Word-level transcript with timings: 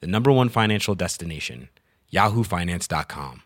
the 0.00 0.06
number 0.06 0.30
one 0.32 0.48
financial 0.48 0.94
destination, 0.94 1.68
yahoofinance.com. 2.12 3.42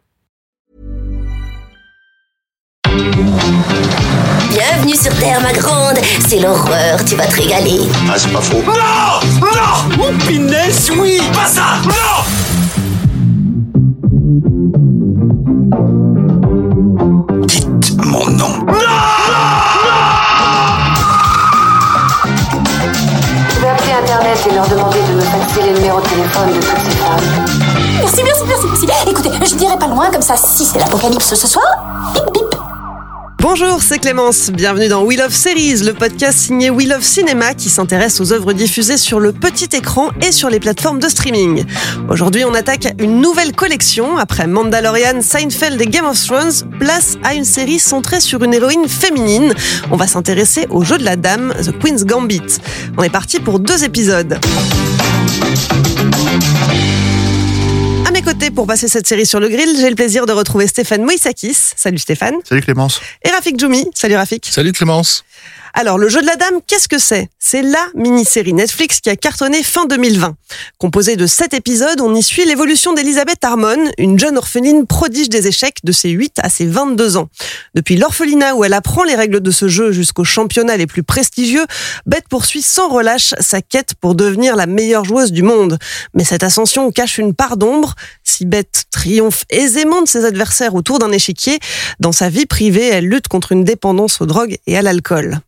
Bienvenue 4.50 4.96
sur 4.96 5.12
Terre, 5.19 5.41
ma 5.42 5.52
grande. 5.52 5.98
C'est 6.27 6.41
l'horreur, 6.41 7.05
tu 7.05 7.14
vas 7.16 7.27
te 7.27 7.36
régaler. 7.36 7.78
Ah, 8.10 8.14
c'est 8.19 8.32
pas 8.32 8.41
faux. 8.41 8.62
Non 8.62 8.72
Non 9.41 9.98
Oh, 10.00 10.12
pinesse, 10.27 10.91
oui 10.98 11.20
Pas 11.32 11.46
ça 11.46 11.80
Non 11.84 12.24
Dites 17.46 17.96
mon 18.05 18.27
nom. 18.30 18.66
Les 25.62 25.72
numéros 25.72 26.00
de 26.00 26.06
téléphone 26.06 26.48
de 26.48 26.54
toutes 26.54 26.84
ces 26.84 26.96
femmes. 26.96 27.20
Merci, 27.98 28.22
merci, 28.24 28.42
merci, 28.46 28.66
merci. 28.86 29.10
Écoutez, 29.10 29.30
je 29.44 29.54
dirai 29.56 29.78
pas 29.78 29.88
loin 29.88 30.10
comme 30.10 30.22
ça. 30.22 30.36
Si 30.36 30.64
c'est 30.64 30.78
l'apocalypse 30.78 31.34
ce 31.34 31.46
soir, 31.46 31.64
bip 32.14 32.24
bip. 32.33 32.55
Bonjour, 33.41 33.80
c'est 33.83 33.98
Clémence. 33.98 34.50
Bienvenue 34.50 34.88
dans 34.88 35.02
We 35.02 35.18
Love 35.18 35.33
Series, 35.33 35.84
le 35.84 35.94
podcast 35.94 36.38
signé 36.38 36.70
We 36.70 36.86
Love 36.86 37.02
Cinéma 37.02 37.55
qui 37.55 37.70
s'intéresse 37.70 38.20
aux 38.20 38.33
œuvres 38.33 38.52
diffusées 38.52 38.98
sur 38.98 39.20
le 39.20 39.33
petit 39.33 39.77
écran 39.77 40.10
et 40.20 40.33
sur 40.33 40.50
les 40.50 40.60
plateformes 40.60 40.98
de 40.98 41.08
streaming. 41.08 41.64
Aujourd'hui, 42.11 42.44
on 42.44 42.55
attaque 42.55 42.94
une 42.98 43.20
nouvelle 43.20 43.52
collection. 43.52 44.16
Après 44.18 44.46
Mandalorian, 44.46 45.22
Seinfeld 45.22 45.80
et 45.80 45.86
Game 45.86 46.06
of 46.06 46.20
Thrones, 46.24 46.68
place 46.78 47.16
à 47.22 47.34
une 47.34 47.44
série 47.44 47.78
centrée 47.78 48.20
sur 48.20 48.42
une 48.42 48.55
héroïne 48.55 48.88
féminine. 48.88 49.55
On 49.90 49.96
va 49.96 50.06
s'intéresser 50.06 50.66
au 50.70 50.83
jeu 50.83 50.98
de 50.98 51.05
la 51.05 51.16
dame, 51.16 51.55
The 51.62 51.77
Queen's 51.78 52.05
Gambit. 52.05 52.58
On 52.96 53.02
est 53.02 53.11
parti 53.11 53.40
pour 53.40 53.61
deux 53.61 53.84
épisodes. 53.84 54.38
À 58.06 58.10
mes 58.10 58.22
côtés, 58.22 58.50
pour 58.50 58.66
passer 58.66 58.88
cette 58.88 59.06
série 59.06 59.26
sur 59.26 59.40
le 59.40 59.48
grill, 59.48 59.76
j'ai 59.78 59.90
le 59.90 59.96
plaisir 59.96 60.26
de 60.26 60.32
retrouver 60.32 60.66
Stéphane 60.66 61.02
Moïsakis. 61.02 61.56
Salut 61.76 61.98
Stéphane. 61.98 62.34
Salut 62.44 62.62
Clémence. 62.62 63.00
Et 63.24 63.30
Rafik 63.30 63.58
Djoumi. 63.58 63.86
Salut 63.94 64.16
Rafik. 64.16 64.46
Salut 64.50 64.72
Clémence. 64.72 65.24
Alors, 65.74 65.98
le 65.98 66.08
jeu 66.08 66.20
de 66.20 66.27
la 66.27 66.36
dame, 66.36 66.61
qu'est-ce 66.66 66.88
que 66.88 66.98
c'est? 66.98 67.28
C'est 67.38 67.62
la 67.62 67.86
mini-série 67.94 68.52
Netflix 68.52 69.00
qui 69.00 69.11
a 69.11 69.16
cartonné 69.16 69.62
fin 69.62 69.86
2020. 69.86 70.34
Composée 70.78 71.16
de 71.16 71.27
7 71.27 71.55
épisodes, 71.55 72.00
on 72.00 72.14
y 72.14 72.22
suit 72.22 72.44
l'évolution 72.44 72.92
d'Elisabeth 72.92 73.44
Harmon, 73.44 73.91
une 73.98 74.19
jeune 74.19 74.39
orpheline 74.39 74.86
prodige 74.86 75.28
des 75.28 75.46
échecs 75.46 75.78
de 75.84 75.92
ses 75.92 76.11
8 76.11 76.39
à 76.42 76.48
ses 76.48 76.66
22 76.66 77.16
ans. 77.16 77.28
Depuis 77.74 77.96
l'orphelinat 77.96 78.55
où 78.55 78.64
elle 78.64 78.72
apprend 78.72 79.05
les 79.05 79.14
règles 79.14 79.41
de 79.41 79.50
ce 79.50 79.69
jeu 79.69 79.92
jusqu'aux 79.92 80.24
championnats 80.24 80.77
les 80.77 80.86
plus 80.86 81.02
prestigieux, 81.02 81.66
Beth 82.06 82.28
poursuit 82.28 82.62
sans 82.62 82.89
relâche 82.89 83.34
sa 83.41 83.61
quête 83.61 83.94
pour 84.00 84.14
devenir 84.14 84.56
la 84.56 84.66
meilleure 84.66 85.05
joueuse 85.05 85.33
du 85.33 85.42
monde. 85.42 85.78
Mais 86.14 86.24
cette 86.24 86.42
ascension 86.42 86.91
cache 86.91 87.19
une 87.19 87.34
part 87.34 87.56
d'ombre. 87.56 87.94
Si 88.24 88.46
Beth 88.46 88.84
triomphe 88.91 89.44
aisément 89.50 90.02
de 90.02 90.08
ses 90.08 90.24
adversaires 90.24 90.74
autour 90.74 90.98
d'un 90.98 91.12
échiquier, 91.12 91.58
dans 92.00 92.12
sa 92.12 92.28
vie 92.28 92.46
privée, 92.46 92.86
elle 92.89 93.06
lutte 93.06 93.28
contre 93.28 93.52
une 93.52 93.64
dépendance 93.64 94.20
aux 94.20 94.27
drogues 94.27 94.58
et 94.66 94.77
à 94.77 94.83
l'alcool. 94.83 95.40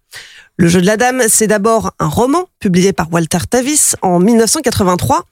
Le 0.61 0.69
jeu 0.69 0.83
de 0.83 0.87
la 0.87 0.99
dame, 0.99 1.23
c'est 1.27 1.47
d'abord 1.47 1.93
un 1.99 2.07
roman 2.07 2.45
publié 2.59 2.93
par 2.93 3.11
Walter 3.11 3.39
Tavis 3.49 3.97
en 4.03 4.19
1983. 4.19 5.25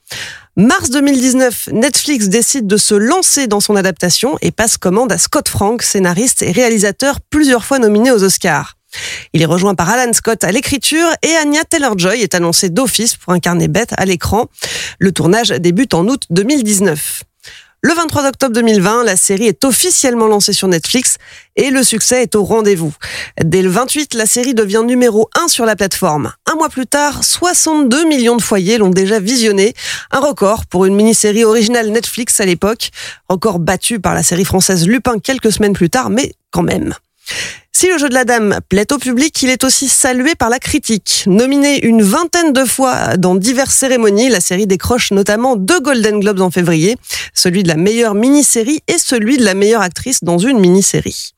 Mars 0.55 0.89
2019, 0.89 1.69
Netflix 1.71 2.29
décide 2.29 2.65
de 2.65 2.77
se 2.77 2.95
lancer 2.95 3.45
dans 3.45 3.59
son 3.59 3.75
adaptation 3.75 4.39
et 4.41 4.49
passe 4.49 4.77
commande 4.77 5.11
à 5.11 5.19
Scott 5.19 5.47
Frank, 5.47 5.83
scénariste 5.83 6.41
et 6.41 6.51
réalisateur 6.51 7.21
plusieurs 7.21 7.63
fois 7.63 7.77
nominé 7.77 8.09
aux 8.09 8.23
Oscars. 8.23 8.73
Il 9.33 9.43
est 9.43 9.45
rejoint 9.45 9.75
par 9.75 9.87
Alan 9.91 10.11
Scott 10.13 10.43
à 10.43 10.51
l'écriture 10.51 11.07
et 11.21 11.35
Anya 11.35 11.63
Taylor-Joy 11.63 12.21
est 12.21 12.33
annoncée 12.33 12.69
d'office 12.69 13.15
pour 13.15 13.31
incarner 13.31 13.67
Beth 13.67 13.93
à 13.97 14.05
l'écran. 14.05 14.47
Le 14.97 15.11
tournage 15.11 15.49
débute 15.49 15.93
en 15.93 16.07
août 16.07 16.23
2019. 16.31 17.21
Le 17.81 17.93
23 17.93 18.27
octobre 18.27 18.53
2020, 18.55 19.05
la 19.05 19.15
série 19.15 19.47
est 19.47 19.63
officiellement 19.63 20.27
lancée 20.27 20.51
sur 20.51 20.67
Netflix 20.67 21.15
et 21.55 21.69
le 21.69 21.81
succès 21.81 22.23
est 22.23 22.35
au 22.35 22.43
rendez-vous. 22.43 22.93
Dès 23.41 23.61
le 23.61 23.69
28, 23.69 24.15
la 24.15 24.25
série 24.25 24.53
devient 24.53 24.83
numéro 24.85 25.29
1 25.41 25.47
sur 25.47 25.65
la 25.65 25.77
plateforme. 25.77 26.33
Un 26.45 26.55
mois 26.55 26.67
plus 26.67 26.87
tard, 26.87 27.23
62 27.23 28.05
millions 28.05 28.35
de 28.35 28.41
foyers 28.41 28.79
l'ont 28.79 28.89
déjà 28.89 29.21
visionné, 29.21 29.73
un 30.11 30.19
record 30.19 30.65
pour 30.65 30.83
une 30.83 30.95
mini-série 30.95 31.45
originale 31.45 31.89
Netflix 31.89 32.41
à 32.41 32.45
l'époque, 32.45 32.89
record 33.29 33.59
battu 33.59 34.01
par 34.01 34.13
la 34.13 34.23
série 34.23 34.43
française 34.43 34.85
Lupin 34.85 35.17
quelques 35.17 35.53
semaines 35.53 35.71
plus 35.71 35.89
tard, 35.89 36.09
mais 36.09 36.33
quand 36.51 36.63
même. 36.63 36.93
Si 37.79 37.87
le 37.87 37.97
jeu 37.97 38.09
de 38.09 38.13
la 38.13 38.25
dame 38.25 38.59
plaît 38.67 38.91
au 38.91 38.97
public, 38.97 39.41
il 39.41 39.47
est 39.47 39.63
aussi 39.63 39.87
salué 39.87 40.35
par 40.35 40.49
la 40.49 40.59
critique. 40.59 41.23
Nominée 41.27 41.79
une 41.85 42.01
vingtaine 42.01 42.51
de 42.51 42.65
fois 42.65 43.15
dans 43.15 43.35
diverses 43.35 43.73
cérémonies, 43.73 44.27
la 44.27 44.41
série 44.41 44.67
décroche 44.67 45.11
notamment 45.11 45.55
deux 45.55 45.79
Golden 45.79 46.19
Globes 46.19 46.41
en 46.41 46.51
février, 46.51 46.97
celui 47.33 47.63
de 47.63 47.69
la 47.69 47.77
meilleure 47.77 48.15
mini-série 48.15 48.81
et 48.89 48.97
celui 48.97 49.37
de 49.37 49.45
la 49.45 49.53
meilleure 49.53 49.81
actrice 49.81 50.25
dans 50.25 50.39
une 50.39 50.59
mini-série. 50.59 51.35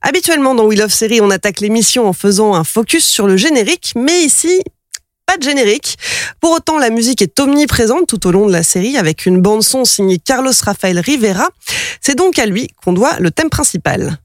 Habituellement 0.00 0.54
dans 0.54 0.64
We 0.64 0.78
Love 0.78 0.90
Série, 0.90 1.20
on 1.20 1.28
attaque 1.28 1.60
l'émission 1.60 2.08
en 2.08 2.14
faisant 2.14 2.54
un 2.54 2.64
focus 2.64 3.04
sur 3.04 3.26
le 3.26 3.36
générique, 3.36 3.92
mais 3.96 4.22
ici, 4.22 4.62
pas 5.26 5.36
de 5.36 5.42
générique. 5.42 5.98
Pour 6.40 6.52
autant, 6.52 6.78
la 6.78 6.88
musique 6.88 7.20
est 7.20 7.38
omniprésente 7.38 8.06
tout 8.06 8.26
au 8.26 8.30
long 8.30 8.46
de 8.46 8.52
la 8.52 8.62
série 8.62 8.96
avec 8.96 9.26
une 9.26 9.42
bande 9.42 9.62
son 9.62 9.84
signée 9.84 10.18
Carlos 10.24 10.52
Rafael 10.58 10.98
Rivera. 10.98 11.50
C'est 12.00 12.14
donc 12.14 12.38
à 12.38 12.46
lui 12.46 12.70
qu'on 12.82 12.94
doit 12.94 13.18
le 13.18 13.30
thème 13.30 13.50
principal. 13.50 14.16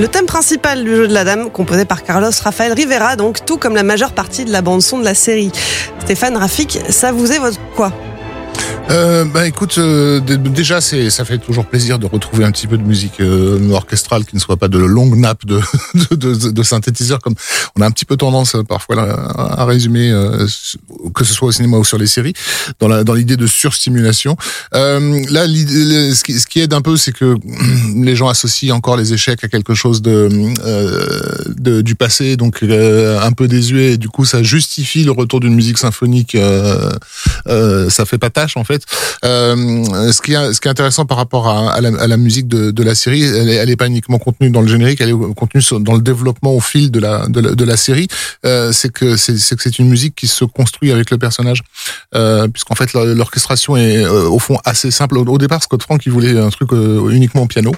Le 0.00 0.08
thème 0.08 0.24
principal 0.24 0.82
du 0.82 0.96
jeu 0.96 1.08
de 1.08 1.12
la 1.12 1.24
dame, 1.24 1.50
composé 1.50 1.84
par 1.84 2.02
Carlos 2.02 2.30
Rafael 2.42 2.72
Rivera, 2.72 3.16
donc 3.16 3.44
tout 3.44 3.58
comme 3.58 3.74
la 3.74 3.82
majeure 3.82 4.12
partie 4.12 4.46
de 4.46 4.50
la 4.50 4.62
bande 4.62 4.80
son 4.80 4.98
de 4.98 5.04
la 5.04 5.12
série. 5.12 5.52
Stéphane 6.02 6.38
Rafik, 6.38 6.80
ça 6.88 7.12
vous 7.12 7.30
évoque 7.30 7.52
quoi? 7.76 7.92
Euh, 8.90 9.24
bah 9.24 9.46
écoute, 9.46 9.78
euh, 9.78 10.18
déjà 10.20 10.80
c'est 10.80 11.10
ça 11.10 11.24
fait 11.24 11.38
toujours 11.38 11.64
plaisir 11.66 12.00
de 12.00 12.06
retrouver 12.06 12.44
un 12.44 12.50
petit 12.50 12.66
peu 12.66 12.76
de 12.76 12.82
musique 12.82 13.20
euh, 13.20 13.70
orchestrale 13.70 14.24
qui 14.24 14.34
ne 14.34 14.40
soit 14.40 14.56
pas 14.56 14.66
de 14.66 14.78
longues 14.78 15.16
nappes 15.16 15.46
de, 15.46 15.60
de, 16.10 16.34
de, 16.34 16.50
de 16.50 16.62
synthétiseurs 16.64 17.20
comme 17.20 17.34
on 17.76 17.82
a 17.82 17.86
un 17.86 17.90
petit 17.92 18.04
peu 18.04 18.16
tendance 18.16 18.56
euh, 18.56 18.64
parfois 18.64 19.00
à, 19.00 19.60
à 19.62 19.64
résumer 19.64 20.10
euh, 20.10 20.44
que 21.14 21.24
ce 21.24 21.32
soit 21.32 21.48
au 21.48 21.52
cinéma 21.52 21.76
ou 21.76 21.84
sur 21.84 21.98
les 21.98 22.08
séries 22.08 22.32
dans 22.80 22.88
la 22.88 23.04
dans 23.04 23.14
l'idée 23.14 23.36
de 23.36 23.46
surstimulation. 23.46 24.36
Euh, 24.74 25.24
là, 25.30 25.46
le- 25.46 26.12
ce 26.14 26.24
qui, 26.24 26.40
ce 26.40 26.46
qui 26.48 26.58
aide 26.60 26.74
un 26.74 26.80
peu, 26.82 26.96
c'est 26.96 27.12
que 27.12 27.36
les 27.94 28.16
gens 28.16 28.28
associent 28.28 28.74
encore 28.74 28.96
les 28.96 29.12
échecs 29.12 29.44
à 29.44 29.48
quelque 29.48 29.74
chose 29.74 30.02
de, 30.02 30.28
de 31.56 31.80
du 31.80 31.94
passé, 31.94 32.36
donc 32.36 32.62
un 32.64 33.32
peu 33.32 33.46
désuet. 33.46 33.92
Et 33.92 33.98
du 33.98 34.08
coup, 34.08 34.24
ça 34.24 34.42
justifie 34.42 35.04
le 35.04 35.12
retour 35.12 35.38
d'une 35.38 35.54
musique 35.54 35.78
symphonique. 35.78 36.36
Ça 37.46 38.04
fait 38.04 38.18
pas 38.18 38.30
tâche 38.30 38.56
en 38.56 38.64
fait. 38.64 38.79
Euh, 39.24 40.12
ce 40.12 40.20
qui 40.22 40.32
est 40.32 40.52
ce 40.54 40.60
qui 40.60 40.68
est 40.68 40.70
intéressant 40.70 41.04
par 41.04 41.18
rapport 41.18 41.48
à, 41.48 41.72
à, 41.72 41.80
la, 41.80 41.90
à 42.00 42.06
la 42.06 42.16
musique 42.16 42.48
de, 42.48 42.70
de 42.70 42.82
la 42.82 42.94
série, 42.94 43.22
elle 43.22 43.70
est, 43.70 43.76
pas 43.76 43.86
uniquement 43.86 44.18
contenue 44.18 44.50
dans 44.50 44.62
le 44.62 44.68
générique, 44.68 45.00
elle 45.00 45.10
est 45.10 45.34
contenue 45.34 45.62
dans 45.80 45.94
le 45.94 46.00
développement 46.00 46.54
au 46.54 46.60
fil 46.60 46.90
de 46.90 47.00
la 47.00 47.26
de 47.28 47.40
la, 47.40 47.54
de 47.54 47.64
la 47.64 47.76
série. 47.76 48.08
Euh, 48.46 48.72
c'est 48.72 48.90
que 48.92 49.16
c'est 49.16 49.78
une 49.78 49.88
musique 49.88 50.14
qui 50.14 50.26
se 50.26 50.44
construit 50.44 50.90
avec 50.92 51.10
le 51.10 51.18
personnage, 51.18 51.62
euh, 52.14 52.48
puisqu'en 52.48 52.74
fait 52.74 52.92
l'or- 52.92 53.04
l'orchestration 53.06 53.76
est 53.76 54.04
euh, 54.04 54.28
au 54.28 54.38
fond 54.38 54.58
assez 54.64 54.90
simple. 54.90 55.18
Au, 55.18 55.24
au 55.24 55.38
départ, 55.38 55.62
Scott 55.62 55.82
Frank 55.82 56.00
il 56.06 56.12
voulait 56.12 56.38
un 56.38 56.50
truc 56.50 56.72
euh, 56.72 57.10
uniquement 57.10 57.42
au 57.42 57.46
piano. 57.46 57.72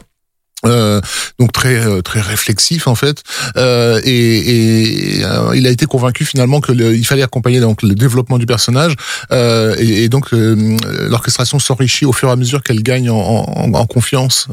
Euh, 0.64 1.00
donc 1.41 1.50
très 1.50 1.85
euh, 1.85 2.03
très 2.03 2.20
réflexif 2.20 2.87
en 2.87 2.94
fait. 2.94 3.23
Euh, 3.56 4.00
et, 4.05 5.19
et 5.19 5.25
euh, 5.25 5.56
il 5.56 5.67
a 5.67 5.70
été 5.70 5.87
convaincu 5.87 6.25
finalement 6.25 6.61
que 6.61 6.70
le, 6.70 6.94
il 6.94 7.05
fallait 7.05 7.25
accompagner 7.25 7.59
donc 7.59 7.82
le 7.82 7.94
développement 7.97 8.38
du 8.38 8.47
personnage. 8.47 8.94
Euh, 9.32 9.75
et, 9.79 10.05
et, 10.05 10.09
donc 10.09 10.29
l'orchestration 10.32 11.59
s'enrichit 11.59 12.05
au 12.05 12.12
fur 12.12 12.29
et 12.29 12.32
à 12.32 12.37
mesure 12.37 12.62
qu'elle 12.62 12.82
gagne 12.82 13.11
en, 13.11 13.17
en, 13.17 13.73
en 13.73 13.87
confiance 13.87 14.47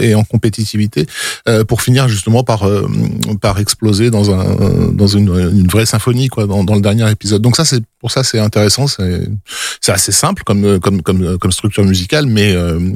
et 0.00 0.14
en 0.14 0.24
compétitivité 0.24 1.06
pour 1.68 1.82
finir 1.82 2.08
justement 2.08 2.44
par 2.44 2.68
par 3.40 3.58
exploser 3.58 4.10
dans 4.10 4.30
un 4.30 4.90
dans 4.92 5.06
une, 5.06 5.28
une 5.28 5.66
vraie 5.66 5.86
symphonie 5.86 6.28
quoi 6.28 6.46
dans, 6.46 6.64
dans 6.64 6.74
le 6.74 6.80
dernier 6.80 7.10
épisode. 7.10 7.42
Donc 7.42 7.56
ça 7.56 7.64
c'est 7.64 7.82
pour 8.00 8.10
ça 8.10 8.22
c'est 8.24 8.38
intéressant 8.38 8.86
c'est 8.86 9.28
c'est 9.80 9.92
assez 9.92 10.12
simple 10.12 10.42
comme 10.44 10.78
comme 10.80 11.02
comme 11.02 11.38
comme 11.38 11.52
structure 11.52 11.84
musicale 11.84 12.26
mais 12.26 12.54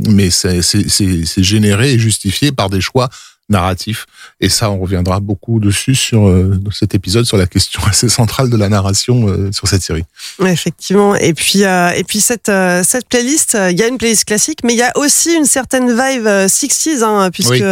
mais 0.09 0.31
c'est 0.31 0.63
c'est 0.63 1.43
généré 1.43 1.93
et 1.93 1.99
justifié 1.99 2.53
par 2.61 2.69
des 2.69 2.83
choix 2.83 3.09
narratifs. 3.49 4.05
Et 4.39 4.51
ça, 4.51 4.71
on 4.71 4.79
reviendra 4.79 5.19
beaucoup 5.19 5.61
dessus 5.61 5.95
sur 5.95 6.29
euh, 6.29 6.61
cet 6.71 6.95
épisode 6.95 7.25
sur 7.25 7.39
la 7.39 7.47
question 7.47 7.81
assez 7.89 8.11
centrale 8.11 8.51
de 8.51 8.57
la 8.59 8.69
narration 8.69 9.29
euh, 9.29 9.51
sur 9.51 9.67
cette 9.67 9.81
série. 9.81 10.05
effectivement. 10.45 11.17
Et 11.17 11.33
puis, 11.33 11.65
euh, 11.65 11.89
et 11.97 12.05
puis 12.05 12.21
cette 12.21 12.53
cette 12.83 13.09
playlist, 13.09 13.57
il 13.71 13.79
y 13.79 13.83
a 13.83 13.89
une 13.89 13.97
playlist 13.97 14.27
classique, 14.27 14.59
mais 14.63 14.75
il 14.75 14.79
y 14.79 14.83
a 14.83 14.93
aussi 14.95 15.35
une 15.35 15.47
certaine 15.47 15.89
vibe 15.89 16.27
60s, 16.27 17.03
hein, 17.03 17.31
puisque 17.33 17.65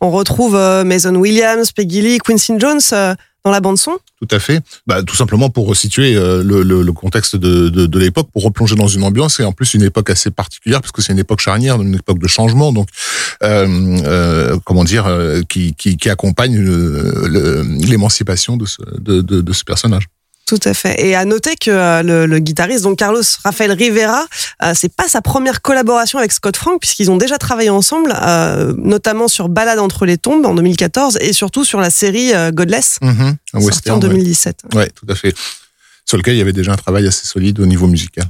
on 0.00 0.10
retrouve 0.12 0.54
Mason 0.86 1.16
Williams, 1.16 1.72
Peggy 1.72 2.00
Lee, 2.00 2.18
Quincy 2.24 2.54
Jones 2.58 3.16
dans 3.44 3.50
la 3.50 3.60
bande 3.60 3.78
son 3.78 3.98
Tout 4.20 4.34
à 4.34 4.38
fait. 4.38 4.60
Bah, 4.86 5.02
tout 5.02 5.16
simplement 5.16 5.48
pour 5.50 5.66
resituer 5.66 6.16
euh, 6.16 6.42
le, 6.42 6.92
contexte 6.92 7.36
de, 7.36 7.68
de, 7.68 7.98
l'époque, 7.98 8.28
pour 8.32 8.42
replonger 8.42 8.74
dans 8.74 8.88
une 8.88 9.04
ambiance 9.04 9.40
et 9.40 9.44
en 9.44 9.52
plus 9.52 9.74
une 9.74 9.82
époque 9.82 10.10
assez 10.10 10.30
particulière 10.30 10.80
parce 10.80 10.92
que 10.92 11.02
c'est 11.02 11.12
une 11.12 11.18
époque 11.18 11.40
charnière, 11.40 11.80
une 11.80 11.94
époque 11.94 12.18
de 12.18 12.26
changement, 12.26 12.72
donc 12.72 12.88
euh, 13.42 13.98
euh, 14.04 14.58
comment 14.64 14.84
dire, 14.84 15.06
qui, 15.48 15.74
qui, 15.74 16.10
accompagne 16.10 16.58
l'émancipation 17.86 18.56
de, 18.56 18.66
de, 18.98 19.20
de 19.20 19.52
ce 19.52 19.64
personnage. 19.64 20.08
Tout 20.48 20.58
à 20.64 20.72
fait. 20.72 21.06
Et 21.06 21.14
à 21.14 21.26
noter 21.26 21.56
que 21.56 21.70
euh, 21.70 22.02
le, 22.02 22.24
le, 22.24 22.38
guitariste, 22.38 22.82
donc 22.84 22.98
Carlos 22.98 23.20
Rafael 23.44 23.70
Rivera, 23.70 24.24
euh, 24.62 24.72
c'est 24.74 24.90
pas 24.90 25.06
sa 25.06 25.20
première 25.20 25.60
collaboration 25.60 26.18
avec 26.18 26.32
Scott 26.32 26.56
Frank, 26.56 26.80
puisqu'ils 26.80 27.10
ont 27.10 27.18
déjà 27.18 27.36
travaillé 27.36 27.68
ensemble, 27.68 28.14
euh, 28.18 28.72
notamment 28.78 29.28
sur 29.28 29.50
Balade 29.50 29.78
entre 29.78 30.06
les 30.06 30.16
tombes 30.16 30.46
en 30.46 30.54
2014 30.54 31.18
et 31.20 31.34
surtout 31.34 31.66
sur 31.66 31.80
la 31.80 31.90
série 31.90 32.32
Godless, 32.52 32.96
mm 33.02 33.10
-hmm. 33.10 33.90
en 33.90 33.98
2017. 33.98 34.62
Ouais. 34.72 34.78
ouais, 34.78 34.90
tout 34.94 35.06
à 35.10 35.14
fait. 35.14 35.34
Sur 36.06 36.16
lequel 36.16 36.34
il 36.36 36.38
y 36.38 36.40
avait 36.40 36.54
déjà 36.54 36.72
un 36.72 36.76
travail 36.76 37.06
assez 37.06 37.26
solide 37.26 37.60
au 37.60 37.66
niveau 37.66 37.86
musical. 37.86 38.24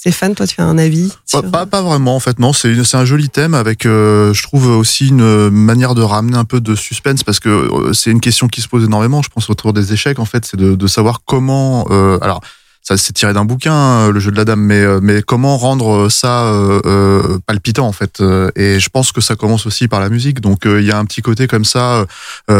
Stéphane, 0.00 0.34
toi, 0.34 0.46
tu 0.46 0.58
as 0.62 0.64
un 0.64 0.78
avis 0.78 1.12
pas, 1.52 1.66
pas, 1.66 1.82
vraiment, 1.82 2.16
en 2.16 2.20
fait, 2.20 2.38
non. 2.38 2.54
C'est 2.54 2.94
un 2.94 3.04
joli 3.04 3.28
thème 3.28 3.52
avec, 3.52 3.84
euh, 3.84 4.32
je 4.32 4.42
trouve, 4.42 4.68
aussi 4.68 5.08
une 5.08 5.50
manière 5.50 5.94
de 5.94 6.00
ramener 6.00 6.38
un 6.38 6.46
peu 6.46 6.62
de 6.62 6.74
suspense 6.74 7.22
parce 7.22 7.38
que 7.38 7.50
euh, 7.50 7.92
c'est 7.92 8.10
une 8.10 8.22
question 8.22 8.48
qui 8.48 8.62
se 8.62 8.68
pose 8.68 8.82
énormément, 8.86 9.20
je 9.20 9.28
pense, 9.28 9.50
autour 9.50 9.74
des 9.74 9.92
échecs, 9.92 10.18
en 10.18 10.24
fait, 10.24 10.46
c'est 10.46 10.56
de, 10.56 10.74
de, 10.74 10.86
savoir 10.86 11.20
comment. 11.26 11.86
Euh, 11.90 12.16
alors, 12.22 12.40
ça 12.82 12.96
c'est 12.96 13.12
tiré 13.12 13.32
d'un 13.32 13.44
bouquin, 13.44 13.74
euh, 13.74 14.12
le 14.12 14.20
jeu 14.20 14.30
de 14.30 14.36
la 14.36 14.44
dame, 14.44 14.60
mais 14.60 14.80
euh, 14.80 15.00
mais 15.02 15.22
comment 15.22 15.56
rendre 15.58 16.08
ça 16.08 16.46
euh, 16.46 17.38
palpitant 17.46 17.86
en 17.86 17.92
fait. 17.92 18.22
Et 18.56 18.80
je 18.80 18.88
pense 18.88 19.12
que 19.12 19.20
ça 19.20 19.36
commence 19.36 19.66
aussi 19.66 19.86
par 19.86 20.00
la 20.00 20.08
musique. 20.08 20.40
Donc 20.40 20.60
il 20.64 20.82
y 20.82 20.90
a 20.90 20.98
un 20.98 21.04
petit 21.04 21.22
côté 21.22 21.46
comme 21.46 21.64
ça, 21.64 22.06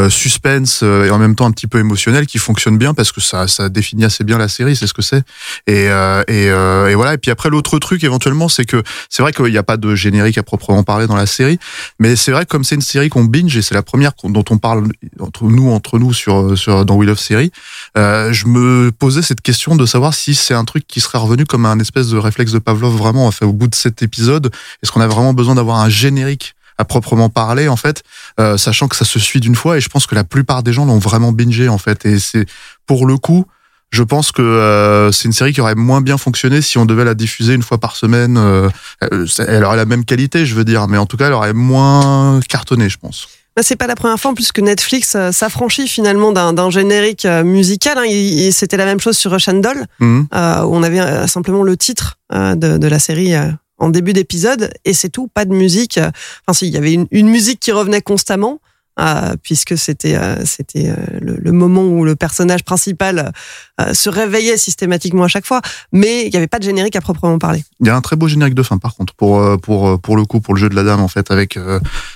suspense 0.08 0.82
et 0.82 1.10
en 1.10 1.18
même 1.18 1.34
temps 1.34 1.46
un 1.46 1.50
petit 1.50 1.66
peu 1.66 1.78
émotionnel 1.78 2.26
qui 2.26 2.38
fonctionne 2.38 2.78
bien 2.78 2.94
parce 2.94 3.12
que 3.12 3.20
ça 3.20 3.48
ça 3.48 3.68
définit 3.68 4.04
assez 4.04 4.24
bien 4.24 4.38
la 4.38 4.48
série, 4.48 4.76
c'est 4.76 4.86
ce 4.86 4.94
que 4.94 5.02
c'est. 5.02 5.22
Et 5.66 5.86
et, 6.28 6.44
et 6.46 6.94
voilà. 6.94 7.14
Et 7.14 7.18
puis 7.18 7.30
après 7.30 7.50
l'autre 7.50 7.78
truc 7.78 8.04
éventuellement, 8.04 8.48
c'est 8.48 8.64
que 8.64 8.82
c'est 9.08 9.22
vrai 9.22 9.32
qu'il 9.32 9.46
n'y 9.46 9.58
a 9.58 9.62
pas 9.62 9.76
de 9.76 9.94
générique 9.94 10.38
à 10.38 10.42
proprement 10.42 10.82
parler 10.84 11.06
dans 11.06 11.16
la 11.16 11.26
série, 11.26 11.58
mais 11.98 12.16
c'est 12.16 12.32
vrai 12.32 12.44
que 12.44 12.50
comme 12.50 12.64
c'est 12.64 12.74
une 12.74 12.80
série 12.82 13.08
qu'on 13.08 13.24
binge 13.24 13.56
et 13.56 13.62
c'est 13.62 13.74
la 13.74 13.82
première 13.82 14.12
dont 14.24 14.44
on 14.50 14.58
parle 14.58 14.88
entre 15.18 15.44
nous 15.44 15.70
entre 15.70 15.98
nous 15.98 16.12
sur 16.12 16.56
sur 16.56 16.84
dans 16.84 16.96
We 16.96 17.08
Love 17.08 17.18
Série, 17.18 17.52
je 17.96 18.46
me 18.46 18.90
posais 18.92 19.22
cette 19.22 19.40
question 19.40 19.76
de 19.76 19.86
savoir 19.86 20.09
si 20.14 20.34
c'est 20.34 20.54
un 20.54 20.64
truc 20.64 20.86
qui 20.86 21.00
serait 21.00 21.18
revenu 21.18 21.44
comme 21.44 21.66
un 21.66 21.78
espèce 21.78 22.08
de 22.08 22.18
réflexe 22.18 22.52
de 22.52 22.58
Pavlov 22.58 22.96
vraiment 22.96 23.30
au 23.42 23.52
bout 23.52 23.68
de 23.68 23.74
cet 23.74 24.02
épisode 24.02 24.50
est-ce 24.82 24.92
qu'on 24.92 25.00
a 25.00 25.06
vraiment 25.06 25.34
besoin 25.34 25.54
d'avoir 25.54 25.78
un 25.78 25.88
générique 25.88 26.54
à 26.78 26.84
proprement 26.84 27.28
parler 27.28 27.68
en 27.68 27.76
fait? 27.76 28.02
Euh, 28.38 28.56
sachant 28.56 28.88
que 28.88 28.96
ça 28.96 29.04
se 29.04 29.18
suit 29.18 29.40
d'une 29.40 29.54
fois 29.54 29.78
et 29.78 29.80
je 29.80 29.88
pense 29.88 30.06
que 30.06 30.14
la 30.14 30.24
plupart 30.24 30.62
des 30.62 30.72
gens 30.72 30.84
l'ont 30.84 30.98
vraiment 30.98 31.32
bingé 31.32 31.68
en 31.68 31.78
fait 31.78 32.06
et 32.06 32.18
c'est 32.18 32.46
pour 32.86 33.06
le 33.06 33.18
coup 33.18 33.46
je 33.90 34.04
pense 34.04 34.30
que 34.30 34.42
euh, 34.42 35.10
c'est 35.10 35.24
une 35.24 35.32
série 35.32 35.52
qui 35.52 35.60
aurait 35.60 35.74
moins 35.74 36.00
bien 36.00 36.16
fonctionné 36.16 36.62
si 36.62 36.78
on 36.78 36.86
devait 36.86 37.04
la 37.04 37.14
diffuser 37.14 37.54
une 37.54 37.62
fois 37.62 37.78
par 37.78 37.96
semaine. 37.96 38.36
Euh, 38.38 38.68
elle 39.00 39.64
aurait 39.64 39.76
la 39.76 39.84
même 39.84 40.04
qualité, 40.04 40.46
je 40.46 40.54
veux 40.54 40.64
dire, 40.64 40.86
mais 40.86 40.96
en 40.96 41.06
tout 41.06 41.16
cas, 41.16 41.26
elle 41.26 41.32
aurait 41.32 41.54
moins 41.54 42.38
cartonné, 42.48 42.88
je 42.88 42.98
pense. 42.98 43.28
Bah, 43.60 43.64
c'est 43.64 43.76
pas 43.76 43.86
la 43.86 43.94
première 43.94 44.18
fois 44.18 44.30
en 44.30 44.34
plus 44.34 44.52
que 44.52 44.62
Netflix 44.62 45.14
euh, 45.16 45.32
s'affranchit 45.32 45.86
finalement 45.86 46.32
d'un 46.32 46.70
générique 46.70 47.26
euh, 47.26 47.44
musical. 47.44 47.98
Hein. 47.98 48.50
C'était 48.52 48.78
la 48.78 48.86
même 48.86 49.00
chose 49.00 49.18
sur 49.18 49.32
Russian 49.32 49.52
Doll, 49.52 49.84
mmh. 49.98 50.22
euh, 50.34 50.62
où 50.62 50.74
on 50.74 50.82
avait 50.82 51.26
simplement 51.26 51.62
le 51.62 51.76
titre 51.76 52.16
de, 52.32 52.78
de, 52.78 52.88
la 52.88 52.98
série 52.98 53.34
en 53.76 53.90
début 53.90 54.14
d'épisode, 54.14 54.72
et 54.86 54.94
c'est 54.94 55.10
tout, 55.10 55.28
pas 55.28 55.44
de 55.44 55.52
musique. 55.52 55.98
Enfin, 55.98 56.54
si, 56.54 56.68
il 56.68 56.72
y 56.72 56.78
avait 56.78 56.94
une, 56.94 57.06
une 57.10 57.28
musique 57.28 57.60
qui 57.60 57.70
revenait 57.70 58.00
constamment, 58.00 58.60
euh, 59.00 59.34
puisque 59.42 59.78
c'était 59.78 60.16
euh, 60.16 60.44
c'était 60.44 60.90
euh, 60.90 60.94
le, 61.20 61.36
le, 61.36 61.52
moment 61.52 61.82
où 61.82 62.04
le 62.04 62.16
personnage 62.16 62.64
principal 62.64 63.32
se 63.92 64.10
réveillait 64.10 64.58
systématiquement 64.58 65.24
à 65.24 65.28
chaque 65.28 65.46
fois, 65.46 65.62
mais 65.90 66.26
il 66.26 66.30
n'y 66.30 66.36
avait 66.36 66.46
pas 66.46 66.58
de 66.58 66.64
générique 66.64 66.96
à 66.96 67.00
proprement 67.00 67.38
parler. 67.38 67.64
Il 67.80 67.86
y 67.86 67.90
a 67.90 67.96
un 67.96 68.02
très 68.02 68.16
beau 68.16 68.28
générique 68.28 68.54
de 68.54 68.62
fin 68.62 68.78
par 68.78 68.94
contre 68.94 69.14
pour 69.14 69.58
pour 69.60 69.98
pour 70.00 70.16
le 70.16 70.24
coup 70.24 70.40
pour 70.40 70.54
le 70.54 70.60
jeu 70.60 70.68
de 70.68 70.74
la 70.74 70.84
dame 70.84 71.00
en 71.00 71.08
fait 71.08 71.30
avec 71.30 71.58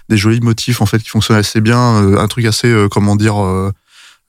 des 0.08 0.16
jolis 0.16 0.40
motifs 0.40 0.82
en 0.82 0.86
fait 0.86 0.98
qui 0.98 1.08
fonctionnent 1.08 1.38
assez 1.38 1.60
bien, 1.60 2.18
un 2.18 2.28
truc 2.28 2.44
assez 2.44 2.72
comment 2.90 3.16
dire 3.16 3.72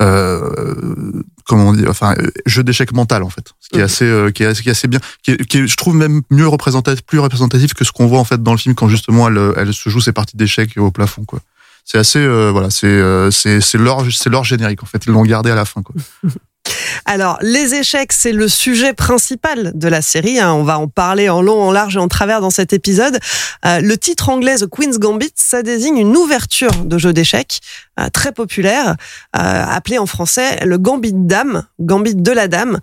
euh, 0.02 1.22
comment 1.46 1.70
on 1.70 1.74
dit, 1.74 1.88
enfin, 1.88 2.16
jeu 2.46 2.64
d'échec 2.64 2.92
mental 2.92 3.24
en 3.24 3.30
fait, 3.30 3.54
ce 3.62 3.70
qui 3.70 3.80
est 3.80 3.82
assez, 3.82 4.04
euh, 4.04 4.30
qui, 4.30 4.44
est, 4.44 4.62
qui 4.62 4.68
est 4.68 4.72
assez 4.72 4.88
bien, 4.90 5.00
qui, 5.24 5.32
est, 5.32 5.46
qui 5.46 5.60
est, 5.60 5.68
je 5.68 5.78
trouve 5.78 5.96
même 5.96 6.22
mieux 6.30 6.48
représentatif, 6.48 7.06
plus 7.06 7.20
représentatif 7.20 7.74
que 7.74 7.86
ce 7.86 7.94
qu'on 7.94 8.08
voit 8.08 8.20
en 8.20 8.26
fait 8.26 8.44
dans 8.44 8.52
le 8.52 8.58
film 8.58 8.76
quand 8.76 8.90
justement 8.90 9.30
elle, 9.30 9.54
elle 9.56 9.74
se 9.74 9.90
joue 9.90 10.02
ses 10.02 10.12
parties 10.12 10.36
d'échecs 10.36 10.78
au 10.78 10.92
plafond 10.92 11.24
quoi 11.24 11.40
c'est 11.86 12.00
assez 12.00 12.20
euh, 12.20 12.50
voilà 12.52 12.70
c'est 12.72 12.88
euh, 12.88 13.32
c'est 13.32 13.76
leur 13.76 14.12
c'est 14.12 14.30
leur 14.30 14.44
générique 14.44 14.84
en 14.84 14.88
fait. 14.88 15.06
Ils 15.06 15.14
l'ont 15.14 15.24
gardé 15.24 15.52
à 15.52 15.56
la 15.56 15.66
fin 15.66 15.82
quoi 15.82 15.96
Alors, 17.04 17.38
les 17.42 17.76
échecs, 17.76 18.14
c'est 18.14 18.32
le 18.32 18.48
sujet 18.48 18.94
principal 18.94 19.72
de 19.76 19.88
la 19.88 20.02
série. 20.02 20.40
Hein. 20.40 20.54
On 20.54 20.64
va 20.64 20.80
en 20.80 20.88
parler 20.88 21.30
en 21.30 21.42
long, 21.42 21.62
en 21.62 21.72
large 21.72 21.98
et 21.98 22.00
en 22.00 22.08
travers 22.08 22.42
dans 22.42 22.50
cet 22.50 22.74
épisode. 22.74 23.20
Euh, 23.66 23.82
le 23.82 23.98
titre 23.98 24.30
anglais 24.30 24.58
The 24.58 24.68
Queen's 24.68 25.00
Gambit, 25.00 25.34
ça 25.36 25.64
désigne 25.64 25.98
une 25.98 26.16
ouverture 26.16 26.72
de 26.86 26.98
jeu 26.98 27.14
d'échecs 27.14 27.60
euh, 28.00 28.10
très 28.10 28.32
populaire, 28.32 28.96
euh, 29.36 29.66
appelé 29.70 29.98
en 29.98 30.06
français 30.06 30.60
le 30.66 30.78
Gambit 30.78 31.14
Dame, 31.14 31.66
Gambit 31.80 32.16
de 32.16 32.32
la 32.32 32.48
Dame. 32.48 32.80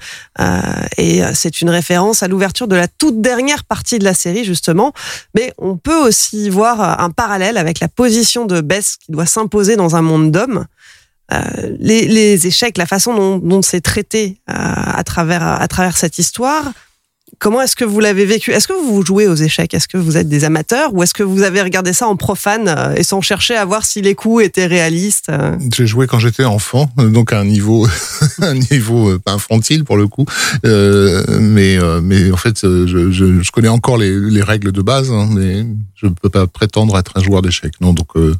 Et 0.99 1.23
c'est 1.35 1.61
une 1.63 1.71
référence 1.71 2.23
à 2.23 2.29
l'ouverture 2.29 2.69
de 2.69 2.77
la 2.77 2.89
toute 2.89 3.21
dernière 3.21 3.65
partie 3.65 3.99
de 3.99 4.05
la 4.05 4.15
série, 4.15 4.45
justement. 4.45 4.93
Mais 5.35 5.53
on 5.59 5.77
peut 5.77 5.97
aussi 5.97 6.51
voir 6.51 7.01
un 7.01 7.11
parallèle 7.11 7.57
avec 7.57 7.81
la 7.81 7.89
position 7.89 8.45
de 8.45 8.61
Bess 8.61 8.97
qui 8.97 9.13
doit 9.13 9.27
s'imposer 9.27 9.77
dans 9.77 9.97
un 9.97 10.03
monde 10.03 10.31
d'hommes. 10.31 10.67
Euh, 11.33 11.77
les, 11.79 12.47
échecs, 12.47 12.77
la 12.79 12.87
façon 12.87 13.39
dont, 13.39 13.63
c'est 13.63 13.81
traité 13.81 14.39
euh, 14.51 14.55
à, 14.55 15.03
travers, 15.05 15.43
à 15.43 15.67
travers 15.69 15.97
cette 15.97 16.19
histoire. 16.19 16.73
Comment 17.39 17.63
est-ce 17.63 17.75
que 17.75 17.85
vous 17.85 17.99
l'avez 17.99 18.27
vécu? 18.27 18.51
Est-ce 18.53 18.69
que 18.69 18.75
vous 18.75 19.05
jouez 19.05 19.27
aux 19.27 19.35
échecs? 19.35 19.73
Est-ce 19.75 19.89
que 19.89 19.97
vous 19.97 20.17
êtes 20.17 20.29
des 20.29 20.45
amateurs 20.45 20.95
ou 20.95 21.03
est-ce 21.03 21.15
que 21.15 21.23
vous 21.23 21.43
avez 21.43 21.63
regardé 21.63 21.93
ça 21.93 22.07
en 22.07 22.15
profane 22.15 22.69
euh, 22.69 22.95
et 22.95 23.03
sans 23.03 23.21
chercher 23.21 23.57
à 23.57 23.65
voir 23.65 23.85
si 23.85 24.03
les 24.03 24.15
coups 24.15 24.45
étaient 24.45 24.67
réalistes 24.67 25.31
J'ai 25.75 25.87
joué 25.87 26.07
quand 26.07 26.19
j'étais 26.19 26.45
enfant, 26.45 26.91
donc 26.99 27.33
à 27.33 27.41
un 27.41 27.45
niveau, 27.45 27.89
niveau 28.71 29.19
pas 29.19 29.33
infantile 29.33 29.85
pour 29.85 29.97
le 29.97 30.07
coup, 30.07 30.27
mais 30.63 31.79
mais 32.03 32.31
en 32.31 32.37
fait, 32.37 32.61
je, 32.61 33.51
connais 33.51 33.69
encore 33.69 33.97
les, 33.97 34.15
les, 34.15 34.43
règles 34.43 34.71
de 34.71 34.83
base, 34.83 35.11
hein, 35.11 35.29
mais 35.33 35.65
je 36.03 36.09
ne 36.09 36.15
peux 36.15 36.29
pas 36.29 36.47
prétendre 36.47 36.99
être 36.99 37.17
un 37.17 37.23
joueur 37.23 37.43
d'échecs. 37.43 37.75
Non, 37.81 37.93
donc 37.93 38.17
euh, 38.17 38.35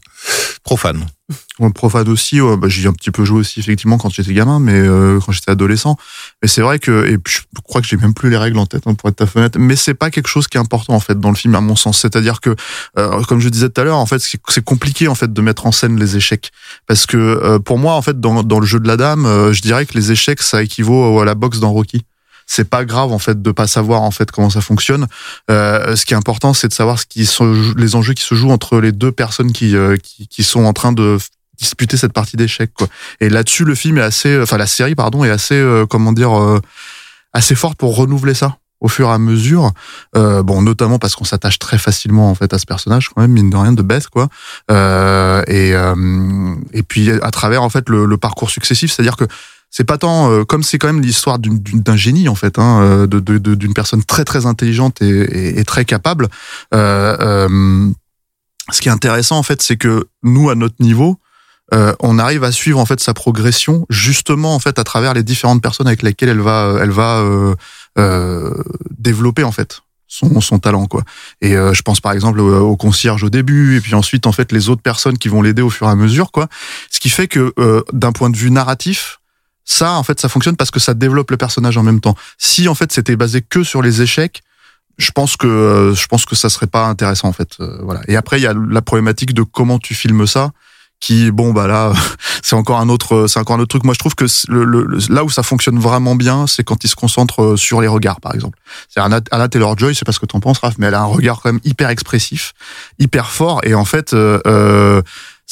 profane. 1.57 1.73
profane 1.73 2.09
aussi, 2.09 2.41
ouais, 2.41 2.57
bah, 2.57 2.69
j'ai 2.69 2.89
un 2.89 2.93
petit 2.93 3.11
peu 3.11 3.25
joué 3.25 3.41
aussi 3.41 3.61
effectivement 3.61 3.99
quand 3.99 4.11
j'étais 4.11 4.33
gamin, 4.33 4.59
mais 4.61 4.75
euh, 4.75 5.21
quand 5.25 5.33
j'étais 5.33 5.51
adolescent. 5.51 5.97
Mais 6.43 6.49
c'est 6.49 6.63
vrai 6.63 6.79
que, 6.79 7.07
et 7.09 7.19
puis, 7.19 7.35
je 7.35 7.61
crois 7.63 7.81
que 7.81 7.87
j'ai 7.87 7.97
même 7.97 8.15
plus 8.15 8.31
les 8.31 8.37
règles 8.37 8.59
en 8.59 8.67
tête 8.67 8.83
hein, 8.87 8.95
pour 8.95 9.09
être 9.09 9.17
ta 9.17 9.27
fenêtre. 9.27 9.59
Mais 9.59 9.77
c'est 9.77 9.95
pas 9.95 10.11
quelque 10.11 10.29
chose 10.29 10.49
qui 10.49 10.57
est 10.57 10.61
important 10.61 10.95
en 10.95 11.01
fait 11.01 11.19
dans 11.19 11.31
le 11.31 11.37
film 11.37 11.55
à 11.55 11.61
mon 11.61 11.77
sens. 11.77 11.99
C'est-à-dire 11.99 12.41
que, 12.41 12.55
euh, 12.99 13.23
comme 13.23 13.41
je 13.41 13.49
disais 13.49 13.69
tout 13.69 13.81
à 13.81 13.85
l'heure, 13.85 13.99
en 13.99 14.07
fait, 14.07 14.21
c'est 14.21 14.65
compliqué 14.65 15.09
en 15.09 15.15
fait 15.15 15.33
de 15.33 15.43
mettre 15.43 15.67
en 15.67 15.73
scène 15.73 15.99
les 15.99 16.17
échecs 16.17 16.51
parce 16.87 17.07
que 17.07 17.17
euh, 17.17 17.59
pour 17.59 17.79
moi 17.79 17.95
en 17.95 18.03
fait 18.03 18.21
dans, 18.21 18.43
dans 18.43 18.61
le 18.61 18.67
jeu 18.67 18.81
de 18.81 18.89
la 18.89 18.97
dame, 18.97 19.27
euh, 19.27 19.53
je 19.53 19.63
dirais 19.63 19.87
que 19.87 19.95
les 19.95 20.13
échecs 20.13 20.43
ça 20.43 20.63
équivaut 20.63 21.21
à 21.21 21.25
la 21.25 21.35
boxe 21.35 21.61
dans 21.61 21.73
Rocky 21.73 22.05
c'est 22.47 22.69
pas 22.69 22.85
grave 22.85 23.13
en 23.13 23.19
fait 23.19 23.41
de 23.41 23.51
pas 23.53 23.67
savoir 23.67 24.03
en 24.03 24.11
fait 24.11 24.31
comment 24.31 24.51
ça 24.51 24.61
fonctionne. 24.61 25.07
Euh, 25.51 25.97
ce 25.97 26.05
qui 26.05 26.15
est 26.15 26.17
important, 26.17 26.55
c'est 26.55 26.69
de 26.69 26.73
savoir 26.73 26.99
ce 26.99 27.07
qui 27.07 27.27
sont 27.27 27.55
les 27.77 27.95
enjeux 27.97 28.15
qui 28.15 28.23
se 28.23 28.35
jouent 28.35 28.51
entre 28.51 28.79
les 28.81 28.93
deux 28.93 29.13
personnes 29.13 29.53
qui, 29.53 29.77
euh, 29.77 29.97
qui, 29.97 30.29
qui 30.29 30.43
sont 30.43 30.65
en 30.65 30.73
train 30.73 30.93
de 30.93 31.19
disputer 31.59 31.97
cette 31.97 32.13
partie 32.13 32.37
d'échecs 32.37 32.73
quoi. 32.75 32.89
Et 33.21 33.29
là-dessus, 33.29 33.65
le 33.65 33.75
film 33.75 33.99
est 33.99 34.03
assez, 34.03 34.41
enfin 34.41 34.57
la 34.57 34.67
série 34.67 34.95
pardon 34.95 35.25
est 35.25 35.31
assez, 35.31 35.55
euh, 35.55 35.87
comment 35.87 36.13
dire, 36.13 36.39
euh, 36.39 36.61
assez 37.33 37.55
forte 37.55 37.79
pour 37.79 37.97
renouveler 37.97 38.35
ça 38.35 38.57
au 38.83 38.89
fur 38.89 39.09
et 39.09 39.13
à 39.13 39.19
mesure. 39.19 39.71
Euh, 40.17 40.43
bon, 40.43 40.61
notamment 40.61 40.99
parce 40.99 41.15
qu'on 41.15 41.25
s'attache 41.25 41.59
très 41.59 41.79
facilement 41.79 42.31
en 42.31 42.35
fait 42.35 42.53
à 42.53 42.59
ce 42.59 42.67
personnage, 42.67 43.09
quand 43.09 43.23
même 43.23 43.33
mine 43.33 43.49
de 43.49 43.57
rien, 43.57 43.73
de 43.73 43.83
bête 43.83 44.09
quoi. 44.09 44.29
Euh, 44.71 45.43
et 45.47 45.75
euh, 45.75 46.55
et 46.73 46.83
puis 46.83 47.11
à 47.11 47.31
travers 47.31 47.63
en 47.63 47.71
fait 47.71 47.89
le, 47.89 48.05
le 48.05 48.17
parcours 48.17 48.51
successif, 48.51 48.93
c'est-à-dire 48.93 49.17
que 49.17 49.25
c'est 49.75 49.83
pas 49.85 49.99
tant 49.99 50.31
euh, 50.31 50.45
comme 50.45 50.63
c'est 50.63 50.79
quand 50.79 50.87
même 50.87 51.01
l'histoire 51.03 51.39
d'une- 51.41 51.59
d'une- 51.59 51.81
d'un 51.83 51.97
génie 51.97 52.29
en 52.29 52.37
fait, 52.37 52.59
hein, 52.61 52.81
euh, 52.83 53.07
de 53.09 53.19
de- 53.19 53.39
de- 53.39 53.57
d'une 53.57 53.75
personne 53.75 54.05
très 54.05 54.25
très 54.25 54.47
intelligente 54.47 55.03
et, 55.03 55.09
et- 55.09 55.59
et 55.59 55.65
très 55.65 55.85
capable. 55.85 56.29
Euh, 56.75 57.17
euh, 57.21 57.91
ce 58.71 58.81
qui 58.81 58.89
est 58.89 58.93
intéressant 58.93 59.39
en 59.39 59.43
fait, 59.43 59.61
c'est 59.63 59.77
que 59.77 60.07
nous 60.23 60.51
à 60.51 60.55
notre 60.55 60.77
niveau, 60.79 61.19
euh, 61.75 61.95
on 62.01 62.19
arrive 62.19 62.45
à 62.45 62.53
suivre 62.53 62.79
en 62.79 62.85
fait 62.87 63.01
sa 63.01 63.15
progression 63.15 63.87
justement 63.89 64.55
en 64.55 64.59
fait 64.59 64.79
à 64.79 64.85
travers 64.85 65.15
les 65.15 65.23
différentes 65.23 65.63
personnes 65.63 65.87
avec 65.87 66.03
lesquelles 66.03 66.29
elle 66.29 66.41
va 66.41 66.77
elle 66.81 66.91
va 66.91 67.21
euh, 67.21 67.55
euh, 67.99 68.53
développer 68.99 69.43
en 69.43 69.53
fait 69.53 69.81
son, 70.07 70.43
son 70.43 70.59
talent 70.59 70.87
quoi. 70.87 71.03
Et 71.41 71.53
je 71.55 71.83
pense 71.83 72.01
par 72.03 72.13
exemple 72.13 72.41
au, 72.41 72.61
au 72.73 72.77
concierge 72.77 73.25
au 73.25 73.31
début 73.31 73.77
et 73.79 73.81
puis 73.81 73.95
ensuite 73.95 74.27
en 74.27 74.33
fait 74.33 74.53
les 74.53 74.69
autres 74.69 74.83
personnes 74.83 75.17
qui 75.17 75.29
vont 75.29 75.41
l'aider 75.41 75.63
au 75.63 75.71
fur 75.71 75.87
et 75.87 75.91
à 75.91 75.95
mesure 75.97 76.31
quoi. 76.31 76.49
Ce 76.91 77.01
qui 77.01 77.09
fait 77.09 77.27
que 77.29 77.55
d'un 77.95 78.13
point 78.13 78.29
de 78.29 78.37
vue 78.37 78.51
narratif, 78.51 79.21
ça 79.65 79.93
en 79.93 80.03
fait 80.03 80.21
ça 80.21 80.29
fonctionne 80.29 80.57
parce 80.57 80.71
que 80.71 80.81
ça 80.81 80.95
développe 80.95 81.31
le 81.31 81.37
personnage 81.37 81.77
en 81.77 81.83
même 81.83 82.01
temps. 82.01 82.17
Si 82.39 82.69
en 82.69 82.75
fait 82.75 82.93
c'était 82.93 83.17
basé 83.17 83.43
que 83.43 83.63
sur 83.63 83.83
les 83.83 84.03
échecs, 84.03 84.43
je 84.99 85.11
pense 85.11 85.37
que 85.37 85.47
euh, 85.47 85.95
je 85.95 86.07
pense 86.07 86.25
que 86.25 86.35
ça 86.37 86.49
serait 86.49 86.67
pas 86.67 86.87
intéressant 86.87 87.29
en 87.29 87.33
fait. 87.33 87.53
Euh, 87.61 87.79
voilà. 87.83 88.01
Et 88.09 88.17
après 88.17 88.39
il 88.39 88.43
y 88.43 88.47
a 88.47 88.55
la 88.55 88.83
problématique 88.83 89.35
de 89.35 89.43
comment 89.43 89.79
tu 89.79 89.95
filmes 89.95 90.27
ça 90.27 90.51
qui 91.01 91.33
bon 91.33 91.53
bah 91.53 91.67
là 91.67 91.93
c'est 92.43 92.55
encore 92.55 92.79
un 92.79 92.89
autre 92.89 93.27
c'est 93.27 93.41
encore 93.41 93.57
un 93.57 93.59
autre 93.61 93.71
truc 93.71 93.83
moi 93.83 93.93
je 93.95 93.99
trouve 93.99 94.15
que 94.15 94.25
le- 94.49 94.65
le- 94.65 94.99
là 95.13 95.25
où 95.25 95.31
ça 95.31 95.43
fonctionne 95.43 95.77
vraiment 95.81 96.15
bien 96.15 96.47
c'est 96.47 96.63
quand 96.63 96.85
il 96.85 96.89
se 96.89 96.95
concentre 96.95 97.43
euh, 97.43 97.57
sur 97.57 97.81
les 97.81 97.89
regards 97.89 98.21
par 98.21 98.33
exemple 98.37 98.57
c'est 98.89 99.01
Anna, 99.01 99.21
Anna 99.33 99.49
Taylor 99.49 99.77
Joy 99.77 99.97
c'est 99.97 100.05
pas 100.05 100.13
ce 100.13 100.21
que 100.21 100.27
t'en 100.27 100.39
penses 100.39 100.59
Raph 100.61 100.75
mais 100.79 100.87
elle 100.87 100.95
a 100.95 101.01
un 101.01 101.07
regard 101.07 101.41
quand 101.41 101.51
même 101.53 101.61
hyper 101.65 101.89
expressif 101.91 102.53
hyper 103.01 103.31
fort 103.31 103.61
et 103.65 103.75
en 103.75 103.85
fait 103.85 104.13
euh, 104.15 104.39
euh, 104.47 105.03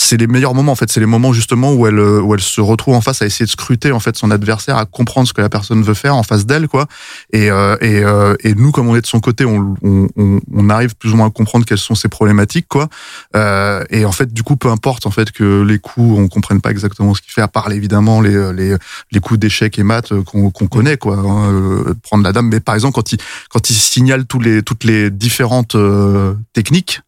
c'est 0.03 0.17
les 0.17 0.27
meilleurs 0.27 0.55
moments 0.55 0.73
en 0.73 0.77
fait 0.77 0.91
c'est 0.91 1.01
les 1.01 1.07
moments 1.07 1.33
justement 1.33 1.73
où 1.73 1.87
elle 1.87 1.99
où 1.99 2.35
elle 2.35 2.41
se 2.41 2.61
retrouve 2.61 2.95
en 2.95 3.01
face 3.01 3.23
à 3.23 3.27
essayer 3.27 3.45
de 3.47 3.51
scruter 3.51 3.93
en 3.93 4.01
fait 4.01 4.17
son 4.17 4.31
adversaire 4.31 4.77
à 4.77 4.87
comprendre 4.87 5.29
ce 5.29 5.33
que 5.33 5.41
la 5.41 5.49
personne 5.49 5.83
veut 5.83 5.95
faire 5.95 6.17
en 6.17 6.23
face 6.23 6.47
d'elle 6.47 6.69
quoi 6.69 6.87
et 7.33 7.51
euh, 7.51 7.77
et, 7.81 8.03
euh, 8.05 8.35
et 8.43 8.55
nous 8.55 8.73
comme 8.73 8.89
on 8.89 8.97
est 8.97 9.01
de 9.03 9.07
son 9.07 9.21
côté 9.21 9.45
on, 9.45 9.77
on, 9.83 10.09
on, 10.17 10.41
on 10.53 10.71
arrive 10.71 10.97
plus 10.97 11.13
ou 11.13 11.17
moins 11.17 11.27
à 11.27 11.31
comprendre 11.31 11.65
quelles 11.67 11.79
sont 11.79 11.95
ses 11.95 12.09
problématiques 12.09 12.67
quoi 12.69 12.89
euh, 13.37 13.85
et 13.91 14.05
en 14.05 14.13
fait, 14.13 14.33
du 14.33 14.43
coup, 14.43 14.57
peu 14.57 14.69
importe 14.69 15.07
en 15.07 15.11
fait 15.11 15.31
que 15.31 15.63
les 15.63 15.79
coups, 15.79 16.19
on 16.19 16.29
comprenne 16.29 16.61
pas 16.61 16.71
exactement 16.71 17.15
ce 17.15 17.23
qu'il 17.23 17.33
fait, 17.33 17.43
à 17.43 17.49
part 17.49 17.71
évidemment 17.71 18.21
les 18.21 18.53
les, 18.53 18.77
les 19.13 19.21
coups 19.21 19.39
d'échecs 19.39 19.79
et 19.79 19.83
maths 19.83 20.13
euh, 20.13 20.23
qu'on 20.23 20.51
qu'on 20.51 20.67
connaît 20.67 20.97
quoi, 20.97 21.17
hein, 21.17 21.53
euh, 21.53 21.95
prendre 22.03 22.25
la 22.25 22.33
dame. 22.33 22.49
Mais 22.49 22.61
par 22.61 22.75
exemple, 22.75 22.95
quand 22.95 23.13
il 23.13 23.19
quand 23.51 23.71
il 23.71 23.75
signale 23.75 24.27
tous 24.27 24.41
les 24.41 24.63
toutes 24.63 24.85
les 24.85 25.11
différentes 25.11 25.75
euh, 25.75 26.35
techniques. 26.53 27.01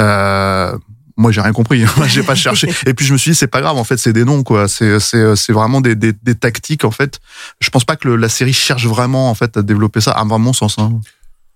Euh, 0.00 0.76
moi, 1.20 1.30
j'ai 1.32 1.40
rien 1.40 1.52
compris. 1.52 1.84
J'ai 2.08 2.22
pas 2.22 2.34
cherché. 2.46 2.68
Et 2.86 2.94
puis, 2.94 3.04
je 3.06 3.12
me 3.12 3.18
suis 3.18 3.32
dit, 3.32 3.36
c'est 3.36 3.46
pas 3.46 3.60
grave. 3.60 3.76
En 3.76 3.84
fait, 3.84 3.98
c'est 3.98 4.12
des 4.12 4.24
noms, 4.24 4.42
quoi. 4.42 4.68
C'est, 4.68 4.98
c'est, 5.00 5.36
c'est 5.36 5.52
vraiment 5.52 5.80
des, 5.80 5.94
des, 5.94 6.12
des 6.12 6.34
tactiques, 6.34 6.84
en 6.84 6.90
fait. 6.90 7.20
Je 7.60 7.68
pense 7.70 7.84
pas 7.84 7.96
que 7.96 8.08
le- 8.08 8.16
la 8.16 8.28
série 8.28 8.52
cherche 8.54 8.86
vraiment, 8.86 9.30
en 9.30 9.34
fait, 9.34 9.56
à 9.56 9.62
développer 9.62 10.00
ça, 10.00 10.12
à 10.12 10.24
mon 10.24 10.52
sens. 10.52 10.76
Hein. 10.78 11.00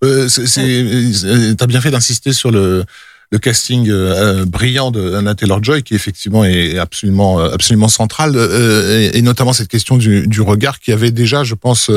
Euh, 0.03 0.27
euh, 0.57 1.53
t'as 1.55 1.65
bien 1.67 1.81
fait 1.81 1.89
d'insister 1.91 2.31
sur 2.31 2.51
le, 2.51 2.85
le 3.35 3.39
casting 3.39 3.89
euh, 3.89 4.41
euh, 4.41 4.45
brillant 4.45 4.91
de 4.91 5.13
Anna 5.13 5.35
Taylor-Joy, 5.35 5.83
qui 5.83 5.93
effectivement 5.93 6.45
est 6.45 6.77
absolument, 6.77 7.41
euh, 7.41 7.51
absolument 7.51 7.89
central, 7.89 8.31
euh, 8.35 9.11
et, 9.13 9.17
et 9.17 9.21
notamment 9.21 9.51
cette 9.51 9.67
question 9.67 9.97
du, 9.97 10.25
du 10.25 10.39
regard 10.39 10.79
qui 10.79 10.93
avait 10.93 11.11
déjà, 11.11 11.43
je 11.43 11.55
pense, 11.55 11.91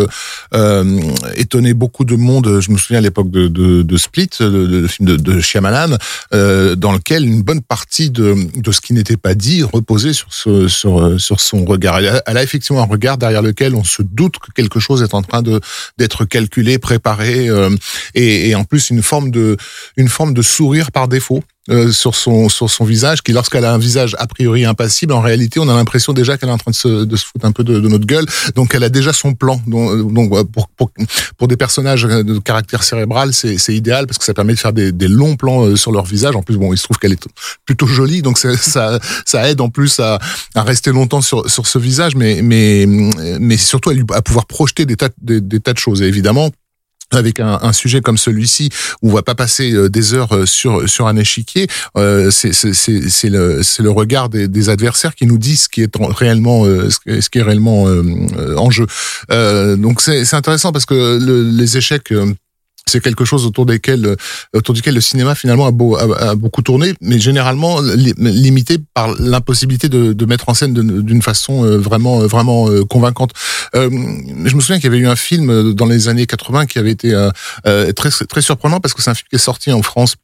étonné 1.37 1.75
beaucoup 1.75 2.05
de 2.05 2.17
monde. 2.17 2.61
Je 2.61 2.71
me 2.73 2.79
souviens 2.79 2.99
à 2.99 3.03
l'époque 3.09 3.31
de, 3.31 3.47
de, 3.47 3.83
de 3.83 3.97
Split, 3.97 4.31
le, 4.41 4.89
film 4.89 5.09
de, 5.09 5.17
de 5.17 5.41
Shyamalan, 5.41 5.97
dans 6.33 6.93
lequel 6.93 7.25
une 7.25 7.43
bonne 7.43 7.63
partie 7.63 8.11
de, 8.11 8.35
de 8.57 8.73
ce 8.73 8.81
qui 8.81 8.93
n'était 8.93 9.17
pas 9.17 9.35
dit 9.35 9.63
reposait 9.63 10.13
sur, 10.13 10.33
ce, 10.33 10.67
sur, 10.67 11.21
sur 11.21 11.41
son 11.41 11.65
regard. 11.65 11.99
Elle 11.99 12.09
a, 12.09 12.23
elle 12.27 12.37
a 12.37 12.43
effectivement 12.43 12.83
un 12.83 12.87
regard 12.87 13.17
derrière 13.17 13.43
lequel 13.43 13.75
on 13.75 13.85
se 13.85 14.03
doute 14.03 14.39
que 14.39 14.51
quelque 14.55 14.81
chose 14.81 15.03
est 15.03 15.15
en 15.15 15.23
train 15.23 15.43
de 15.43 15.61
d'être 15.99 16.25
calculé, 16.25 16.79
préparé, 16.79 17.49
euh, 17.49 17.71
et, 18.15 18.49
et 18.49 18.55
en 18.55 18.65
plus 18.65 18.91
une 18.91 19.03
forme 19.03 19.31
de 19.31 19.57
une 19.97 20.09
forme 20.09 20.35
de 20.35 20.43
sourire 20.43 20.91
par 20.91 21.07
défaut 21.09 21.28
euh, 21.71 21.93
sur 21.93 22.15
son 22.15 22.49
sur 22.49 22.71
son 22.71 22.87
visage 22.87 23.21
qui 23.23 23.33
lorsqu'elle 23.33 23.67
a 23.67 23.75
un 23.75 23.79
visage 23.79 24.17
a 24.19 24.27
priori 24.27 24.65
impassible 24.65 25.13
en 25.13 25.21
réalité 25.21 25.61
on 25.61 25.69
a 25.69 25.75
l'impression 25.75 26.15
déjà 26.15 26.39
qu'elle 26.39 26.49
est 26.49 26.53
en 26.53 26.57
train 26.57 26.71
de 26.71 26.77
se, 26.77 27.05
de 27.05 27.17
se 27.17 27.27
foutre 27.27 27.45
un 27.45 27.53
peu 27.53 27.63
de, 27.63 27.79
de 27.79 27.89
notre 27.89 28.07
gueule. 28.07 28.25
Donc 28.55 28.75
elle 28.75 28.85
a 28.85 28.89
déjà 28.89 29.13
son 29.13 29.35
plan. 29.35 29.61
Donc, 29.67 30.13
donc 30.15 30.33
euh, 30.33 30.45
pour, 30.45 30.69
pour 30.69 30.91
pour 31.37 31.47
des 31.47 31.59
personnages 31.59 32.05
de 32.05 32.39
caractère 32.39 32.83
cérébral 32.83 33.35
c'est 33.35 33.59
c'est 33.59 33.75
idéal 33.75 34.07
parce 34.07 34.17
que 34.17 34.25
ça 34.25 34.33
permet 34.33 34.55
de 34.55 34.59
faire 34.59 34.73
des, 34.73 34.93
des 34.93 35.09
longs 35.09 35.37
plans 35.37 35.67
euh, 35.67 35.77
sur 35.77 35.93
leur 35.93 36.07
visage. 36.07 36.35
En 36.37 36.43
plus 36.43 36.57
bon 36.57 36.73
il 36.73 36.79
se 36.79 36.85
trouve 36.85 36.99
qu'elle 36.99 37.13
est 37.13 37.29
plutôt 37.67 37.87
jolie 37.87 38.23
donc 38.23 38.39
ça 38.39 38.99
ça, 39.27 39.49
aide 39.51 39.61
en 39.61 39.69
plus 39.69 40.01
à, 40.01 40.19
à 40.55 40.63
rester 40.63 40.91
longtemps 40.91 41.21
sur 41.21 41.51
sur 41.51 41.67
ce 41.67 41.79
visage. 41.79 42.17
Mais 42.17 42.41
mais 42.43 42.87
mais 42.87 43.59
surtout 43.59 43.91
à, 43.91 43.95
lui, 43.95 44.05
à 44.15 44.23
pouvoir 44.23 44.47
projeter 44.47 44.87
des 44.87 44.97
tas 44.97 45.11
des 45.21 45.61
tas 45.61 45.75
de 45.75 45.79
choses. 45.79 46.01
Et 46.01 46.07
évidemment 46.07 46.51
avec 47.13 47.41
un, 47.41 47.59
un, 47.63 47.73
sujet 47.73 48.01
comme 48.01 48.19
celui-ci 48.19 48.69
où 49.03 49.11
on 49.11 49.15
va 49.15 49.23
pas 49.23 49.35
passer 49.35 49.73
euh, 49.73 49.89
des 49.89 50.15
heures 50.15 50.33
euh, 50.35 50.47
sur 50.47 50.89
sur 50.89 51.07
un 51.07 51.17
échiquier, 51.17 51.67
euh, 51.97 52.31
c'est 52.31 52.53
le 53.31 53.63
c'est 53.63 53.83
le 53.83 53.91
regard 53.91 54.29
des, 54.29 54.49
des 54.49 54.69
adversaires 54.69 55.15
qui 55.15 55.27
nous 55.27 55.39
disent 55.39 55.63
ce 55.63 55.69
qui 55.69 55.83
est 55.83 55.97
en- 55.97 56.07
réellement 56.09 56.65
euh, 56.67 56.91
ce 56.91 57.29
qui- 57.31 57.39
est 57.39 57.43
réellement 57.43 57.87
euh, 57.89 58.03
euh, 58.39 58.57
en 58.57 58.71
jeu. 58.71 58.87
Euh, 59.31 59.77
donc 59.77 60.01
c'est 60.01 60.35
intéressant 60.35 60.73
parce 60.73 60.87
que 60.87 61.19
le- 61.19 61.51
les 61.51 61.77
échecs 61.77 62.13
euh, 62.13 62.33
c'est 62.89 63.01
quelque 63.01 63.25
chose 63.25 63.47
autour 63.47 63.67
desquels, 63.67 64.07
euh, 64.07 64.17
autour 64.55 64.75
duquel 64.75 64.95
le 64.95 65.01
cinéma 65.01 65.35
finalement 65.35 65.67
a, 65.67 65.71
beau, 65.71 65.97
a, 65.97 66.31
a 66.31 66.35
beaucoup 66.35 66.63
tourné, 66.63 66.95
mais 67.01 67.19
généralement 67.19 67.81
li- 67.81 68.15
limité 68.19 68.79
par 68.95 69.15
l'impossibilité 69.19 69.89
de, 69.89 70.27
mettre 70.27 70.49
en 70.49 70.55
scène 70.55 70.75
d'une 70.75 71.23
façon 71.23 71.65
euh, 71.65 71.79
vraiment, 71.79 72.19
vraiment 72.27 72.69
euh, 72.69 72.85
convaincante. 72.85 73.31
Euh, 73.75 73.89
je 74.45 74.55
me 74.55 74.61
souviens 74.61 74.77
qu'il 74.77 74.85
y 74.85 74.89
avait 74.89 74.99
eu 74.99 75.07
un 75.09 75.17
film 75.17 75.73
dans 75.73 75.87
les 75.87 76.09
années 76.09 76.27
80 76.27 76.67
qui 76.67 76.79
avait 76.79 76.91
été 76.91 77.15
très, 77.97 78.11
très 78.11 78.43
surprenant 78.43 78.81
parce 78.81 78.95
que 78.95 79.03
c'est 79.03 79.11
un 79.11 79.15
film 79.15 79.27
qui 79.31 79.37
est 79.37 79.39
sorti 79.39 79.73
en 79.73 79.83
France 79.83 80.17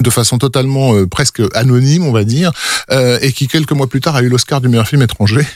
de 0.00 0.10
façon 0.10 0.38
totalement 0.38 0.94
euh, 0.94 1.06
presque 1.06 1.42
anonyme, 1.54 2.04
on 2.04 2.12
va 2.12 2.24
dire, 2.24 2.52
euh, 2.90 3.18
et 3.22 3.32
qui 3.32 3.48
quelques 3.48 3.72
mois 3.72 3.86
plus 3.86 4.00
tard 4.00 4.16
a 4.16 4.22
eu 4.22 4.28
l'Oscar 4.28 4.60
du 4.60 4.68
meilleur 4.68 4.88
film 4.88 5.02
étranger, 5.02 5.46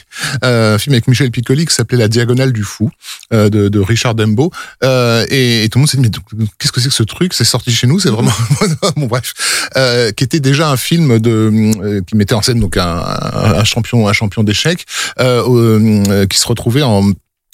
euh, 0.43 0.75
un 0.75 0.77
film 0.77 0.93
avec 0.93 1.07
Michel 1.07 1.31
Piccoli 1.31 1.65
qui 1.65 1.73
s'appelait 1.73 1.97
La 1.97 2.07
Diagonale 2.07 2.53
du 2.53 2.63
Fou 2.63 2.89
euh, 3.33 3.49
de, 3.49 3.69
de 3.69 3.79
Richard 3.79 4.15
Dembo, 4.15 4.51
euh, 4.83 5.25
et, 5.29 5.63
et 5.63 5.69
tout 5.69 5.79
le 5.79 5.81
monde 5.81 5.89
s'est 5.89 5.97
dit 5.97 6.09
mais 6.35 6.45
qu'est-ce 6.59 6.71
que 6.71 6.81
c'est 6.81 6.89
que 6.89 6.95
ce 6.95 7.03
truc? 7.03 7.33
C'est 7.33 7.43
sorti 7.43 7.71
chez 7.71 7.87
nous, 7.87 7.99
c'est 7.99 8.09
vraiment 8.09 8.33
bon 8.95 9.07
bref, 9.07 9.33
euh, 9.75 10.11
qui 10.11 10.23
était 10.23 10.39
déjà 10.39 10.69
un 10.69 10.77
film 10.77 11.19
de 11.19 12.01
qui 12.07 12.15
mettait 12.15 12.35
en 12.35 12.41
scène 12.41 12.59
donc 12.59 12.77
un, 12.77 12.85
un, 12.85 13.63
champion 13.63 14.07
un 14.07 14.13
champion 14.13 14.43
d'échecs 14.43 14.85
qui 15.17 16.37
se 16.37 16.47
retrouvait 16.47 16.83
en 16.83 17.11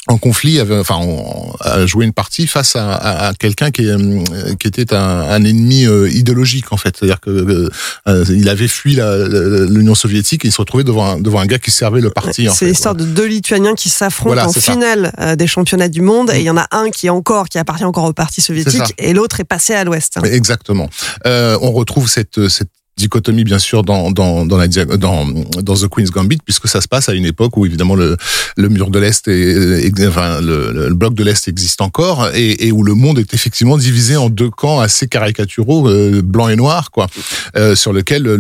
en 0.07 0.17
conflit, 0.17 0.59
enfin, 0.61 0.95
on 0.99 1.53
a 1.59 1.85
joué 1.85 2.05
une 2.05 2.11
partie 2.13 2.47
face 2.47 2.75
à, 2.75 2.91
à, 2.95 3.27
à 3.27 3.33
quelqu'un 3.35 3.69
qui, 3.69 3.83
est, 3.87 4.57
qui 4.57 4.67
était 4.67 4.95
un, 4.95 4.99
un 4.99 5.43
ennemi 5.43 5.85
euh, 5.85 6.09
idéologique 6.09 6.71
en 6.73 6.77
fait, 6.77 6.95
c'est-à-dire 6.97 7.19
que 7.19 7.69
euh, 8.07 8.25
il 8.29 8.49
avait 8.49 8.67
fui 8.67 8.95
l'Union 8.95 9.93
soviétique 9.93 10.43
et 10.43 10.47
il 10.47 10.51
se 10.51 10.57
retrouvait 10.57 10.83
devant 10.83 11.05
un, 11.05 11.19
devant 11.19 11.39
un 11.39 11.45
gars 11.45 11.59
qui 11.59 11.69
servait 11.69 12.01
le 12.01 12.09
parti. 12.09 12.47
C'est 12.51 12.65
l'histoire 12.65 12.95
de 12.95 13.05
deux 13.05 13.27
Lituaniens 13.27 13.75
qui 13.75 13.89
s'affrontent 13.89 14.33
Voilà, 14.33 14.47
en 14.47 14.51
ça. 14.51 14.59
finale 14.59 15.13
euh, 15.19 15.35
des 15.35 15.47
championnats 15.47 15.87
du 15.89 16.01
monde 16.01 16.31
et 16.31 16.39
il 16.39 16.45
y 16.45 16.49
en 16.49 16.57
a 16.57 16.67
un 16.71 16.89
qui 16.89 17.05
est 17.05 17.11
encore 17.11 17.47
qui 17.47 17.59
appartient 17.59 17.85
encore 17.85 18.05
au 18.05 18.13
parti 18.13 18.41
soviétique 18.41 18.93
et 18.97 19.13
l'autre 19.13 19.39
est 19.39 19.43
passé 19.45 19.75
à 19.75 19.83
l'ouest. 19.83 20.17
Exactement. 20.23 20.89
Euh, 21.27 21.57
on 21.61 21.71
retrouve 21.71 22.09
cette 22.09 22.49
cette 22.49 22.69
dichotomie 22.97 23.43
bien 23.43 23.57
sûr 23.59 23.83
dans 23.83 24.11
dans 24.11 24.45
dans 24.45 24.57
la 24.57 24.67
dans 24.67 25.25
dans 25.25 25.73
The 25.75 25.87
Queen's 25.87 26.11
Gambit 26.11 26.37
puisque 26.43 26.67
ça 26.67 26.81
se 26.81 26.87
passe 26.87 27.09
à 27.09 27.13
une 27.13 27.25
époque 27.25 27.55
où 27.57 27.65
évidemment 27.65 27.95
le 27.95 28.17
le 28.57 28.69
mur 28.69 28.89
de 28.91 28.99
l'est 28.99 29.27
et 29.27 29.91
enfin 30.07 30.41
le, 30.41 30.71
le 30.71 30.93
bloc 30.93 31.13
de 31.13 31.23
l'est 31.23 31.47
existe 31.47 31.81
encore 31.81 32.29
et, 32.35 32.67
et 32.67 32.71
où 32.71 32.83
le 32.83 32.93
monde 32.93 33.17
est 33.17 33.33
effectivement 33.33 33.77
divisé 33.77 34.17
en 34.17 34.29
deux 34.29 34.49
camps 34.49 34.79
assez 34.81 35.07
caricaturaux 35.07 35.87
euh, 35.89 36.21
blanc 36.21 36.49
et 36.49 36.55
noir 36.55 36.91
quoi 36.91 37.07
euh, 37.55 37.75
sur 37.75 37.93
lequel 37.93 38.23
le, 38.23 38.35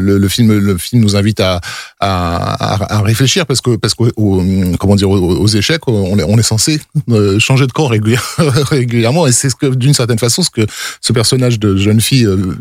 le, 0.00 0.18
le 0.18 0.28
film 0.28 0.56
le 0.56 0.78
film 0.78 1.02
nous 1.02 1.16
invite 1.16 1.40
à 1.40 1.60
à, 2.00 2.96
à, 2.98 3.02
réfléchir 3.02 3.44
parce 3.44 3.60
que 3.60 3.76
parce 3.76 3.94
que 3.94 4.04
au- 4.16 4.42
comment 4.78 4.94
dire 4.96 5.10
aux, 5.10 5.46
échecs 5.48 5.86
on 5.88 6.18
est 6.18 6.22
on 6.24 6.38
est 6.38 6.42
censé 6.42 6.80
euh, 7.10 7.38
changer 7.38 7.66
de 7.66 7.72
camp 7.72 7.88
régulière- 7.88 8.22
régulièrement 8.38 9.26
et 9.26 9.32
c'est 9.32 9.50
ce 9.50 9.56
que 9.56 9.66
d'une 9.74 9.94
certaine 9.94 10.18
façon 10.18 10.42
ce 10.42 10.50
que 10.50 10.64
ce 11.00 11.12
personnage 11.12 11.58
de 11.58 11.76
jeune 11.76 12.00
fille 12.00 12.24
euh, 12.26 12.54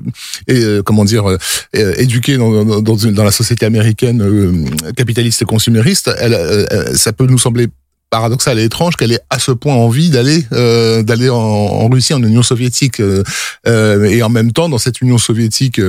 est 0.48 0.56
euh, 0.64 0.82
comment 0.82 1.06
dire 1.06 1.30
euh, 1.30 1.34
euh, 1.35 1.35
éduquée 1.74 2.38
dans, 2.38 2.66
dans, 2.66 2.82
dans, 2.82 2.96
dans 2.96 3.24
la 3.24 3.32
société 3.32 3.66
américaine 3.66 4.22
euh, 4.22 4.92
capitaliste 4.96 5.42
et 5.42 5.46
consumériste, 5.46 6.12
elle, 6.20 6.34
euh, 6.34 6.66
euh, 6.72 6.96
ça 6.96 7.14
peut 7.14 7.26
nous 7.26 7.38
sembler 7.38 7.68
paradoxal 8.10 8.60
et 8.60 8.64
étrange 8.64 8.96
qu'elle 8.96 9.12
ait 9.12 9.20
à 9.30 9.40
ce 9.40 9.52
point 9.52 9.76
envie 9.76 10.10
d'aller 10.10 10.46
euh, 10.54 11.04
d'aller 11.04 11.30
en, 11.30 11.38
en 11.38 11.90
Russie, 11.90 12.14
en 12.14 12.24
Union 12.24 12.44
soviétique, 12.44 13.00
euh, 13.00 13.24
euh, 13.68 14.06
et 14.06 14.24
en 14.24 14.30
même 14.30 14.52
temps 14.52 14.70
dans 14.70 14.78
cette 14.78 15.02
Union 15.02 15.18
soviétique. 15.18 15.82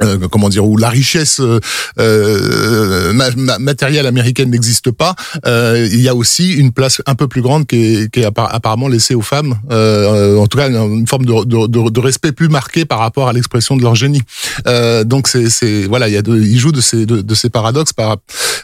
Euh, 0.00 0.28
comment 0.30 0.48
dire 0.48 0.64
où 0.64 0.76
la 0.76 0.88
richesse 0.88 1.40
euh, 1.40 1.60
euh, 1.98 3.12
ma- 3.12 3.30
ma- 3.36 3.58
matérielle 3.58 4.06
américaine 4.06 4.50
n'existe 4.50 4.90
pas, 4.90 5.14
euh, 5.46 5.86
il 5.92 6.00
y 6.00 6.08
a 6.08 6.14
aussi 6.14 6.52
une 6.54 6.72
place 6.72 7.02
un 7.06 7.14
peu 7.14 7.28
plus 7.28 7.42
grande 7.42 7.66
qui 7.66 7.76
est, 7.76 8.10
qui 8.10 8.20
est 8.20 8.26
appar- 8.26 8.48
apparemment 8.50 8.88
laissée 8.88 9.14
aux 9.14 9.22
femmes, 9.22 9.58
euh, 9.70 10.38
en 10.38 10.46
tout 10.46 10.58
cas 10.58 10.68
une, 10.68 11.06
forme 11.06 11.26
de, 11.26 11.44
de, 11.44 11.90
de, 11.90 12.00
respect 12.00 12.32
plus 12.32 12.48
marqué 12.48 12.84
par 12.84 12.98
rapport 12.98 13.28
à 13.28 13.32
l'expression 13.32 13.76
de 13.76 13.82
leur 13.82 13.94
génie. 13.94 14.22
Donc 15.04 15.28
c'est 15.28 15.84
voilà, 15.86 16.08
il 16.08 16.14
y 16.14 16.16
a 16.16 16.22
de, 16.22 16.36
il 16.40 16.58
joue 16.58 16.72
de 16.72 16.80
ces 16.80 17.06
de, 17.06 17.20
de 17.20 17.34
ces 17.34 17.50
paradoxes 17.50 17.92
par 17.92 18.16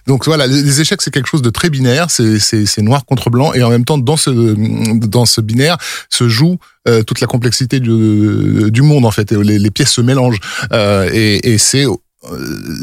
donc 0.07 0.25
voilà, 0.25 0.47
les, 0.47 0.81
échecs 0.81 1.03
c'est 1.03 1.11
quelque 1.11 1.29
chose 1.29 1.43
de 1.43 1.51
très 1.51 1.71
binaire, 1.71 2.07
c'est 2.11 2.79
noir 2.79 3.05
contre 3.05 3.31
blanc 3.31 3.53
et 3.53 3.63
en 3.63 3.71
même 3.71 3.85
temps 3.85 3.99
dans 3.99 4.17
ce 4.17 4.31
dans 5.07 5.27
ce 5.27 5.41
binaire 5.41 5.77
se 6.09 6.29
joue 6.29 6.59
euh, 6.89 7.03
toute 7.03 7.21
la 7.21 7.27
complexité 7.27 7.81
du, 7.81 8.71
du 8.71 8.83
monde 8.83 9.05
en 9.05 9.11
fait, 9.11 9.31
les, 9.33 9.59
les 9.59 9.71
pièces 9.71 9.93
se 9.93 10.01
mélangent. 10.01 10.41
Euh, 10.73 11.09
et, 11.13 11.53
et 11.53 11.59
c'est 11.59 11.85
euh, 11.85 11.97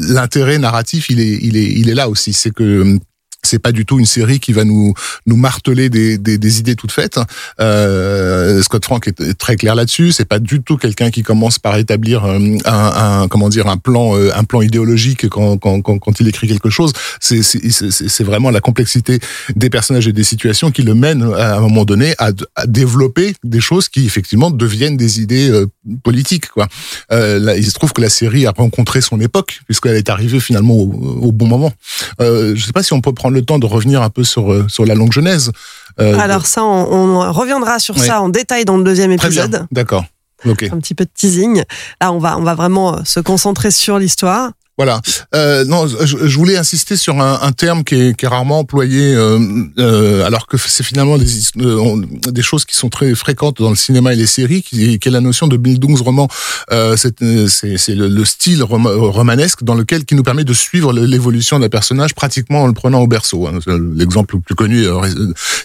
l'intérêt 0.08 0.58
narratif, 0.58 1.10
il 1.10 1.20
est 1.20 1.38
il 1.42 1.56
est 1.56 1.70
il 1.80 1.90
est 1.90 1.94
là 1.94 2.08
aussi, 2.08 2.32
c'est 2.32 2.52
que 2.52 2.98
c'est 3.46 3.58
pas 3.58 3.72
du 3.72 3.86
tout 3.86 3.98
une 3.98 4.06
série 4.06 4.40
qui 4.40 4.52
va 4.52 4.64
nous 4.64 4.94
nous 5.26 5.36
marteler 5.36 5.88
des, 5.88 6.18
des, 6.18 6.58
idées 6.58 6.76
toutes 6.76 6.92
faites. 6.92 7.18
Euh, 7.60 8.62
Scott 8.62 8.84
Frank 8.84 9.06
est 9.08 9.38
très 9.38 9.56
clair 9.56 9.74
là-dessus. 9.74 10.12
C'est 10.12 10.24
pas 10.24 10.38
du 10.38 10.62
tout 10.62 10.76
quelqu'un 10.76 11.10
qui 11.10 11.22
commence 11.22 11.58
par 11.58 11.76
établir 11.76 12.24
euh, 12.24 12.38
un, 12.64 13.28
comment 13.28 13.48
dire 13.48 13.66
un 13.68 13.76
plan 13.76 14.16
euh, 14.16 14.30
un 14.34 14.44
plan 14.44 14.62
idéologique 14.62 15.28
quand 15.28 15.58
quand, 15.58 15.80
quand, 15.80 16.20
il 16.20 16.28
écrit 16.28 16.48
quelque 16.48 16.70
chose. 16.70 16.92
C'est 17.20 17.42
c'est 17.42 18.24
vraiment 18.24 18.50
la 18.50 18.60
complexité 18.60 19.20
des 19.54 19.70
personnages 19.70 20.08
et 20.08 20.12
des 20.12 20.24
situations 20.24 20.70
qui 20.70 20.82
le 20.82 20.94
mènent 20.94 21.32
à 21.34 21.56
un 21.56 21.60
moment 21.60 21.84
donné 21.84 22.14
à, 22.18 22.30
développer 22.66 23.34
des 23.44 23.60
choses 23.60 23.88
qui 23.88 24.04
effectivement 24.04 24.50
deviennent 24.50 24.96
des 24.96 25.20
idées 25.20 25.64
politiques 26.02 26.48
quoi. 26.48 26.68
Il 27.12 27.66
se 27.66 27.72
trouve 27.72 27.92
que 27.92 28.00
la 28.00 28.10
série 28.10 28.46
a 28.46 28.50
rencontré 28.50 29.00
son 29.00 29.20
époque 29.20 29.60
puisqu'elle 29.66 29.96
est 29.96 30.10
arrivée 30.10 30.40
finalement 30.40 30.74
au, 30.74 31.18
au 31.22 31.32
bon 31.32 31.46
moment. 31.46 31.72
Euh, 32.20 32.54
je 32.56 32.64
sais 32.64 32.72
pas 32.72 32.82
si 32.82 32.92
on 32.92 33.00
peut 33.00 33.12
prendre 33.12 33.35
le 33.36 33.42
temps 33.44 33.58
de 33.60 33.66
revenir 33.66 34.02
un 34.02 34.10
peu 34.10 34.24
sur 34.24 34.52
euh, 34.52 34.66
sur 34.68 34.84
la 34.84 34.94
longue 34.94 35.12
genèse. 35.12 35.52
Euh, 36.00 36.18
Alors 36.18 36.46
ça, 36.46 36.64
on, 36.64 37.20
on 37.20 37.32
reviendra 37.32 37.78
sur 37.78 37.96
Oui. 37.96 38.06
ça 38.06 38.20
en 38.20 38.28
détail 38.28 38.64
dans 38.64 38.76
le 38.76 38.84
deuxième 38.84 39.12
épisode. 39.12 39.66
D'accord. 39.70 40.04
Un 40.44 40.54
petit 40.54 40.94
peu 40.94 41.04
de 41.04 41.10
teasing. 41.14 41.62
Là, 42.00 42.12
on 42.12 42.18
va, 42.18 42.36
on 42.38 42.42
va 42.42 42.54
vraiment 42.54 42.96
euh, 42.96 43.00
se 43.04 43.20
concentrer 43.20 43.70
sur 43.70 43.98
l'histoire. 43.98 44.50
Voilà. 44.78 45.00
Euh, 45.34 45.64
non, 45.64 45.86
je, 45.86 46.28
je 46.28 46.36
voulais 46.36 46.56
insister 46.58 46.96
sur 46.96 47.18
un, 47.20 47.38
un 47.40 47.52
terme 47.52 47.82
qui 47.82 47.94
est, 47.94 48.14
qui 48.14 48.26
est 48.26 48.28
rarement 48.28 48.58
employé, 48.58 49.14
euh, 49.14 49.38
euh, 49.78 50.24
alors 50.26 50.46
que 50.46 50.58
c'est 50.58 50.82
finalement 50.82 51.16
des, 51.16 51.24
euh, 51.60 52.02
des 52.30 52.42
choses 52.42 52.66
qui 52.66 52.76
sont 52.76 52.90
très 52.90 53.14
fréquentes 53.14 53.62
dans 53.62 53.70
le 53.70 53.76
cinéma 53.76 54.12
et 54.12 54.16
les 54.16 54.26
séries, 54.26 54.62
qui, 54.62 54.98
qui 54.98 55.08
est 55.08 55.10
la 55.10 55.22
notion 55.22 55.46
de 55.48 55.56
Bildungsroman. 55.56 56.28
Euh, 56.72 56.94
c'est 56.96 57.18
le, 57.20 58.08
le 58.08 58.24
style 58.26 58.62
rom- 58.62 58.86
romanesque 58.86 59.62
dans 59.64 59.74
lequel 59.74 60.04
qui 60.04 60.14
nous 60.14 60.22
permet 60.22 60.44
de 60.44 60.52
suivre 60.52 60.92
l'évolution 60.92 61.58
d'un 61.58 61.70
personnage 61.70 62.14
pratiquement 62.14 62.64
en 62.64 62.66
le 62.66 62.74
prenant 62.74 63.00
au 63.00 63.06
berceau. 63.06 63.46
hein. 63.46 63.58
L'exemple 63.94 64.36
le 64.36 64.40
plus 64.42 64.54
connu 64.54 64.86
euh, 64.86 65.00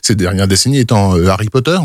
ces 0.01 0.15
dernières 0.15 0.48
décennies 0.48 0.80
étant 0.80 1.15
Harry 1.27 1.50
Potter. 1.50 1.77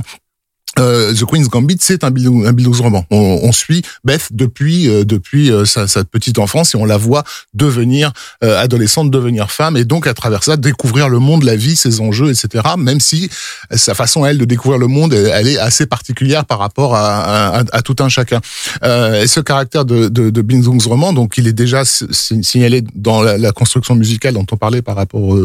Euh, 0.79 1.15
The 1.15 1.25
Queen's 1.25 1.49
Gambit, 1.49 1.79
c'est 1.81 2.05
un 2.05 2.09
un 2.09 2.53
Bildungsroman. 2.53 3.05
On, 3.11 3.53
suit 3.53 3.83
Beth 4.05 4.29
depuis 4.33 4.89
euh, 4.89 5.05
depuis 5.05 5.51
euh, 5.51 5.65
sa, 5.65 5.87
petite 6.05 6.39
enfance 6.39 6.75
et 6.75 6.79
on 6.79 6.85
la 6.85 6.97
voit 6.97 7.25
devenir 7.55 8.13
euh, 8.45 8.59
adolescente, 8.59 9.11
devenir 9.11 9.51
femme 9.51 9.77
et 9.77 9.85
donc 9.85 10.07
à 10.07 10.15
travers 10.15 10.45
ça 10.45 10.57
découvrir 10.57 11.09
le 11.09 11.19
monde, 11.19 11.43
la 11.43 11.57
vie, 11.57 11.77
ses 11.77 12.01
enjeux, 12.01 12.31
etc. 12.31 12.65
Même 12.79 13.01
si 13.01 13.31
sa 13.71 13.95
façon 13.95 14.27
elle 14.27 14.39
de 14.39 14.45
découvrir 14.45 14.79
le 14.79 14.87
monde, 14.87 15.13
elle, 15.15 15.49
est 15.49 15.59
assez 15.59 15.87
particulière 15.87 16.45
par 16.45 16.59
rapport 16.59 16.95
à, 16.95 17.63
à, 17.73 17.83
tout 17.83 17.97
un 18.01 18.09
chacun. 18.09 18.41
Euh, 18.83 19.23
et 19.23 19.27
ce 19.27 19.41
caractère 19.41 19.85
de, 19.85 20.09
de, 20.09 20.31
de 20.31 20.43
Bildungsroman, 20.43 21.15
donc 21.15 21.39
il 21.39 21.47
est 21.47 21.53
déjà 21.53 21.85
signalé 21.85 22.83
dans 22.95 23.23
la, 23.23 23.39
la 23.39 23.53
construction 23.53 23.95
musicale 23.95 24.35
dont 24.35 24.47
on 24.51 24.57
parlait 24.57 24.83
par 24.83 24.97
rapport 24.97 25.37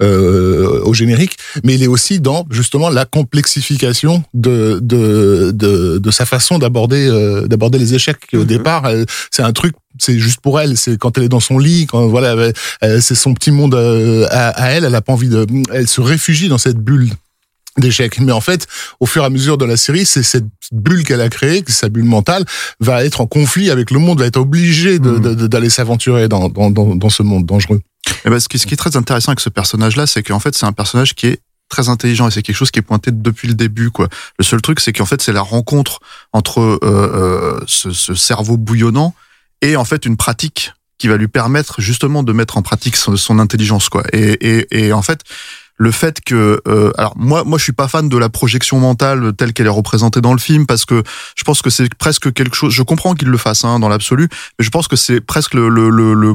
au 0.00 0.94
générique, 0.94 1.36
mais 1.64 1.74
il 1.74 1.82
est 1.82 1.88
aussi 1.88 2.20
dans 2.20 2.46
justement 2.50 2.90
la 2.90 3.04
complexification 3.04 4.22
de 4.34 4.69
de 4.78 5.50
de, 5.52 5.98
de 5.98 6.10
sa 6.10 6.26
façon 6.26 6.58
d'aborder 6.58 7.08
euh, 7.08 7.46
d'aborder 7.48 7.78
les 7.78 7.94
échecs. 7.94 8.20
Au 8.34 8.44
départ, 8.44 8.86
elle- 8.88 9.06
c'est 9.30 9.42
un 9.42 9.52
truc, 9.52 9.74
c'est 9.98 10.18
juste 10.18 10.40
pour 10.40 10.60
elle. 10.60 10.76
C'est 10.76 10.96
quand 10.98 11.18
elle 11.18 11.24
est 11.24 11.28
dans 11.28 11.40
son 11.40 11.58
lit, 11.58 11.86
quand 11.86 12.06
voilà, 12.06 12.52
c'est 13.00 13.14
son 13.14 13.34
petit 13.34 13.50
monde 13.50 13.74
euh, 13.74 14.26
à, 14.30 14.48
à 14.50 14.68
elle. 14.70 14.84
Elle 14.84 14.94
a 14.94 15.00
pas 15.02 15.12
envie 15.12 15.28
de, 15.28 15.46
elle 15.72 15.88
se 15.88 16.00
réfugie 16.00 16.48
dans 16.48 16.58
cette 16.58 16.78
bulle 16.78 17.10
d'échecs. 17.78 18.18
Mais 18.20 18.32
en 18.32 18.40
fait, 18.40 18.66
au 18.98 19.06
fur 19.06 19.22
et 19.22 19.26
à 19.26 19.30
mesure 19.30 19.56
de 19.56 19.64
la 19.64 19.76
série, 19.76 20.04
c'est 20.04 20.22
cette 20.22 20.44
bulle 20.72 21.04
qu'elle 21.04 21.20
a 21.20 21.28
créée, 21.28 21.62
que 21.62 21.72
sa 21.72 21.88
bulle 21.88 22.04
mentale, 22.04 22.44
va 22.80 23.04
être 23.04 23.20
en 23.20 23.26
conflit 23.26 23.70
avec 23.70 23.90
le 23.90 23.98
monde, 23.98 24.18
va 24.20 24.26
être 24.26 24.36
obligée 24.38 24.98
de- 24.98 25.18
d'aller 25.46 25.70
s'aventurer 25.70 26.28
dans, 26.28 26.48
dans, 26.48 26.70
dans, 26.70 26.94
dans 26.96 27.10
ce 27.10 27.22
monde 27.22 27.46
dangereux. 27.46 27.80
Eh 28.24 28.30
ben, 28.30 28.38
ce, 28.40 28.48
qui, 28.48 28.58
ce 28.58 28.66
qui 28.66 28.74
est 28.74 28.76
très 28.76 28.96
intéressant 28.96 29.30
avec 29.30 29.40
ce 29.40 29.48
personnage-là, 29.50 30.06
c'est 30.06 30.22
qu'en 30.22 30.40
fait, 30.40 30.54
c'est 30.54 30.66
un 30.66 30.72
personnage 30.72 31.14
qui 31.14 31.28
est 31.28 31.38
très 31.70 31.88
intelligent 31.88 32.28
et 32.28 32.30
c'est 32.30 32.42
quelque 32.42 32.56
chose 32.56 32.70
qui 32.70 32.78
est 32.78 32.82
pointé 32.82 33.10
depuis 33.10 33.48
le 33.48 33.54
début. 33.54 33.90
Quoi. 33.90 34.08
Le 34.38 34.44
seul 34.44 34.60
truc, 34.60 34.80
c'est 34.80 34.92
qu'en 34.92 35.06
fait, 35.06 35.22
c'est 35.22 35.32
la 35.32 35.40
rencontre 35.40 36.00
entre 36.34 36.60
euh, 36.60 36.78
euh, 36.82 37.60
ce, 37.66 37.92
ce 37.92 38.14
cerveau 38.14 38.58
bouillonnant 38.58 39.14
et 39.62 39.76
en 39.76 39.84
fait 39.86 40.04
une 40.04 40.18
pratique 40.18 40.74
qui 40.98 41.08
va 41.08 41.16
lui 41.16 41.28
permettre 41.28 41.80
justement 41.80 42.22
de 42.22 42.32
mettre 42.34 42.58
en 42.58 42.62
pratique 42.62 42.96
son, 42.96 43.38
intelligence. 43.38 43.88
Quoi. 43.88 44.02
Et, 44.12 44.32
et, 44.58 44.86
et 44.86 44.92
en 44.92 45.00
fait, 45.00 45.22
le 45.80 45.90
fait 45.92 46.20
que 46.20 46.60
euh, 46.68 46.92
alors 46.98 47.14
moi 47.16 47.42
moi 47.42 47.56
je 47.56 47.64
suis 47.64 47.72
pas 47.72 47.88
fan 47.88 48.10
de 48.10 48.18
la 48.18 48.28
projection 48.28 48.78
mentale 48.78 49.32
telle 49.32 49.54
qu'elle 49.54 49.66
est 49.66 49.70
représentée 49.70 50.20
dans 50.20 50.34
le 50.34 50.38
film 50.38 50.66
parce 50.66 50.84
que 50.84 51.02
je 51.36 51.42
pense 51.42 51.62
que 51.62 51.70
c'est 51.70 51.92
presque 51.94 52.30
quelque 52.34 52.54
chose 52.54 52.70
je 52.74 52.82
comprends 52.82 53.14
qu'il 53.14 53.28
le 53.28 53.38
fasse 53.38 53.64
hein, 53.64 53.78
dans 53.78 53.88
l'absolu 53.88 54.28
mais 54.58 54.64
je 54.64 54.68
pense 54.68 54.88
que 54.88 54.96
c'est 54.96 55.22
presque 55.22 55.54
le 55.54 55.70
le, 55.70 55.88
le, 55.88 56.12
le 56.12 56.34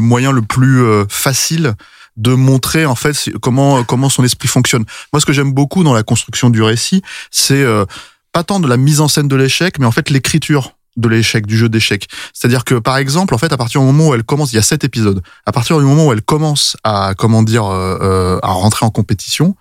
moyen 0.00 0.32
le 0.32 0.42
plus 0.42 0.82
euh, 0.82 1.04
facile 1.08 1.74
de 2.20 2.34
montrer 2.34 2.86
en 2.86 2.94
fait 2.94 3.30
comment 3.40 3.82
comment 3.84 4.08
son 4.08 4.22
esprit 4.24 4.48
fonctionne 4.48 4.84
moi 5.12 5.20
ce 5.20 5.26
que 5.26 5.32
j'aime 5.32 5.52
beaucoup 5.52 5.82
dans 5.84 5.94
la 5.94 6.02
construction 6.02 6.50
du 6.50 6.62
récit 6.62 7.02
c'est 7.30 7.62
euh, 7.62 7.84
pas 8.32 8.44
tant 8.44 8.60
de 8.60 8.68
la 8.68 8.76
mise 8.76 9.00
en 9.00 9.08
scène 9.08 9.28
de 9.28 9.36
l'échec 9.36 9.78
mais 9.78 9.86
en 9.86 9.92
fait 9.92 10.10
l'écriture 10.10 10.74
de 10.96 11.08
l'échec, 11.08 11.46
du 11.46 11.56
jeu 11.56 11.68
d'échecs. 11.68 12.08
C'est-à-dire 12.32 12.64
que, 12.64 12.74
par 12.74 12.96
exemple, 12.96 13.34
en 13.34 13.38
fait, 13.38 13.52
à 13.52 13.56
partir 13.56 13.80
du 13.80 13.86
moment 13.86 14.08
où 14.08 14.14
elle 14.14 14.24
commence, 14.24 14.52
il 14.52 14.56
y 14.56 14.58
a 14.58 14.62
sept 14.62 14.84
épisodes. 14.84 15.22
À 15.46 15.52
partir 15.52 15.78
du 15.78 15.84
moment 15.84 16.06
où 16.06 16.12
elle 16.12 16.22
commence 16.22 16.76
à, 16.84 17.14
comment 17.16 17.42
dire, 17.42 17.64
euh, 17.64 17.98
euh, 18.00 18.38
à 18.42 18.48
rentrer 18.48 18.84
en 18.84 18.90
compétition, 18.90 19.56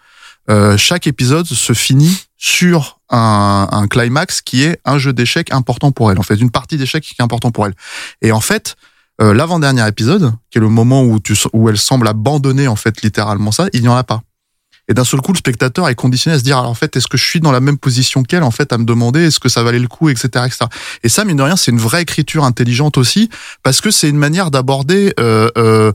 euh, 0.50 0.78
chaque 0.78 1.06
épisode 1.06 1.46
se 1.46 1.74
finit 1.74 2.26
sur 2.38 3.00
un, 3.10 3.68
un 3.72 3.88
climax 3.88 4.42
qui 4.42 4.64
est 4.64 4.80
un 4.86 4.98
jeu 4.98 5.14
d'échecs 5.14 5.54
important 5.54 5.92
pour 5.92 6.12
elle. 6.12 6.20
En 6.20 6.24
fait, 6.24 6.36
une 6.36 6.52
partie 6.52 6.78
d'échecs 6.78 7.04
qui 7.04 7.16
est 7.18 7.24
important 7.24 7.52
pour 7.52 7.68
elle. 7.68 7.76
Et 8.22 8.32
en 8.32 8.42
fait, 8.42 8.76
euh, 9.22 9.34
l'avant-dernier 9.34 9.88
épisode, 9.88 10.34
qui 10.50 10.58
est 10.58 10.62
le 10.62 10.70
moment 10.70 11.04
où, 11.04 11.20
tu, 11.20 11.36
où 11.54 11.70
elle 11.70 11.78
semble 11.78 12.08
abandonner 12.08 12.68
en 12.68 12.76
fait 12.76 13.02
littéralement 13.02 13.52
ça, 13.52 13.68
il 13.74 13.82
n'y 13.82 13.88
en 13.88 13.96
a 13.96 14.04
pas. 14.04 14.22
Et 14.90 14.94
d'un 14.96 15.04
seul 15.04 15.22
coup, 15.22 15.32
le 15.32 15.38
spectateur 15.38 15.88
est 15.88 15.96
conditionné 15.96 16.36
à 16.36 16.40
se 16.40 16.44
dire, 16.44 16.58
alors 16.58 16.72
en 16.72 16.76
fait, 16.76 16.96
est-ce 16.96 17.08
que 17.08 17.18
je 17.18 17.24
suis 17.24 17.40
dans 17.40 17.52
la 17.52 17.60
même 17.60 17.78
position 17.78 18.24
qu'elle, 18.24 18.42
en 18.42 18.52
fait, 18.52 18.74
à 18.74 18.78
me 18.80 18.86
demander, 18.86 19.28
est-ce 19.28 19.40
que 19.40 19.48
ça 19.48 19.62
valait 19.62 19.80
le 19.80 19.88
coup, 19.88 20.10
etc., 20.10 20.46
etc. 20.48 20.66
Et 21.04 21.10
ça, 21.10 21.26
mine 21.26 21.38
de 21.38 21.44
rien, 21.44 21.56
c'est 21.56 21.70
une 21.70 21.80
vraie 21.80 22.02
écriture 22.02 22.44
intelligente 22.44 22.98
aussi, 22.98 23.30
parce 23.62 23.82
que 23.82 23.92
c'est 23.92 24.10
une 24.10 24.18
manière 24.18 24.50
d'aborder, 24.50 25.14
euh, 25.20 25.48
euh, 25.60 25.92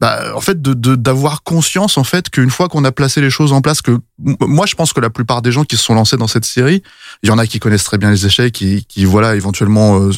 bah, 0.00 0.34
en 0.34 0.40
fait, 0.40 0.60
de 0.60 0.96
d'avoir 0.96 1.44
conscience, 1.44 1.96
en 1.96 2.02
fait, 2.02 2.28
qu'une 2.28 2.50
fois 2.50 2.68
qu'on 2.68 2.84
a 2.84 2.90
placé 2.90 3.20
les 3.20 3.30
choses 3.30 3.52
en 3.52 3.60
place, 3.60 3.80
que 3.82 4.00
moi, 4.18 4.66
je 4.66 4.74
pense 4.74 4.92
que 4.92 5.00
la 5.00 5.10
plupart 5.10 5.40
des 5.40 5.52
gens 5.52 5.62
qui 5.62 5.76
se 5.76 5.84
sont 5.84 5.94
lancés 5.94 6.16
dans 6.16 6.26
cette 6.26 6.44
série, 6.44 6.82
il 7.22 7.28
y 7.28 7.32
en 7.32 7.38
a 7.38 7.46
qui 7.46 7.60
connaissent 7.60 7.84
très 7.84 7.98
bien 7.98 8.10
les 8.10 8.26
échecs, 8.26 8.52
qui, 8.52 8.84
qui 8.86 9.04
voilà, 9.04 9.36
éventuellement 9.36 10.00
euh, 10.00 10.10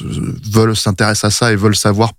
veulent 0.50 0.74
s'intéresser 0.74 1.26
à 1.26 1.30
ça 1.30 1.52
et 1.52 1.56
veulent 1.56 1.76
savoir 1.76 2.12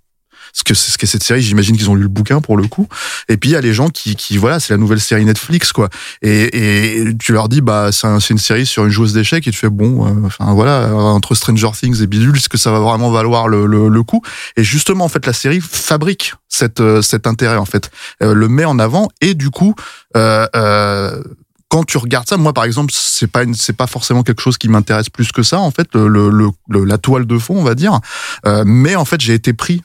ce 0.58 0.64
que 0.64 0.74
ce 0.74 1.06
cette 1.06 1.22
série. 1.22 1.40
J'imagine 1.40 1.76
qu'ils 1.76 1.88
ont 1.88 1.94
lu 1.94 2.02
le 2.02 2.08
bouquin 2.08 2.40
pour 2.40 2.56
le 2.56 2.66
coup. 2.66 2.88
Et 3.28 3.36
puis 3.36 3.50
il 3.50 3.52
y 3.52 3.56
a 3.56 3.60
les 3.60 3.72
gens 3.72 3.88
qui, 3.88 4.16
qui 4.16 4.36
voilà, 4.38 4.58
c'est 4.60 4.72
la 4.72 4.76
nouvelle 4.78 5.00
série 5.00 5.24
Netflix 5.24 5.72
quoi. 5.72 5.88
Et, 6.22 7.06
et 7.06 7.16
tu 7.16 7.32
leur 7.32 7.48
dis 7.48 7.60
bah 7.60 7.90
c'est 7.92 8.06
un- 8.06 8.20
c'est 8.20 8.34
une 8.34 8.38
série 8.38 8.66
sur 8.66 8.84
une 8.84 8.90
joueuse 8.90 9.12
d'échecs 9.12 9.46
et 9.46 9.50
tu 9.50 9.56
fais 9.58 9.70
bon, 9.70 10.06
euh, 10.06 10.26
enfin 10.26 10.52
voilà, 10.54 10.82
euh, 10.88 10.92
entre 10.94 11.34
Stranger 11.34 11.70
Things 11.78 12.02
et 12.02 12.06
Bidule, 12.06 12.36
est-ce 12.36 12.48
que 12.48 12.58
ça 12.58 12.70
va 12.72 12.80
vraiment 12.80 13.10
valoir 13.10 13.46
le, 13.48 13.66
le, 13.66 13.88
le 13.88 14.02
coup? 14.02 14.22
Et 14.56 14.64
justement 14.64 15.04
en 15.04 15.08
fait 15.08 15.24
la 15.26 15.32
série 15.32 15.60
fabrique 15.60 16.34
cette 16.48 16.80
euh, 16.80 17.02
cet 17.02 17.26
intérêt 17.26 17.56
en 17.56 17.64
fait, 17.66 17.90
Euh, 18.22 18.34
le 18.34 18.48
met 18.48 18.64
en 18.64 18.78
avant 18.78 19.08
et 19.20 19.34
du 19.34 19.50
coup 19.50 19.74
euh, 20.16 21.22
quand 21.70 21.84
tu 21.84 21.98
regardes 21.98 22.26
ça, 22.26 22.38
moi 22.38 22.54
par 22.54 22.64
exemple, 22.64 22.92
c'est 22.96 23.26
pas 23.30 23.42
c'est 23.54 23.76
pas 23.76 23.86
forcément 23.86 24.22
quelque 24.22 24.40
chose 24.40 24.56
qui 24.56 24.68
m'intéresse 24.70 25.10
plus 25.10 25.32
que 25.32 25.42
ça 25.42 25.58
en 25.60 25.70
fait, 25.70 25.86
le, 25.94 26.08
le- 26.08 26.30
le- 26.68 26.84
la 26.84 26.96
toile 26.96 27.26
de 27.26 27.38
fond 27.38 27.56
on 27.58 27.62
va 27.62 27.74
dire. 27.74 28.00
Euh, 28.46 28.64
mais 28.66 28.96
en 28.96 29.04
fait 29.04 29.20
j'ai 29.20 29.34
été 29.34 29.52
pris 29.52 29.82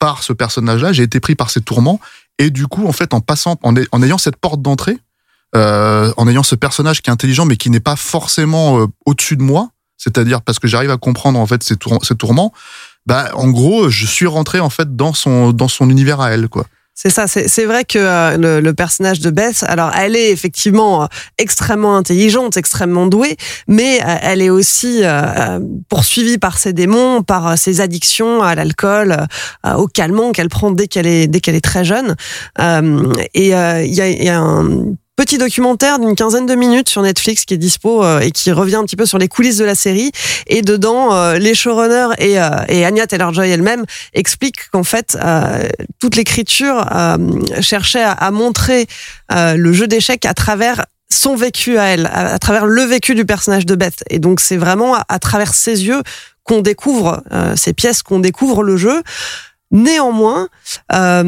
par 0.00 0.24
ce 0.24 0.32
personnage-là, 0.32 0.92
j'ai 0.92 1.04
été 1.04 1.20
pris 1.20 1.36
par 1.36 1.50
ses 1.50 1.60
tourments 1.60 2.00
et 2.38 2.50
du 2.50 2.66
coup 2.66 2.88
en 2.88 2.92
fait 2.92 3.14
en 3.14 3.20
passant, 3.20 3.56
en, 3.62 3.76
ay- 3.76 3.86
en 3.92 4.02
ayant 4.02 4.18
cette 4.18 4.36
porte 4.36 4.60
d'entrée, 4.62 4.98
euh, 5.54 6.12
en 6.16 6.26
ayant 6.26 6.42
ce 6.42 6.56
personnage 6.56 7.02
qui 7.02 7.10
est 7.10 7.12
intelligent 7.12 7.44
mais 7.44 7.56
qui 7.56 7.70
n'est 7.70 7.80
pas 7.80 7.96
forcément 7.96 8.80
euh, 8.80 8.86
au-dessus 9.06 9.36
de 9.36 9.42
moi, 9.42 9.70
c'est-à-dire 9.96 10.42
parce 10.42 10.58
que 10.58 10.66
j'arrive 10.66 10.90
à 10.90 10.96
comprendre 10.96 11.38
en 11.38 11.46
fait 11.46 11.62
ses, 11.62 11.76
ses 12.02 12.14
tourments, 12.16 12.52
bah 13.06 13.30
en 13.34 13.48
gros 13.50 13.88
je 13.90 14.06
suis 14.06 14.26
rentré 14.26 14.58
en 14.60 14.70
fait 14.70 14.96
dans 14.96 15.12
son 15.14 15.52
dans 15.52 15.68
son 15.68 15.88
univers 15.90 16.20
à 16.20 16.30
elle 16.30 16.48
quoi. 16.48 16.66
C'est 16.94 17.08
ça, 17.08 17.26
c'est 17.26 17.64
vrai 17.64 17.84
que 17.86 17.98
euh, 17.98 18.36
le, 18.36 18.60
le 18.60 18.74
personnage 18.74 19.20
de 19.20 19.30
Beth, 19.30 19.64
alors 19.66 19.90
elle 19.96 20.14
est 20.16 20.30
effectivement 20.32 21.04
euh, 21.04 21.06
extrêmement 21.38 21.96
intelligente, 21.96 22.58
extrêmement 22.58 23.06
douée, 23.06 23.38
mais 23.66 24.02
euh, 24.02 24.16
elle 24.20 24.42
est 24.42 24.50
aussi 24.50 25.02
euh, 25.02 25.08
euh, 25.08 25.60
poursuivie 25.88 26.36
par 26.36 26.58
ses 26.58 26.74
démons, 26.74 27.22
par 27.22 27.46
euh, 27.46 27.56
ses 27.56 27.80
addictions 27.80 28.42
à 28.42 28.54
l'alcool, 28.54 29.16
au 29.78 29.86
calmant 29.86 30.32
qu'elle 30.32 30.50
prend 30.50 30.72
dès 30.72 30.88
qu'elle 30.88 31.06
est 31.06 31.26
dès 31.26 31.40
qu'elle 31.40 31.54
est 31.54 31.64
très 31.64 31.84
jeune. 31.86 32.16
Et 32.58 33.46
il 33.46 33.46
y, 33.46 33.54
a, 33.54 33.82
y 33.82 34.28
a 34.28 34.38
un 34.38 34.94
petit 35.20 35.36
documentaire 35.36 35.98
d'une 35.98 36.16
quinzaine 36.16 36.46
de 36.46 36.54
minutes 36.54 36.88
sur 36.88 37.02
Netflix 37.02 37.44
qui 37.44 37.52
est 37.52 37.58
dispo 37.58 38.02
euh, 38.02 38.20
et 38.20 38.30
qui 38.30 38.52
revient 38.52 38.76
un 38.76 38.84
petit 38.84 38.96
peu 38.96 39.04
sur 39.04 39.18
les 39.18 39.28
coulisses 39.28 39.58
de 39.58 39.66
la 39.66 39.74
série. 39.74 40.12
Et 40.46 40.62
dedans, 40.62 41.14
euh, 41.14 41.36
les 41.36 41.54
showrunners 41.54 42.14
et, 42.16 42.40
euh, 42.40 42.48
et 42.68 42.86
Anya 42.86 43.06
Taylor-Joy 43.06 43.50
elle-même 43.50 43.84
expliquent 44.14 44.70
qu'en 44.70 44.82
fait, 44.82 45.18
toute 45.98 46.16
l'écriture 46.16 46.86
cherchait 47.60 48.02
à, 48.02 48.12
à 48.12 48.30
montrer 48.30 48.86
le 49.30 49.72
jeu 49.74 49.86
d'échecs 49.86 50.24
à 50.24 50.32
travers 50.32 50.86
son 51.12 51.36
vécu 51.36 51.76
à 51.76 51.84
elle, 51.88 52.08
à, 52.10 52.38
travers 52.38 52.64
le 52.64 52.82
vécu 52.82 53.14
du 53.14 53.26
personnage 53.26 53.66
de 53.66 53.74
Beth. 53.74 54.02
Et 54.08 54.20
donc 54.20 54.40
c'est 54.40 54.56
vraiment 54.56 54.94
à, 54.94 55.04
à 55.08 55.18
travers 55.18 55.52
ses 55.52 55.84
yeux 55.84 56.02
qu'on 56.44 56.62
découvre 56.62 57.22
euh, 57.32 57.54
ces 57.56 57.72
pièces, 57.72 58.02
qu'on 58.02 58.18
découvre 58.18 58.62
le 58.62 58.76
jeu. 58.76 59.02
Néanmoins, 59.72 60.48
euh, 60.92 61.22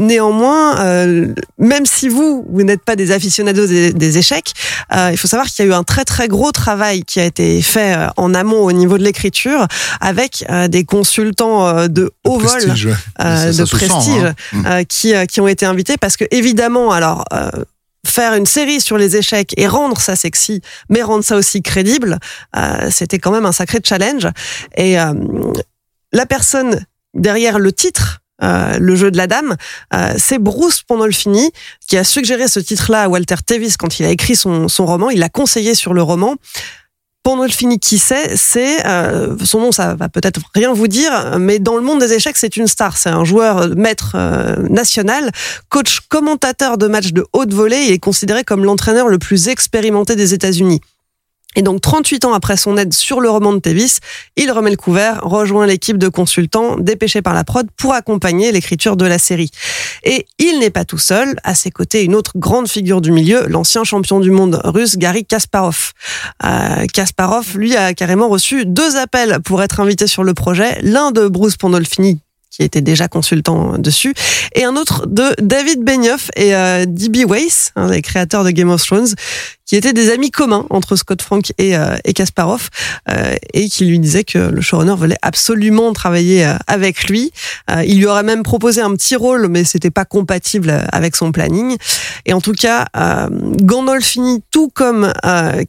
néanmoins, 0.00 0.80
euh, 0.80 1.34
même 1.58 1.84
si 1.84 2.08
vous 2.08 2.46
vous 2.48 2.62
n'êtes 2.62 2.82
pas 2.82 2.96
des 2.96 3.10
aficionados 3.12 3.66
des, 3.66 3.92
des 3.92 4.16
échecs, 4.18 4.52
euh, 4.94 5.10
il 5.12 5.18
faut 5.18 5.28
savoir 5.28 5.46
qu'il 5.48 5.64
y 5.64 5.68
a 5.68 5.70
eu 5.70 5.74
un 5.74 5.82
très 5.84 6.06
très 6.06 6.28
gros 6.28 6.50
travail 6.50 7.02
qui 7.02 7.20
a 7.20 7.24
été 7.24 7.60
fait 7.60 7.94
euh, 7.94 8.06
en 8.16 8.32
amont 8.34 8.64
au 8.64 8.72
niveau 8.72 8.96
de 8.96 9.04
l'écriture 9.04 9.66
avec 10.00 10.44
euh, 10.48 10.68
des 10.68 10.84
consultants 10.84 11.66
euh, 11.68 11.88
de 11.88 12.10
haut 12.24 12.38
vol 12.38 12.48
Prestige, 12.48 12.86
ouais. 12.86 12.92
euh, 13.20 13.36
Ça- 13.36 13.52
ça 13.52 13.62
de 13.62 13.68
sent, 13.68 13.76
prestige 13.76 14.24
hein. 14.64 14.84
Qui 14.84 15.14
euh, 15.14 15.26
qui 15.26 15.40
ont 15.42 15.48
été 15.48 15.66
invités 15.66 15.98
parce 15.98 16.16
que 16.16 16.24
évidemment 16.30 16.90
alors 16.92 17.24
euh, 17.34 17.50
faire 18.06 18.32
une 18.34 18.46
série 18.46 18.80
sur 18.80 18.96
les 18.96 19.16
échecs 19.16 19.52
et 19.58 19.66
rendre 19.66 20.00
ça 20.00 20.16
sexy 20.16 20.62
mais 20.88 21.02
rendre 21.02 21.22
ça 21.24 21.36
aussi 21.36 21.60
crédible 21.62 22.18
euh, 22.56 22.88
c'était 22.90 23.18
quand 23.18 23.30
même 23.32 23.44
un 23.44 23.52
sacré 23.52 23.80
challenge 23.84 24.26
et 24.76 24.98
euh, 24.98 25.12
la 26.12 26.24
personne 26.24 26.84
derrière 27.14 27.58
le 27.58 27.72
titre 27.72 28.20
euh, 28.40 28.78
le 28.78 28.94
jeu 28.94 29.10
de 29.10 29.16
la 29.16 29.26
dame, 29.26 29.56
euh, 29.92 30.14
c'est 30.16 30.38
Bruce 30.38 30.82
Pandolfini 30.82 31.50
qui 31.88 31.96
a 31.96 32.04
suggéré 32.04 32.46
ce 32.46 32.60
titre-là 32.60 33.02
à 33.02 33.08
Walter 33.08 33.34
Tevis 33.44 33.76
quand 33.76 33.98
il 33.98 34.06
a 34.06 34.10
écrit 34.10 34.36
son, 34.36 34.68
son 34.68 34.86
roman. 34.86 35.10
Il 35.10 35.18
l'a 35.18 35.28
conseillé 35.28 35.74
sur 35.74 35.92
le 35.92 36.02
roman. 36.02 36.36
Pandolfini, 37.28 37.78
qui 37.78 37.98
c'est 37.98 38.36
C'est 38.36 38.86
euh, 38.86 39.36
son 39.44 39.60
nom, 39.60 39.70
ça 39.72 39.94
va 39.94 40.08
peut-être 40.08 40.40
rien 40.54 40.72
vous 40.72 40.88
dire, 40.88 41.36
mais 41.38 41.58
dans 41.58 41.76
le 41.76 41.82
monde 41.82 42.00
des 42.00 42.14
échecs, 42.14 42.38
c'est 42.38 42.56
une 42.56 42.66
star. 42.66 42.96
C'est 42.96 43.10
un 43.10 43.24
joueur 43.24 43.58
euh, 43.58 43.68
maître 43.76 44.12
euh, 44.14 44.56
national, 44.70 45.30
coach 45.68 46.00
commentateur 46.08 46.78
de 46.78 46.86
matchs 46.86 47.12
de 47.12 47.26
haute 47.34 47.52
volée. 47.52 47.84
Il 47.86 47.92
est 47.92 47.98
considéré 47.98 48.44
comme 48.44 48.64
l'entraîneur 48.64 49.08
le 49.08 49.18
plus 49.18 49.48
expérimenté 49.48 50.16
des 50.16 50.32
États-Unis. 50.32 50.80
Et 51.58 51.62
donc, 51.62 51.80
38 51.80 52.24
ans 52.24 52.34
après 52.34 52.56
son 52.56 52.76
aide 52.76 52.94
sur 52.94 53.20
le 53.20 53.28
roman 53.28 53.52
de 53.52 53.58
Tevis, 53.58 53.98
il 54.36 54.52
remet 54.52 54.70
le 54.70 54.76
couvert, 54.76 55.18
rejoint 55.24 55.66
l'équipe 55.66 55.98
de 55.98 56.06
consultants 56.06 56.76
dépêchés 56.78 57.20
par 57.20 57.34
la 57.34 57.42
prod 57.42 57.66
pour 57.76 57.94
accompagner 57.94 58.52
l'écriture 58.52 58.96
de 58.96 59.04
la 59.04 59.18
série. 59.18 59.50
Et 60.04 60.24
il 60.38 60.60
n'est 60.60 60.70
pas 60.70 60.84
tout 60.84 60.98
seul. 60.98 61.34
À 61.42 61.56
ses 61.56 61.72
côtés, 61.72 62.04
une 62.04 62.14
autre 62.14 62.34
grande 62.36 62.68
figure 62.68 63.00
du 63.00 63.10
milieu, 63.10 63.44
l'ancien 63.48 63.82
champion 63.82 64.20
du 64.20 64.30
monde 64.30 64.60
russe 64.62 64.98
Gary 64.98 65.24
Kasparov. 65.24 65.94
Euh, 66.44 66.86
Kasparov, 66.94 67.58
lui, 67.58 67.74
a 67.74 67.92
carrément 67.92 68.28
reçu 68.28 68.64
deux 68.64 68.96
appels 68.96 69.40
pour 69.44 69.60
être 69.60 69.80
invité 69.80 70.06
sur 70.06 70.22
le 70.22 70.34
projet. 70.34 70.78
L'un 70.82 71.10
de 71.10 71.26
Bruce 71.26 71.56
Pandolfini, 71.56 72.20
qui 72.58 72.64
était 72.64 72.80
déjà 72.80 73.06
consultant 73.06 73.78
dessus, 73.78 74.14
et 74.52 74.64
un 74.64 74.74
autre 74.74 75.06
de 75.06 75.22
David 75.40 75.84
Benioff 75.84 76.28
et 76.34 76.56
euh, 76.56 76.86
D.B. 76.88 77.18
Weiss, 77.30 77.72
les 77.88 78.02
créateurs 78.02 78.42
de 78.42 78.50
Game 78.50 78.68
of 78.68 78.84
Thrones, 78.84 79.14
qui 79.64 79.76
étaient 79.76 79.92
des 79.92 80.10
amis 80.10 80.32
communs 80.32 80.66
entre 80.70 80.96
Scott 80.96 81.22
Frank 81.22 81.52
et, 81.58 81.76
euh, 81.76 81.96
et 82.04 82.14
Kasparov, 82.14 82.68
euh, 83.10 83.36
et 83.54 83.68
qui 83.68 83.84
lui 83.84 84.00
disaient 84.00 84.24
que 84.24 84.38
le 84.38 84.60
showrunner 84.60 84.96
voulait 84.96 85.18
absolument 85.22 85.92
travailler 85.92 86.52
avec 86.66 87.08
lui. 87.08 87.30
Il 87.84 87.98
lui 87.98 88.06
aurait 88.06 88.24
même 88.24 88.42
proposé 88.42 88.80
un 88.80 88.92
petit 88.94 89.14
rôle, 89.14 89.46
mais 89.46 89.62
c'était 89.62 89.90
pas 89.90 90.04
compatible 90.04 90.84
avec 90.90 91.14
son 91.14 91.30
planning. 91.30 91.76
Et 92.26 92.32
en 92.32 92.40
tout 92.40 92.54
cas, 92.54 92.86
Gandolfini, 93.30 94.42
tout 94.50 94.70
comme 94.74 95.12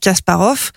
Kasparov, 0.02 0.72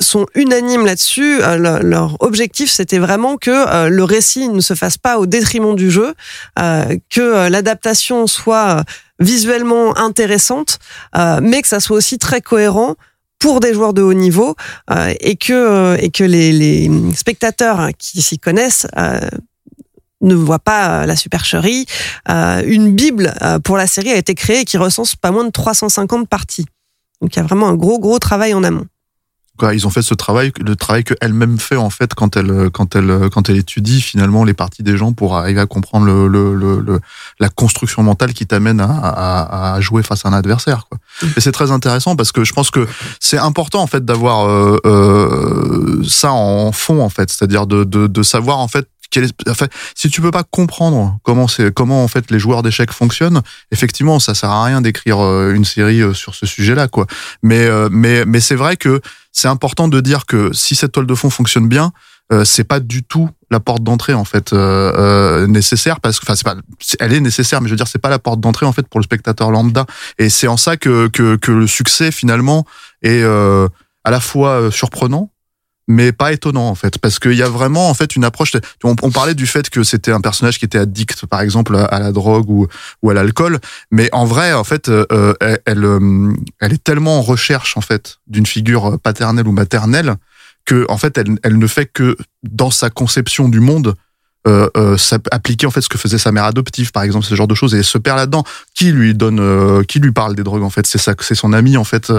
sont 0.00 0.26
unanimes 0.34 0.86
là-dessus. 0.86 1.42
Euh, 1.42 1.56
le- 1.56 1.86
leur 1.88 2.16
objectif, 2.20 2.70
c'était 2.70 2.98
vraiment 2.98 3.36
que 3.36 3.50
euh, 3.50 3.88
le 3.88 4.04
récit 4.04 4.48
ne 4.48 4.60
se 4.60 4.74
fasse 4.74 4.98
pas 4.98 5.18
au 5.18 5.26
détriment 5.26 5.74
du 5.76 5.90
jeu, 5.90 6.14
euh, 6.58 6.96
que 7.10 7.20
euh, 7.20 7.48
l'adaptation 7.48 8.26
soit 8.26 8.78
euh, 8.78 8.82
visuellement 9.18 9.96
intéressante, 9.98 10.78
euh, 11.16 11.40
mais 11.42 11.62
que 11.62 11.68
ça 11.68 11.80
soit 11.80 11.96
aussi 11.96 12.18
très 12.18 12.40
cohérent 12.40 12.94
pour 13.40 13.60
des 13.60 13.72
joueurs 13.74 13.92
de 13.92 14.02
haut 14.02 14.14
niveau 14.14 14.56
et 15.20 15.36
que 15.36 15.96
et 16.00 16.10
que 16.10 16.24
les, 16.24 16.50
les 16.52 16.90
spectateurs 17.14 17.90
qui 17.96 18.20
s'y 18.20 18.36
connaissent 18.36 18.84
ne 20.20 20.34
voient 20.34 20.58
pas 20.58 21.06
la 21.06 21.14
supercherie. 21.14 21.86
Euh, 22.28 22.62
une 22.66 22.92
bible 22.96 23.32
pour 23.62 23.76
la 23.76 23.86
série 23.86 24.10
a 24.10 24.16
été 24.16 24.34
créée 24.34 24.64
qui 24.64 24.76
recense 24.76 25.14
pas 25.14 25.30
moins 25.30 25.44
de 25.44 25.50
350 25.52 26.28
parties. 26.28 26.66
Donc 27.20 27.34
il 27.34 27.38
y 27.38 27.40
a 27.40 27.44
vraiment 27.44 27.68
un 27.68 27.74
gros 27.76 28.00
gros 28.00 28.18
travail 28.18 28.54
en 28.54 28.64
amont. 28.64 28.86
Quoi, 29.58 29.74
ils 29.74 29.86
ont 29.86 29.90
fait 29.90 30.02
ce 30.02 30.14
travail, 30.14 30.52
le 30.64 30.76
travail 30.76 31.02
que 31.04 31.14
elle-même 31.20 31.58
fait 31.58 31.76
en 31.76 31.90
fait 31.90 32.14
quand 32.14 32.36
elle 32.36 32.70
quand 32.72 32.94
elle 32.96 33.28
quand 33.32 33.48
elle 33.50 33.56
étudie 33.56 34.00
finalement 34.00 34.44
les 34.44 34.54
parties 34.54 34.82
des 34.84 34.96
gens 34.96 35.12
pour 35.12 35.36
arriver 35.36 35.60
à 35.60 35.66
comprendre 35.66 36.06
le, 36.06 36.28
le, 36.28 36.54
le, 36.54 36.80
le- 36.80 37.00
la 37.40 37.48
construction 37.48 38.02
mentale 38.02 38.32
qui 38.32 38.46
t'amène 38.46 38.80
à, 38.80 38.86
à, 38.86 39.74
à 39.74 39.80
jouer 39.80 40.02
face 40.02 40.24
à 40.24 40.28
un 40.28 40.32
adversaire. 40.32 40.86
Quoi. 40.88 40.98
Et 41.36 41.40
c'est 41.40 41.52
très 41.52 41.70
intéressant 41.72 42.14
parce 42.16 42.30
que 42.32 42.44
je 42.44 42.52
pense 42.52 42.70
que 42.70 42.86
c'est 43.20 43.38
important 43.38 43.82
en 43.82 43.86
fait 43.88 44.04
d'avoir 44.04 44.48
euh, 44.48 44.78
euh, 44.86 46.02
ça 46.06 46.32
en 46.32 46.72
fond 46.72 47.00
en 47.02 47.08
fait, 47.08 47.30
c'est-à-dire 47.30 47.66
de, 47.66 47.84
de, 47.84 48.06
de 48.06 48.22
savoir 48.22 48.58
en 48.58 48.68
fait 48.68 48.86
si 49.94 50.10
tu 50.10 50.20
peux 50.20 50.30
pas 50.30 50.44
comprendre 50.44 51.18
comment 51.22 51.48
c'est 51.48 51.72
comment 51.72 52.04
en 52.04 52.08
fait 52.08 52.30
les 52.30 52.38
joueurs 52.38 52.62
d'échecs 52.62 52.92
fonctionnent, 52.92 53.42
effectivement 53.70 54.18
ça 54.18 54.34
sert 54.34 54.50
à 54.50 54.64
rien 54.64 54.80
d'écrire 54.80 55.24
euh, 55.24 55.54
une 55.54 55.64
série 55.64 56.02
euh, 56.02 56.12
sur 56.12 56.34
ce 56.34 56.46
sujet-là 56.46 56.88
quoi. 56.88 57.06
Mais 57.42 57.66
euh, 57.66 57.88
mais 57.90 58.24
mais 58.24 58.40
c'est 58.40 58.54
vrai 58.54 58.76
que 58.76 59.00
c'est 59.32 59.48
important 59.48 59.88
de 59.88 60.00
dire 60.00 60.26
que 60.26 60.52
si 60.52 60.74
cette 60.74 60.92
toile 60.92 61.06
de 61.06 61.14
fond 61.14 61.30
fonctionne 61.30 61.68
bien, 61.68 61.92
euh, 62.30 62.44
c'est 62.44 62.64
pas 62.64 62.78
du 62.78 63.02
tout 63.02 63.30
la 63.50 63.58
porte 63.58 63.82
d'entrée 63.82 64.12
en 64.12 64.26
fait 64.26 64.52
euh, 64.52 64.92
euh, 64.98 65.46
nécessaire 65.46 65.98
parce 66.00 66.20
que 66.20 66.26
enfin 66.26 66.34
c'est 66.34 66.44
pas 66.44 66.56
elle 67.00 67.14
est 67.14 67.20
nécessaire 67.20 67.62
mais 67.62 67.68
je 67.68 67.72
veux 67.72 67.78
dire 67.78 67.88
c'est 67.88 67.98
pas 67.98 68.10
la 68.10 68.18
porte 68.18 68.38
d'entrée 68.38 68.66
en 68.66 68.72
fait 68.72 68.86
pour 68.86 69.00
le 69.00 69.04
spectateur 69.04 69.50
lambda 69.50 69.86
et 70.18 70.28
c'est 70.28 70.46
en 70.46 70.58
ça 70.58 70.76
que 70.76 71.08
que, 71.08 71.36
que 71.36 71.50
le 71.52 71.66
succès 71.66 72.12
finalement 72.12 72.66
est 73.00 73.22
à 73.22 74.10
la 74.10 74.20
fois 74.20 74.70
surprenant 74.70 75.30
mais 75.88 76.12
pas 76.12 76.32
étonnant 76.32 76.68
en 76.68 76.74
fait. 76.74 76.98
Parce 76.98 77.18
qu'il 77.18 77.32
y 77.32 77.42
a 77.42 77.48
vraiment 77.48 77.90
en 77.90 77.94
fait 77.94 78.14
une 78.14 78.24
approche 78.24 78.52
on, 78.84 78.94
parlait 78.94 79.34
du 79.34 79.46
fait 79.46 79.68
que 79.70 79.82
c'était 79.82 80.12
un 80.12 80.20
personnage 80.20 80.58
qui 80.58 80.66
était 80.66 80.78
addict 80.78 81.26
par 81.26 81.40
exemple 81.40 81.74
à, 81.76 81.98
la 81.98 82.12
drogue 82.12 82.48
ou 82.50 82.68
ou 83.02 83.10
à 83.10 83.14
l'alcool. 83.14 83.58
Mais 83.90 84.08
en 84.12 84.26
vrai 84.26 84.52
en 84.52 84.64
fait 84.64 84.88
euh, 84.88 85.06
euh, 85.10 85.34
elle 85.64 85.84
euh, 85.84 86.32
elle 86.60 86.74
est 86.74 86.84
tellement 86.84 87.18
en 87.18 87.22
recherche 87.22 87.76
en 87.76 87.80
fait 87.80 88.18
d'une 88.26 88.46
figure 88.46 89.00
paternelle 89.00 89.48
ou 89.48 89.52
maternelle 89.52 90.16
que 90.66 90.84
en 90.90 90.98
fait 90.98 91.16
elle, 91.16 91.38
elle 91.42 91.58
ne 91.58 91.66
fait 91.66 91.86
que 91.86 92.16
dans 92.42 92.70
sa 92.70 92.90
conception 92.90 93.48
du 93.48 93.60
monde 93.60 93.94
euh, 94.46 94.96
appliquer 95.30 95.66
en 95.66 95.70
fait 95.70 95.82
ce 95.82 95.88
que 95.88 95.98
faisait 95.98 96.16
sa 96.16 96.32
mère 96.32 96.44
adoptive 96.44 96.90
par 96.90 97.02
exemple 97.02 97.26
ce 97.26 97.34
genre 97.34 97.48
de 97.48 97.54
choses 97.54 97.74
et 97.74 97.82
se 97.82 97.98
perd 97.98 98.18
là-dedans. 98.18 98.44
Qui 98.74 98.92
lui 98.92 99.14
donne 99.14 99.84
qui 99.86 100.00
lui 100.00 100.12
parle 100.12 100.34
des 100.36 100.42
drogues 100.42 100.62
en 100.62 100.70
fait? 100.70 100.86
C'est 100.86 100.98
ça 100.98 101.14
c'est 101.20 101.34
son 101.34 101.52
ami 101.52 101.76
en 101.76 101.84
fait 101.84 102.10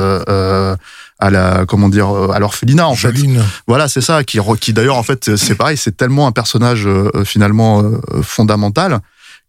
à 1.19 1.29
la 1.29 1.65
comment 1.67 1.89
dire 1.89 2.09
euh, 2.09 2.31
à 2.31 2.39
l'orphelinat 2.39 2.87
en 2.87 2.95
fait 2.95 3.13
voilà, 3.67 3.87
c'est 3.87 4.01
ça, 4.01 4.23
qui, 4.23 4.39
qui 4.59 4.73
d'ailleurs, 4.73 4.97
en 4.97 5.03
fait, 5.03 5.35
c'est 5.35 5.55
pareil, 5.55 5.77
c'est 5.77 5.95
tellement 5.95 6.27
un 6.27 6.31
personnage 6.31 6.87
euh, 6.87 7.09
euh, 7.15 7.25
finalement 7.25 7.81
euh, 7.81 8.21
fondamental 8.21 8.99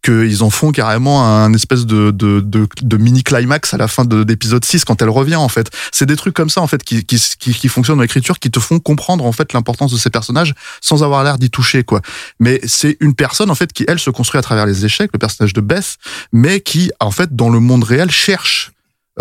qu'ils 0.03 0.41
en 0.41 0.49
font 0.49 0.71
carrément 0.71 1.23
un 1.23 1.53
espèce 1.53 1.85
de, 1.85 2.09
de, 2.09 2.39
de, 2.39 2.67
de 2.81 2.97
mini 2.97 3.21
climax 3.21 3.75
à 3.75 3.77
la 3.77 3.87
fin 3.87 4.03
de 4.03 4.23
l'épisode 4.23 4.65
6 4.65 4.83
quand 4.83 4.99
elle 5.03 5.09
revient 5.09 5.35
en 5.35 5.47
fait. 5.47 5.69
C'est 5.91 6.07
des 6.07 6.15
trucs 6.15 6.33
comme 6.33 6.49
ça 6.49 6.59
en 6.59 6.65
fait 6.65 6.83
qui, 6.83 7.05
qui, 7.05 7.23
qui, 7.37 7.53
qui 7.53 7.67
fonctionnent 7.67 7.97
dans 7.97 8.01
l'écriture 8.01 8.39
qui 8.39 8.49
te 8.49 8.59
font 8.59 8.79
comprendre 8.79 9.25
en 9.25 9.31
fait 9.31 9.53
l'importance 9.53 9.91
de 9.91 9.97
ces 9.97 10.09
personnages 10.09 10.55
sans 10.81 11.03
avoir 11.03 11.23
l'air 11.23 11.37
d'y 11.37 11.51
toucher 11.51 11.83
quoi. 11.83 12.01
Mais 12.39 12.59
c'est 12.63 12.97
une 12.99 13.13
personne 13.13 13.51
en 13.51 13.55
fait 13.55 13.71
qui 13.73 13.85
elle 13.87 13.99
se 13.99 14.09
construit 14.09 14.39
à 14.39 14.41
travers 14.41 14.65
les 14.65 14.85
échecs, 14.85 15.11
le 15.13 15.19
personnage 15.19 15.53
de 15.53 15.61
Beth, 15.61 15.97
mais 16.33 16.61
qui 16.61 16.91
en 16.99 17.11
fait 17.11 17.35
dans 17.35 17.51
le 17.51 17.59
monde 17.59 17.83
réel 17.83 18.09
cherche 18.09 18.71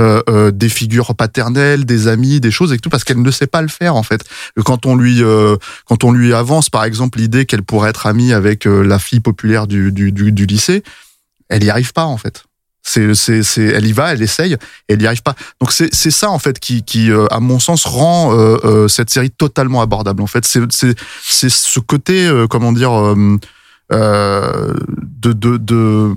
euh, 0.00 0.22
euh, 0.30 0.50
des 0.50 0.70
figures 0.70 1.14
paternelles, 1.14 1.84
des 1.84 2.08
amis, 2.08 2.40
des 2.40 2.50
choses 2.50 2.72
et 2.72 2.78
tout 2.78 2.88
parce 2.88 3.04
qu'elle 3.04 3.20
ne 3.20 3.30
sait 3.30 3.46
pas 3.46 3.60
le 3.60 3.68
faire 3.68 3.96
en 3.96 4.02
fait. 4.02 4.22
Quand 4.64 4.86
on 4.86 4.96
lui 4.96 5.22
euh, 5.22 5.56
quand 5.84 6.04
on 6.04 6.12
lui 6.12 6.32
avance 6.32 6.70
par 6.70 6.84
exemple 6.84 7.18
l'idée 7.18 7.44
qu'elle 7.44 7.62
pourrait 7.62 7.90
être 7.90 8.06
amie 8.06 8.32
avec 8.32 8.66
euh, 8.66 8.82
la 8.82 8.98
fille 8.98 9.20
populaire 9.20 9.66
du, 9.66 9.92
du, 9.92 10.10
du, 10.10 10.46
lycée, 10.46 10.82
elle 11.50 11.64
y 11.64 11.70
arrive 11.70 11.92
pas 11.92 12.04
en 12.04 12.16
fait. 12.16 12.44
C'est, 12.82 13.14
c'est, 13.14 13.42
c'est, 13.42 13.64
elle 13.64 13.86
y 13.86 13.92
va, 13.92 14.14
elle 14.14 14.22
essaye, 14.22 14.56
elle 14.88 15.02
y 15.02 15.06
arrive 15.06 15.22
pas. 15.22 15.34
Donc 15.60 15.70
c'est, 15.70 15.94
c'est 15.94 16.10
ça 16.10 16.30
en 16.30 16.38
fait 16.38 16.58
qui, 16.58 16.82
qui, 16.82 17.10
euh, 17.10 17.26
à 17.30 17.38
mon 17.38 17.58
sens, 17.58 17.84
rend 17.84 18.32
euh, 18.32 18.88
cette 18.88 19.10
série 19.10 19.30
totalement 19.30 19.82
abordable. 19.82 20.22
En 20.22 20.26
fait, 20.26 20.46
c'est, 20.46 20.60
c'est, 20.72 20.98
c'est 21.22 21.50
ce 21.50 21.78
côté, 21.78 22.30
comment 22.48 22.72
dire, 22.72 23.14
euh, 23.92 23.96
euh, 24.00 24.74
de 25.22 25.32
de 25.32 25.56
de 25.58 26.14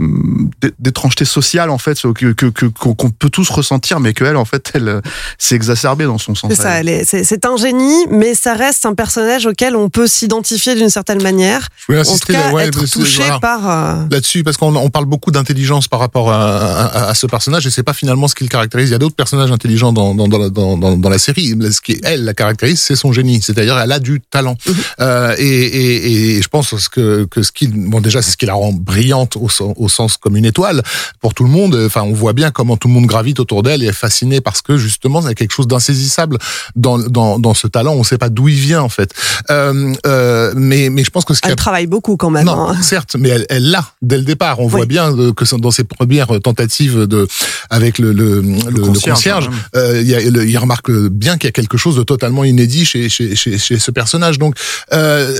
d'étrangeté 0.80 1.26
sociale 1.26 1.70
en 1.70 1.78
fait 1.78 2.00
que 2.02 2.32
que 2.32 2.46
que- 2.48 2.66
qu'on 2.68 3.10
peut 3.10 3.30
tous 3.30 3.50
ressentir, 3.50 4.00
mais 4.00 4.14
qu'elle 4.14 4.38
en 4.38 4.46
fait 4.46 4.72
elle 4.74 5.02
s'est 5.38 5.56
exacerbée 5.56 6.06
dans 6.06 6.18
son 6.18 6.36
sens. 6.36 6.52
C'est 6.56 6.62
ça, 6.62 6.80
elle 6.80 6.90
est- 6.90 7.04
c'est 7.04 7.24
c'est 7.24 7.46
un 7.46 7.58
génie, 7.58 8.06
mais 8.10 8.34
ça 8.34 8.54
reste 8.54 8.86
un 8.86 8.94
personnage 8.94 9.46
auquel 9.46 9.76
on 9.76 9.90
peut 9.90 10.08
s'identifier 10.08 10.76
d'une 10.76 10.90
certaine 10.90 11.22
manière. 11.22 11.68
Je 11.78 11.86
voulais 11.88 12.08
En 12.08 12.14
tout 12.18 12.32
cas, 12.32 12.48
là- 12.48 12.54
ouais, 12.54 12.68
être 12.68 12.86
touché 12.90 13.18
voilà. 13.24 13.40
par. 13.40 13.70
euh, 13.70 14.06
là-dessus 14.10 14.44
parce 14.44 14.58
qu'on 14.58 14.76
on 14.76 14.90
parle 14.90 15.06
beaucoup 15.06 15.32
d'intelligence 15.32 15.88
par 15.88 16.00
rapport 16.00 16.32
à, 16.32 16.58
à, 16.86 17.10
à 17.10 17.14
ce 17.14 17.28
personnage 17.28 17.68
et 17.68 17.72
c'est 17.72 17.84
pas 17.84 17.94
finalement 17.94 18.28
ce 18.28 18.36
qui 18.36 18.44
le 18.44 18.50
caractérise. 18.50 18.90
Il 18.90 18.94
y 18.94 18.96
a 18.96 19.00
d'autres 19.00 19.16
personnages 19.16 19.52
intelligents 19.52 19.92
dans, 19.94 20.16
dans, 20.16 20.28
dans, 20.28 20.38
la- 20.38 20.50
dans, 20.50 20.78
dans, 20.78 20.96
dans 20.98 21.10
la 21.10 21.18
série. 21.20 21.56
Mais 21.58 21.72
Ce 21.72 21.82
qui 21.82 22.00
elle 22.04 22.24
la 22.24 22.34
caractérise, 22.34 22.80
c'est 22.80 22.96
son 22.96 23.12
génie. 23.12 23.42
C'est-à-dire 23.42 23.78
elle 23.78 23.92
a 23.92 24.00
du 24.00 24.22
talent. 24.22 24.56
Euh, 25.02 25.36
et, 25.38 25.46
et, 25.46 26.38
et 26.38 26.42
je 26.42 26.48
pense 26.48 26.88
que, 26.90 27.26
que 27.26 27.42
ce 27.44 27.52
qui 27.52 27.63
bon 27.68 28.02
déjà 28.02 28.22
c'est 28.22 28.32
ce 28.32 28.38
qui 28.38 28.46
la 28.46 28.54
rend 28.54 28.74
brillante 28.74 29.36
au, 29.38 29.48
au 29.78 29.90
sens 29.90 30.18
comme 30.18 30.36
une 30.38 30.46
étoile 30.46 30.82
pour 31.22 31.34
tout 31.34 31.44
le 31.44 31.50
monde. 31.50 31.76
Enfin 31.86 32.02
on 32.04 32.14
voit 32.14 32.34
bien 32.34 32.52
comment 32.52 32.78
tout 32.78 32.88
le 32.88 32.94
monde 32.94 33.06
gravite 33.06 33.40
autour 33.40 33.64
d'elle 33.64 33.84
et 33.84 33.88
est 33.88 33.94
fasciné 33.94 34.42
parce 34.42 34.62
que 34.62 34.78
justement 34.78 35.22
il 35.22 35.28
y 35.28 35.32
a 35.32 35.36
quelque 35.36 35.54
chose 35.54 35.68
d'insaisissable 35.68 36.38
dans, 36.76 36.98
dans, 37.00 37.40
dans 37.40 37.54
ce 37.54 37.68
talent. 37.68 37.94
On 37.94 38.04
sait 38.04 38.18
pas 38.18 38.30
d'où 38.30 38.48
il 38.50 38.56
vient 38.60 38.82
en 38.82 38.90
fait. 38.90 39.14
Euh, 39.50 39.94
euh, 40.06 40.54
mais 40.56 40.90
mais 40.90 41.04
je 41.04 41.10
pense 41.10 41.26
que 41.26 41.34
ce 41.34 41.42
a 41.46 41.50
Elle 41.50 41.56
travaille 41.56 41.88
beaucoup 41.88 42.18
quand 42.18 42.30
même. 42.30 42.46
non, 42.46 42.70
hein. 42.70 42.82
certes, 42.82 43.16
mais 43.20 43.30
elle 43.30 43.46
elle 43.50 43.70
l'a 43.72 43.86
dès 44.02 44.18
le 44.18 44.24
départ. 44.24 44.60
On 44.60 44.68
voit 44.68 44.86
bien 44.86 45.12
euh, 45.18 45.34
que 45.34 45.44
dans 45.58 45.72
ses 45.72 45.84
premières 45.84 46.40
tentatives 46.42 47.06
de 47.08 47.28
avec 47.70 48.00
le 48.00 48.12
le, 48.14 48.42
le, 48.42 48.70
le 48.70 48.82
concierge, 48.82 49.50
même. 49.50 49.60
euh, 49.76 50.02
il, 50.02 50.08
y 50.08 50.16
a, 50.16 50.20
le- 50.30 50.48
il 50.48 50.58
remarque 50.58 50.92
bien 50.92 51.38
qu'il 51.38 51.48
y 51.48 51.50
a 51.50 51.52
quelque 51.52 51.78
chose 51.78 51.96
de 51.96 52.04
totalement 52.04 52.44
inédit 52.44 52.86
chez 52.86 53.08
chez 53.10 53.36
chez, 53.36 53.58
chez 53.58 53.80
ce 53.80 53.92
personnage. 53.92 54.40
Donc, 54.40 54.56
euh, 54.94 55.36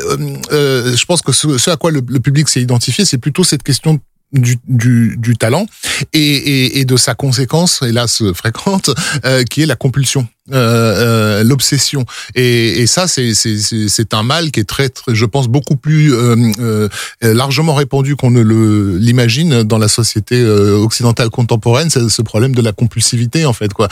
euh, 0.52 0.96
je 0.96 1.06
pense 1.06 1.22
que 1.22 1.32
ce, 1.32 1.58
ce 1.58 1.70
à 1.72 1.78
quoi 1.78 1.92
le, 1.92 2.02
le 2.14 2.20
public 2.20 2.48
s'est 2.50 2.62
identifié, 2.62 3.06
c'est 3.06 3.18
plutôt 3.18 3.44
cette 3.44 3.64
question 3.64 4.00
du, 4.34 4.58
du, 4.68 5.16
du 5.20 5.38
talent 5.38 5.68
et, 6.12 6.20
et, 6.20 6.80
et 6.80 6.86
de 6.86 6.98
sa 6.98 7.14
conséquence, 7.14 7.82
hélas 7.84 8.24
fréquente, 8.34 8.90
euh, 9.26 9.44
qui 9.44 9.62
est 9.62 9.68
la 9.68 9.76
compulsion, 9.76 10.28
euh, 10.52 10.56
euh, 10.56 11.44
l'obsession. 11.44 12.04
Et, 12.34 12.82
et 12.82 12.88
ça, 12.88 13.08
c'est 13.08 13.36
c'est- 13.36 14.14
un 14.14 14.24
mal 14.24 14.50
qui 14.50 14.60
est 14.60 14.64
très, 14.76 14.90
très 14.90 15.14
je 15.14 15.26
pense, 15.26 15.48
beaucoup 15.48 15.76
plus 15.76 16.14
euh, 16.16 16.36
euh, 16.60 16.90
largement 17.22 17.76
répandu 17.76 18.16
qu'on 18.16 18.32
ne 18.32 18.42
le 18.42 18.98
l'imagine 18.98 19.62
dans 19.62 19.78
la 19.78 19.88
société 19.88 20.36
euh, 20.42 20.78
occidentale 20.78 21.30
contemporaine. 21.30 21.92
C'est 21.92 22.10
ce 22.10 22.22
problème 22.24 22.56
de 22.56 22.62
la 22.64 22.72
compulsivité, 22.72 23.46
en 23.46 23.54
fait, 23.54 23.72
quoi. 23.72 23.88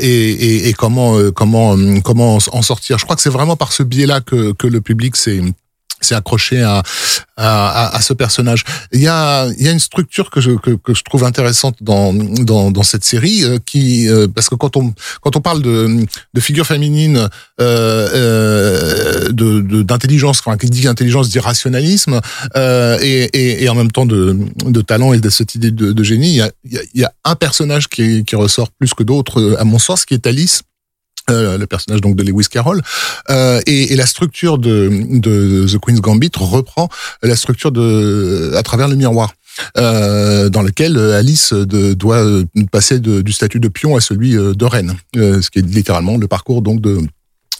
Et, 0.00 0.06
et, 0.08 0.68
et 0.68 0.72
comment 0.72 1.18
comment 1.32 1.76
comment 2.04 2.38
en 2.58 2.62
sortir. 2.62 2.96
Je 2.98 3.04
crois 3.04 3.16
que 3.16 3.22
c'est 3.22 3.36
vraiment 3.38 3.56
par 3.56 3.72
ce 3.72 3.82
biais-là 3.82 4.20
que 4.20 4.52
que 4.52 4.68
le 4.68 4.80
public 4.80 5.16
s'est 5.16 5.40
s'est 6.00 6.14
accroché 6.14 6.62
à, 6.62 6.82
à, 7.36 7.96
à, 7.96 8.00
ce 8.00 8.12
personnage. 8.12 8.64
Il 8.92 9.00
y 9.00 9.08
a, 9.08 9.48
il 9.58 9.64
y 9.64 9.68
a 9.68 9.72
une 9.72 9.78
structure 9.78 10.30
que 10.30 10.40
je, 10.40 10.52
que, 10.52 10.70
que 10.70 10.94
je 10.94 11.02
trouve 11.02 11.24
intéressante 11.24 11.76
dans, 11.80 12.12
dans, 12.12 12.70
dans 12.70 12.82
cette 12.82 13.04
série, 13.04 13.44
euh, 13.44 13.58
qui, 13.64 14.08
euh, 14.08 14.26
parce 14.28 14.48
que 14.48 14.54
quand 14.54 14.76
on, 14.76 14.94
quand 15.22 15.36
on 15.36 15.40
parle 15.40 15.62
de, 15.62 16.06
de 16.34 16.40
figure 16.40 16.66
féminine, 16.66 17.28
euh, 17.60 18.08
euh, 18.14 19.28
de, 19.30 19.82
d'intelligence, 19.82 20.40
enfin, 20.40 20.56
qui 20.56 20.68
dit 20.70 20.88
intelligence 20.88 21.28
dit 21.28 21.38
rationalisme, 21.38 22.20
euh, 22.56 22.98
et, 23.00 23.24
et, 23.32 23.64
et 23.64 23.68
en 23.68 23.74
même 23.74 23.90
temps 23.90 24.06
de, 24.06 24.36
de 24.64 24.80
talent 24.80 25.12
et 25.12 25.20
de 25.20 25.30
cette 25.30 25.54
idée 25.54 25.70
de, 25.70 25.92
de 25.92 26.02
génie, 26.02 26.30
il 26.30 26.36
y 26.36 26.40
a, 26.42 26.50
il 26.64 26.72
y 26.72 26.78
a, 26.78 26.82
il 26.94 27.00
y 27.00 27.04
a 27.04 27.12
un 27.24 27.34
personnage 27.34 27.88
qui, 27.88 28.24
qui 28.24 28.36
ressort 28.36 28.70
plus 28.70 28.94
que 28.94 29.02
d'autres, 29.02 29.40
euh, 29.40 29.60
à 29.60 29.64
mon 29.64 29.78
sens, 29.78 30.04
qui 30.04 30.14
est 30.14 30.26
Alice. 30.26 30.62
Euh, 31.30 31.58
le 31.58 31.66
personnage 31.66 32.00
donc 32.00 32.16
de 32.16 32.22
Lewis 32.22 32.46
Carroll. 32.50 32.82
Euh, 33.30 33.60
et, 33.66 33.96
la 33.96 34.06
structure 34.06 34.58
de, 34.58 34.88
The 35.66 35.78
Queen's 35.78 36.00
Gambit 36.00 36.30
reprend 36.36 36.88
la 37.22 37.34
structure 37.36 37.72
de 37.72 38.52
à 38.54 38.62
travers 38.62 38.88
le 38.88 38.94
miroir 38.94 39.32
euh, 39.76 40.48
dans 40.48 40.62
lequel 40.62 40.96
Alice 40.96 41.52
de, 41.52 41.94
doit 41.94 42.24
passer 42.70 43.00
de- 43.00 43.22
du 43.22 43.32
statut 43.32 43.58
de 43.58 43.68
pion 43.68 43.96
à 43.96 44.00
celui 44.00 44.36
euh, 44.36 44.54
de 44.54 44.64
reine, 44.64 44.94
euh, 45.16 45.42
ce 45.42 45.50
qui 45.50 45.58
est 45.58 45.66
littéralement 45.66 46.16
le 46.16 46.28
parcours 46.28 46.62
donc 46.62 46.80
de 46.80 46.98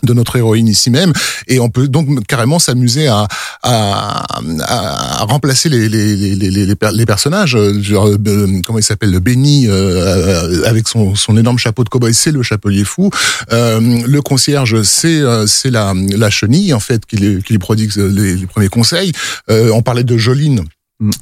de 0.02 0.12
notre 0.12 0.36
héroïne 0.36 0.68
ici 0.68 0.90
même. 0.90 1.12
Et 1.46 1.60
on 1.60 1.68
peut 1.70 1.88
donc 1.88 2.26
carrément 2.26 2.58
s'amuser 2.58 3.08
à, 3.08 3.26
à, 3.62 4.26
à 4.62 5.24
remplacer 5.24 5.68
les, 5.68 5.88
les, 5.88 6.16
les, 6.16 6.34
les, 6.36 6.66
les, 6.66 6.74
per- 6.76 6.90
les 6.92 7.06
personnages. 7.06 7.56
Euh, 7.56 7.80
genre 7.82 8.08
euh, 8.08 8.60
comment 8.64 8.78
il 8.78 8.82
s'appelle 8.84 9.10
le 9.10 9.20
Benny 9.20 9.66
euh, 9.68 10.64
avec 10.66 10.88
son, 10.88 11.14
son 11.14 11.36
énorme 11.36 11.58
chapeau 11.58 11.84
de 11.84 11.88
cowboy 11.88 12.14
c'est 12.14 12.32
le 12.32 12.42
chapelier 12.42 12.84
fou. 12.84 13.10
Euh, 13.52 13.80
le 14.06 14.22
concierge 14.22 14.82
c'est 14.82 15.20
euh, 15.20 15.46
c'est 15.46 15.70
la, 15.70 15.92
la 15.94 16.30
chenille 16.30 16.72
en 16.74 16.80
fait 16.80 17.04
qui, 17.06 17.16
lui- 17.16 17.42
qui 17.42 17.52
lui 17.52 17.58
prodigue 17.58 17.92
les, 17.96 18.36
premiers 18.46 18.68
conseils. 18.68 19.12
Euh, 19.50 19.70
on 19.72 19.82
parlait 19.82 20.04
de 20.04 20.16
Joline. 20.16 20.64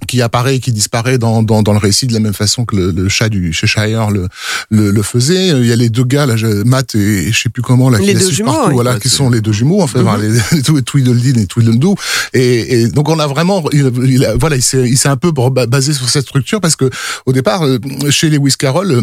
Qui 0.08 0.22
apparaît 0.22 0.56
et 0.56 0.60
qui 0.60 0.72
disparaît 0.72 1.18
dans, 1.18 1.42
dans, 1.42 1.62
dans 1.62 1.72
le 1.72 1.78
récit 1.78 2.06
de 2.06 2.14
la 2.14 2.20
même 2.20 2.32
façon 2.32 2.64
que 2.64 2.74
le, 2.76 2.90
le 2.92 3.08
chat 3.10 3.28
du 3.28 3.52
Cheshire 3.52 4.10
le, 4.10 4.26
le, 4.70 4.90
le 4.90 5.02
faisait. 5.02 5.48
Il 5.48 5.66
y 5.66 5.72
a 5.72 5.76
les 5.76 5.90
deux 5.90 6.04
gars, 6.04 6.24
là, 6.24 6.34
je- 6.36 6.62
Matt 6.64 6.94
et, 6.94 7.28
et 7.28 7.32
je 7.32 7.38
sais 7.42 7.48
plus 7.50 7.60
comment, 7.62 7.90
là, 7.90 7.98
Les 7.98 8.06
qui 8.06 8.14
la 8.14 8.20
deux 8.20 8.30
jumeaux, 8.30 8.52
partout, 8.52 8.68
oui. 8.68 8.74
voilà, 8.74 8.94
Ouais, 8.94 9.00
qui 9.00 9.08
sont 9.10 9.28
les 9.28 9.42
deux 9.42 9.52
jumeaux, 9.52 9.82
en 9.82 9.86
fait, 9.86 10.00
enfin, 10.00 10.16
les, 10.18 10.30
les 10.72 10.82
Tweedledee 10.82 11.38
et 11.38 11.46
Tweedledoo. 11.46 11.94
Et, 12.32 12.80
et 12.82 12.88
donc, 12.88 13.08
on 13.10 13.18
a 13.18 13.26
vraiment, 13.26 13.62
il, 13.72 13.90
il 14.06 14.24
a- 14.24 14.34
voilà, 14.36 14.56
il 14.56 14.62
s'est, 14.62 14.88
il 14.88 14.96
s'est 14.96 15.08
un 15.10 15.16
peu 15.16 15.30
ba- 15.32 15.66
basé 15.66 15.92
sur 15.92 16.08
cette 16.08 16.24
structure 16.24 16.60
parce 16.62 16.76
que, 16.76 16.88
au 17.26 17.32
départ, 17.34 17.62
euh, 17.64 17.78
chez 18.10 18.30
Lewis 18.30 18.54
Carroll, 18.58 19.02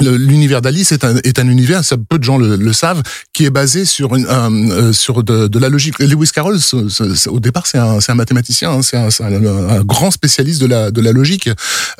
L'univers 0.00 0.62
d'Alice 0.62 0.90
est 0.92 1.04
un, 1.04 1.16
est 1.18 1.38
un 1.38 1.48
univers, 1.48 1.84
ça, 1.84 1.96
peu 1.96 2.18
de 2.18 2.24
gens 2.24 2.38
le, 2.38 2.56
le 2.56 2.72
savent, 2.72 3.02
qui 3.32 3.44
est 3.44 3.50
basé 3.50 3.84
sur 3.84 4.14
une, 4.16 4.26
un, 4.26 4.70
euh, 4.70 4.92
sur 4.92 5.22
de, 5.22 5.48
de 5.48 5.58
la 5.58 5.68
logique. 5.68 5.98
Lewis 5.98 6.30
Carroll, 6.34 6.58
au 7.26 7.40
départ, 7.40 7.66
c'est 7.66 7.78
un, 7.78 7.98
un 8.06 8.14
mathématicien, 8.14 8.70
hein, 8.72 8.82
c'est 8.82 8.96
un, 8.96 9.08
un- 9.20 9.68
un 9.68 9.84
grand 9.84 10.10
spécialiste 10.10 10.60
de 10.60 10.66
la, 10.66 10.90
de 10.90 11.00
la 11.00 11.12
logique. 11.12 11.50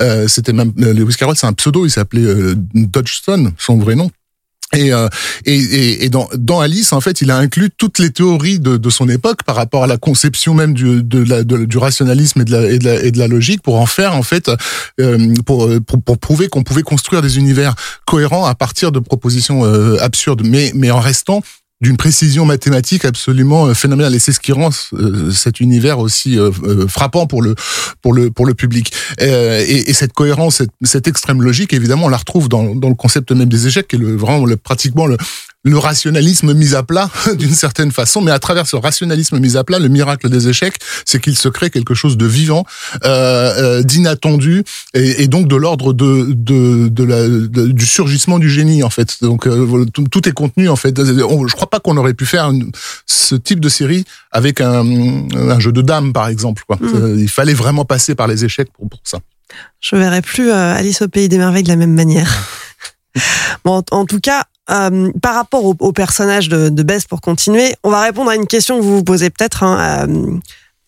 Euh, 0.01 0.27
C'était 0.27 0.53
même 0.53 0.73
euh, 0.81 0.93
Lewis 0.95 1.15
Carroll, 1.19 1.37
c'est 1.37 1.47
un 1.47 1.53
pseudo, 1.53 1.85
il 1.87 1.91
s'appelait 1.91 2.25
euh, 2.25 2.55
Dodgson, 2.75 3.53
son 3.59 3.77
vrai 3.79 3.95
nom. 3.95 4.11
Et, 4.75 4.93
euh, 4.93 5.09
et, 5.45 6.05
et, 6.05 6.09
dans, 6.09 6.29
dans 6.35 6.61
Alice, 6.61 6.93
en 6.93 7.01
fait, 7.01 7.21
il 7.21 7.31
a 7.31 7.37
inclus 7.37 7.71
toutes 7.77 7.99
les 7.99 8.11
théories 8.11 8.59
de, 8.59 8.79
de 8.79 8.91
son 8.91 9.09
époque 9.09 9.43
par 9.43 9.55
rapport 9.57 9.85
à 9.85 9.87
la 9.87 9.99
conception 9.99 10.55
même 10.55 10.73
du, 10.73 11.03
de 11.03 11.23
la, 11.23 11.45
du 11.45 11.77
rationalisme 11.77 12.41
et 12.41 12.45
de, 12.45 12.53
la, 12.53 12.71
et, 12.71 12.79
de 12.79 12.85
la, 12.85 13.03
et 13.03 13.11
de 13.11 13.19
la 13.19 13.29
logique 13.29 13.63
pour 13.63 13.79
en 13.79 13.87
faire, 13.87 14.15
en 14.15 14.23
fait, 14.23 14.51
euh, 15.01 15.35
pour, 15.45 15.69
pour, 15.87 16.03
pour 16.03 16.19
prouver 16.19 16.49
qu'on 16.49 16.63
pouvait 16.63 16.83
construire 16.83 17.21
des 17.21 17.37
univers 17.39 17.75
cohérents 18.07 18.47
à 18.47 18.55
partir 18.55 18.93
de 18.93 18.99
propositions 18.99 19.65
euh, 19.65 19.99
absurdes, 20.01 20.43
mais, 20.45 20.73
mais 20.75 20.91
en 20.91 21.01
restant 21.01 21.43
d'une 21.83 21.97
précision 21.97 22.47
mathématique 22.47 23.05
absolument 23.05 23.67
euh, 23.67 23.75
phénoménale. 23.75 24.15
Et 24.15 24.19
c'est 24.21 24.33
ce 24.33 24.41
qui 24.41 24.53
rend 24.53 24.71
euh, 24.95 25.31
cet 25.31 25.61
univers 25.61 25.99
aussi 25.99 26.39
euh, 26.39 26.51
frappant 26.89 27.27
pour 27.27 27.43
le 27.43 27.55
pour 28.01 28.15
le 28.15 28.31
pour 28.31 28.47
le 28.47 28.55
public. 28.55 28.93
Et, 29.19 29.91
et 29.91 29.93
cette 29.93 30.13
cohérence 30.13 30.57
cette, 30.57 30.71
cette 30.83 31.09
extrême 31.09 31.43
logique 31.43 31.73
évidemment 31.73 32.07
on 32.07 32.09
la 32.09 32.17
retrouve 32.17 32.49
dans, 32.49 32.75
dans 32.75 32.89
le 32.89 32.95
concept 32.95 33.33
même 33.33 33.49
des 33.49 33.67
échecs 33.67 33.89
qui 33.89 33.97
est 33.97 33.99
le, 33.99 34.17
vraiment 34.17 34.45
le, 34.45 34.57
pratiquement 34.57 35.07
le 35.07 35.17
le 35.65 35.79
rationalisme 35.79 36.55
mis 36.55 36.75
à 36.75 36.83
plat 36.83 37.09
d'une 37.39 37.55
certaine 37.55 37.93
façon, 37.93 38.21
mais 38.21 38.33
à 38.33 38.39
travers 38.41 38.67
ce 38.67 38.75
rationalisme 38.77 39.39
mis 39.39 39.57
à 39.57 39.63
plat, 39.63 39.79
le 39.79 39.89
miracle 39.89 40.29
des 40.29 40.49
échecs, 40.49 40.75
c'est 41.05 41.21
qu'il 41.21 41.37
se 41.37 41.49
crée 41.49 41.71
quelque 41.71 41.95
chose 41.95 42.17
de 42.17 42.27
vivant, 42.27 42.65
euh, 43.05 43.79
euh, 43.79 43.83
d'inattendu, 43.83 44.65
et, 44.95 45.23
et 45.23 45.29
donc 45.29 45.47
de 45.47 45.55
l'ordre 45.57 45.93
de, 45.93 46.33
de, 46.33 46.89
de 46.89 47.05
la, 47.05 47.29
de- 47.29 47.67
du 47.71 47.87
surgissement 47.87 48.39
du 48.41 48.51
génie 48.51 48.83
en 48.83 48.91
fait. 48.91 49.19
Donc 49.23 49.47
euh, 49.47 49.85
tout, 49.95 50.05
tout 50.09 50.29
est 50.29 50.33
contenu 50.33 50.69
en 50.69 50.77
fait. 50.77 50.99
On- 50.99 51.47
je 51.47 51.55
crois 51.55 51.71
pas 51.71 51.79
qu'on 51.81 51.97
aurait 51.97 52.15
pu 52.15 52.27
faire 52.27 52.47
une- 52.51 52.73
ce 53.07 53.37
type 53.37 53.61
de 53.61 53.69
série 53.69 54.05
avec 54.33 54.61
un, 54.61 54.85
un 55.35 55.61
jeu 55.61 55.71
de 55.73 55.83
dames 55.83 56.13
par 56.13 56.27
exemple. 56.29 56.65
Quoi. 56.67 56.79
Euh, 56.83 57.17
il 57.19 57.29
fallait 57.29 57.55
vraiment 57.55 57.85
passer 57.85 58.15
par 58.17 58.27
les 58.27 58.45
échecs 58.45 58.69
pour, 58.73 58.89
pour 58.89 59.01
ça. 59.05 59.19
Je 59.81 59.95
verrai 59.97 60.23
plus 60.23 60.51
Alice 60.51 61.03
au 61.03 61.09
pays 61.09 61.29
des 61.29 61.39
merveilles 61.39 61.63
de 61.63 61.69
la 61.69 61.77
même 61.77 61.93
manière. 61.95 62.31
bon, 63.65 63.83
en 63.91 64.07
tout 64.07 64.19
cas, 64.21 64.45
euh, 64.73 65.11
par 65.21 65.35
rapport 65.35 65.65
au, 65.65 65.75
au 65.79 65.93
personnage 65.93 66.49
de, 66.49 66.69
de 66.69 66.83
Bess, 66.83 67.05
pour 67.07 67.21
continuer, 67.21 67.75
on 67.85 67.91
va 67.91 68.01
répondre 68.03 68.31
à 68.31 68.37
une 68.37 68.47
question 68.47 68.79
que 68.79 68.83
vous 68.83 68.97
vous 68.97 69.05
posez 69.05 69.31
peut-être. 69.31 69.63
hein, 69.63 70.07
euh, 70.09 70.39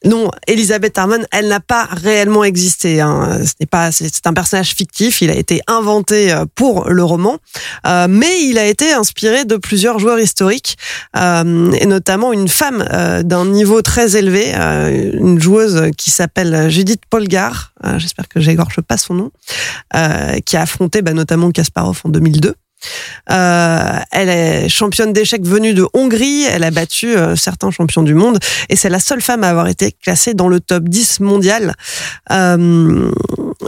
non, 0.06 0.30
Elisabeth 0.46 0.98
Harmon, 0.98 1.24
elle 1.32 1.48
n'a 1.48 1.60
pas 1.60 1.88
réellement 1.90 2.44
existé. 2.44 3.00
Hein. 3.00 3.38
Ce 3.42 3.52
n'est 3.58 3.66
pas, 3.66 3.90
c'est 3.90 4.26
un 4.26 4.34
personnage 4.34 4.74
fictif. 4.74 5.22
Il 5.22 5.30
a 5.30 5.34
été 5.34 5.62
inventé 5.66 6.30
euh, 6.30 6.44
pour 6.54 6.90
le 6.90 7.02
roman, 7.02 7.38
Euh, 7.86 8.06
mais 8.08 8.42
il 8.42 8.58
a 8.58 8.66
été 8.66 8.92
inspiré 8.92 9.46
de 9.46 9.56
plusieurs 9.56 9.98
joueurs 9.98 10.18
historiques, 10.18 10.76
euh, 11.16 11.72
et 11.72 11.86
notamment 11.86 12.34
une 12.34 12.48
femme 12.48 12.84
euh, 12.92 13.22
d'un 13.22 13.46
niveau 13.46 13.80
très 13.80 14.16
élevé, 14.16 14.52
euh, 14.54 15.10
une 15.14 15.40
joueuse 15.40 15.90
qui 15.96 16.10
s'appelle 16.10 16.68
Judith 16.70 17.00
Polgar. 17.08 17.72
J'espère 17.96 18.28
que 18.28 18.40
j'égorge 18.40 18.80
pas 18.82 18.96
son 18.98 19.14
nom, 19.14 19.30
qui 20.44 20.56
a 20.56 20.62
affronté 20.62 21.02
bah, 21.02 21.12
notamment 21.12 21.50
Kasparov 21.50 22.00
en 22.04 22.08
2002. 22.10 22.54
Euh, 23.30 23.98
elle 24.10 24.28
est 24.28 24.68
championne 24.68 25.12
d'échecs 25.12 25.44
venue 25.44 25.74
de 25.74 25.86
Hongrie. 25.94 26.44
Elle 26.44 26.64
a 26.64 26.70
battu 26.70 27.16
euh, 27.16 27.36
certains 27.36 27.70
champions 27.70 28.02
du 28.02 28.14
monde 28.14 28.38
et 28.68 28.76
c'est 28.76 28.90
la 28.90 29.00
seule 29.00 29.20
femme 29.20 29.44
à 29.44 29.48
avoir 29.48 29.68
été 29.68 29.92
classée 29.92 30.34
dans 30.34 30.48
le 30.48 30.60
top 30.60 30.88
10 30.88 31.20
mondial. 31.20 31.74
Euh, 32.30 33.10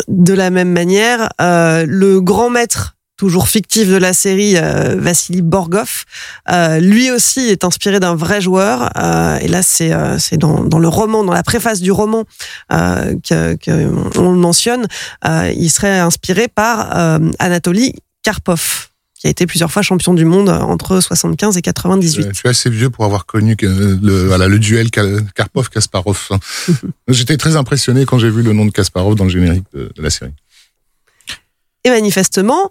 de 0.09 0.35
la 0.35 0.51
même 0.51 0.71
manière, 0.71 1.29
euh, 1.41 1.85
le 1.89 2.21
grand 2.21 2.51
maître 2.51 2.97
toujours 3.17 3.49
fictif 3.49 3.89
de 3.89 3.97
la 3.97 4.13
série, 4.13 4.57
euh, 4.57 4.97
Vassili 4.99 5.43
Borgov, 5.43 6.05
euh, 6.51 6.79
lui 6.79 7.11
aussi 7.11 7.49
est 7.49 7.65
inspiré 7.65 7.99
d'un 7.99 8.15
vrai 8.15 8.41
joueur. 8.41 8.91
Euh, 8.99 9.39
et 9.39 9.49
là, 9.49 9.63
c'est 9.63 9.93
euh, 9.93 10.19
dans, 10.33 10.65
dans 10.65 10.79
le 10.79 10.89
roman, 10.89 11.25
dans 11.25 11.33
la 11.33 11.43
préface 11.43 11.81
du 11.81 11.93
roman 11.93 12.25
euh, 12.73 13.15
que, 13.27 13.55
que 13.57 13.71
le 13.71 14.33
mentionne. 14.33 14.87
Il 15.25 15.71
serait 15.71 15.99
inspiré 15.99 16.49
par 16.49 17.21
Anatoly 17.39 17.95
Karpov 18.23 18.89
qui 19.27 19.29
a 19.29 19.31
été 19.33 19.47
plusieurs 19.47 19.73
fois 19.73 19.83
champion 19.83 20.15
du 20.15 20.25
monde 20.25 20.49
entre 20.49 21.01
75 21.01 21.57
et 21.57 21.63
98. 21.63 22.29
Je 22.29 22.33
suis 22.33 22.49
assez 22.49 22.71
vieux 22.71 22.91
pour 22.91 23.05
avoir 23.05 23.27
connu 23.27 23.57
le, 23.61 24.27
voilà, 24.29 24.47
le 24.47 24.61
duel 24.61 24.89
Karpov-Kasparov. 24.91 26.39
J'étais 27.09 27.37
très 27.37 27.57
impressionné 27.57 28.07
quand 28.07 28.21
j'ai 28.21 28.31
vu 28.31 28.43
le 28.43 28.53
nom 28.53 28.65
de 28.67 28.71
Kasparov 28.71 29.17
dans 29.17 29.25
le 29.25 29.31
générique 29.31 29.65
de, 29.75 29.91
de 29.95 30.03
la 30.03 30.11
série. 30.11 30.31
Et 31.83 31.91
manifestement, 31.91 32.71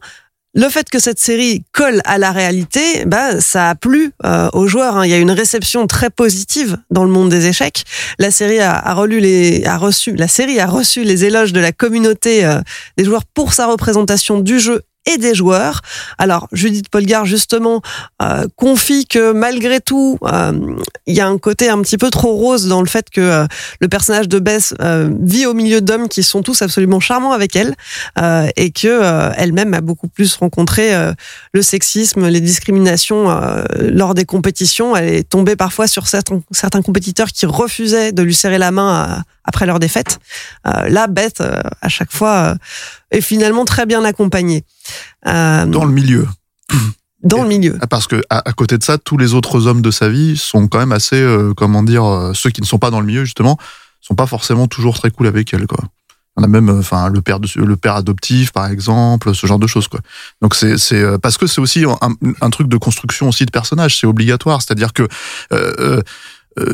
le 0.54 0.70
fait 0.70 0.90
que 0.90 1.00
cette 1.00 1.20
série 1.20 1.66
colle 1.74 2.02
à 2.06 2.18
la 2.18 2.32
réalité, 2.32 3.04
bah, 3.06 3.42
ça 3.42 3.72
a 3.72 3.76
plu 3.76 4.14
euh, 4.24 4.50
aux 4.54 4.68
joueurs. 4.68 4.96
hein. 4.96 5.06
Il 5.06 5.12
y 5.12 5.14
a 5.14 5.18
une 5.18 5.32
réception 5.32 5.88
très 5.88 6.10
positive 6.10 6.78
dans 6.90 7.04
le 7.04 7.10
monde 7.12 7.28
des 7.30 7.48
échecs. 7.48 7.84
La 8.18 8.32
série 8.32 8.60
a, 8.60 8.74
a 8.78 8.94
relu 8.94 9.20
les, 9.20 9.66
a 9.66 9.78
reçu, 9.78 10.16
la 10.16 10.30
série 10.30 10.62
a 10.62 10.68
reçu 10.68 11.04
les 11.04 11.26
éloges 11.26 11.52
de 11.52 11.60
la 11.60 11.74
communauté 11.74 12.46
euh, 12.46 12.62
des 12.98 13.04
joueurs 13.04 13.26
pour 13.26 13.52
sa 13.54 13.68
représentation 13.68 14.40
du 14.40 14.62
jeu 14.62 14.84
et 15.06 15.18
des 15.18 15.36
joueurs. 15.36 15.82
Alors, 16.18 16.48
Judith 16.52 16.90
Polgar, 16.90 17.26
justement, 17.26 17.82
euh, 18.22 18.48
confie 18.56 19.06
que 19.06 19.32
malgré 19.32 19.80
tout, 19.80 20.18
euh, 20.24 20.52
il 21.06 21.16
y 21.16 21.22
a 21.22 21.28
un 21.28 21.38
côté 21.38 21.70
un 21.70 21.82
petit 21.82 21.98
peu 21.98 22.10
trop 22.10 22.34
rose 22.36 22.68
dans 22.68 22.82
le 22.82 22.88
fait 22.88 23.10
que 23.10 23.22
euh, 23.22 23.46
le 23.80 23.88
personnage 23.88 24.28
de 24.28 24.40
Bess 24.40 24.74
euh, 24.82 25.10
vit 25.22 25.46
au 25.46 25.54
milieu 25.54 25.82
d'hommes 25.82 26.08
qui 26.08 26.24
sont 26.24 26.42
tous 26.42 26.62
absolument 26.62 27.00
charmants 27.00 27.32
avec 27.34 27.56
elle 27.56 27.76
et 28.58 28.72
que 28.72 29.32
elle-même 29.38 29.74
a 29.74 29.82
beaucoup 29.82 30.08
plus 30.08 30.36
rencontré 30.36 30.92
le 31.54 31.62
sexisme, 31.62 32.28
les 32.28 32.42
discriminations 32.42 33.28
lors 33.80 34.14
des 34.14 34.26
compétitions. 34.26 34.96
Elle 34.96 35.14
est 35.14 35.30
tombée 35.30 35.56
parfois 35.56 35.88
sur 35.88 36.08
certains, 36.08 36.42
certains 36.52 36.82
compétiteurs 36.82 37.28
qui 37.28 37.46
refusaient 37.46 38.12
de 38.12 38.24
lui 38.24 38.34
serrer 38.34 38.58
la 38.58 38.72
main 38.72 38.94
à- 38.94 39.22
après 39.46 39.66
leur 39.66 39.80
défaite. 39.80 40.20
Euh, 40.68 40.90
là, 40.90 41.08
Beth, 41.08 41.42
euh, 41.42 41.62
à 41.82 41.90
chaque 41.90 42.12
fois, 42.12 42.36
euh, 42.36 42.56
est 43.12 43.22
finalement 43.22 43.66
très 43.66 43.86
bien 43.86 44.04
accompagnée 44.04 44.66
euh, 45.28 45.66
Dans 45.66 45.86
le 45.86 45.92
milieu. 45.92 46.28
dans 47.24 47.44
le 47.44 47.48
milieu. 47.48 47.78
Ah, 47.82 47.88
Parce 47.88 48.08
que 48.08 48.22
à, 48.30 48.48
à 48.50 48.54
côté 48.54 48.78
de 48.78 48.84
ça, 48.84 48.98
tous 48.98 49.18
les 49.18 49.34
autres 49.34 49.68
hommes 49.68 49.82
de 49.82 49.92
sa 49.92 50.10
vie 50.10 50.38
sont 50.38 50.68
quand 50.68 50.80
même 50.80 50.92
assez, 50.92 51.26
comment 51.58 51.84
dire, 51.84 52.32
ceux 52.34 52.50
qui 52.50 52.62
ne 52.62 52.66
sont 52.66 52.80
pas 52.80 52.92
dans 52.92 53.00
le 53.00 53.08
milieu 53.08 53.26
justement, 53.26 53.58
sont 54.02 54.16
pas 54.16 54.28
forcément 54.28 54.68
toujours 54.68 54.98
très 54.98 55.10
cool 55.10 55.28
avec 55.28 55.54
elle, 55.54 55.66
quoi. 55.66 55.80
On 56.38 56.44
a 56.44 56.48
même, 56.48 56.70
enfin, 56.70 57.08
le 57.10 57.22
père 57.22 57.40
de, 57.40 57.48
le 57.56 57.78
père 57.78 57.96
adoptif, 57.96 58.52
par 58.52 58.68
exemple, 58.68 59.34
ce 59.34 59.48
genre 59.48 59.58
de 59.58 59.68
choses, 59.68 59.88
quoi. 59.88 60.02
Donc 60.42 60.54
c'est, 60.54 60.78
c'est 60.78 61.18
parce 61.20 61.38
que 61.38 61.48
c'est 61.48 61.62
aussi 61.62 61.86
un, 61.86 62.14
un 62.42 62.50
truc 62.50 62.68
de 62.68 62.78
construction 62.78 63.30
aussi 63.30 63.46
de 63.46 63.52
personnage, 63.52 63.98
c'est 63.98 64.06
obligatoire. 64.06 64.62
C'est-à-dire 64.62 64.92
que 64.92 65.08
euh, 65.54 66.02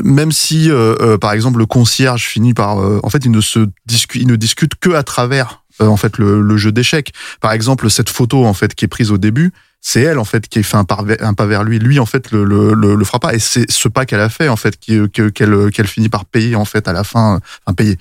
même 0.04 0.32
si, 0.32 0.70
euh, 0.70 0.94
euh, 1.00 1.18
par 1.18 1.32
exemple, 1.32 1.58
le 1.58 1.66
concierge 1.66 2.24
finit 2.26 2.54
par, 2.54 2.78
euh, 2.78 3.00
en 3.02 3.10
fait, 3.10 3.24
il 3.24 3.30
ne 3.30 3.40
se 3.40 3.66
discute, 3.86 4.22
il 4.22 4.28
ne 4.28 4.36
discute 4.36 4.74
que 4.76 4.90
à 4.90 5.02
travers, 5.02 5.62
euh, 5.80 5.86
en 5.86 5.96
fait, 5.96 6.18
le, 6.18 6.40
le 6.40 6.56
jeu 6.56 6.72
d'échecs. 6.72 7.12
Par 7.40 7.52
exemple, 7.52 7.90
cette 7.90 8.10
photo, 8.10 8.44
en 8.44 8.54
fait, 8.54 8.74
qui 8.74 8.84
est 8.84 8.88
prise 8.88 9.10
au 9.10 9.18
début, 9.18 9.52
c'est 9.80 10.02
elle, 10.02 10.18
en 10.18 10.24
fait, 10.24 10.48
qui 10.48 10.62
fait 10.62 10.76
un 10.76 10.84
pas, 10.84 11.02
vers- 11.02 11.64
lui. 11.64 11.80
Lui, 11.80 11.98
en 11.98 12.06
fait, 12.06 12.30
le, 12.30 12.44
le, 12.44 12.74
le, 12.74 12.94
le 12.94 13.04
fera 13.04 13.18
pas. 13.18 13.34
Et 13.34 13.40
c'est 13.40 13.68
ce 13.70 13.88
pas 13.88 14.06
qu'elle 14.06 14.20
a 14.20 14.28
fait, 14.28 14.48
en 14.48 14.56
fait, 14.56 14.78
qu'elle 14.78 15.86
finit 15.88 16.08
par 16.08 16.24
payer, 16.24 16.54
en 16.54 16.64
fait, 16.64 16.86
à 16.86 16.92
la 16.92 17.02
fin, 17.02 17.40
enfin, 17.66 17.74
payer. 17.74 17.98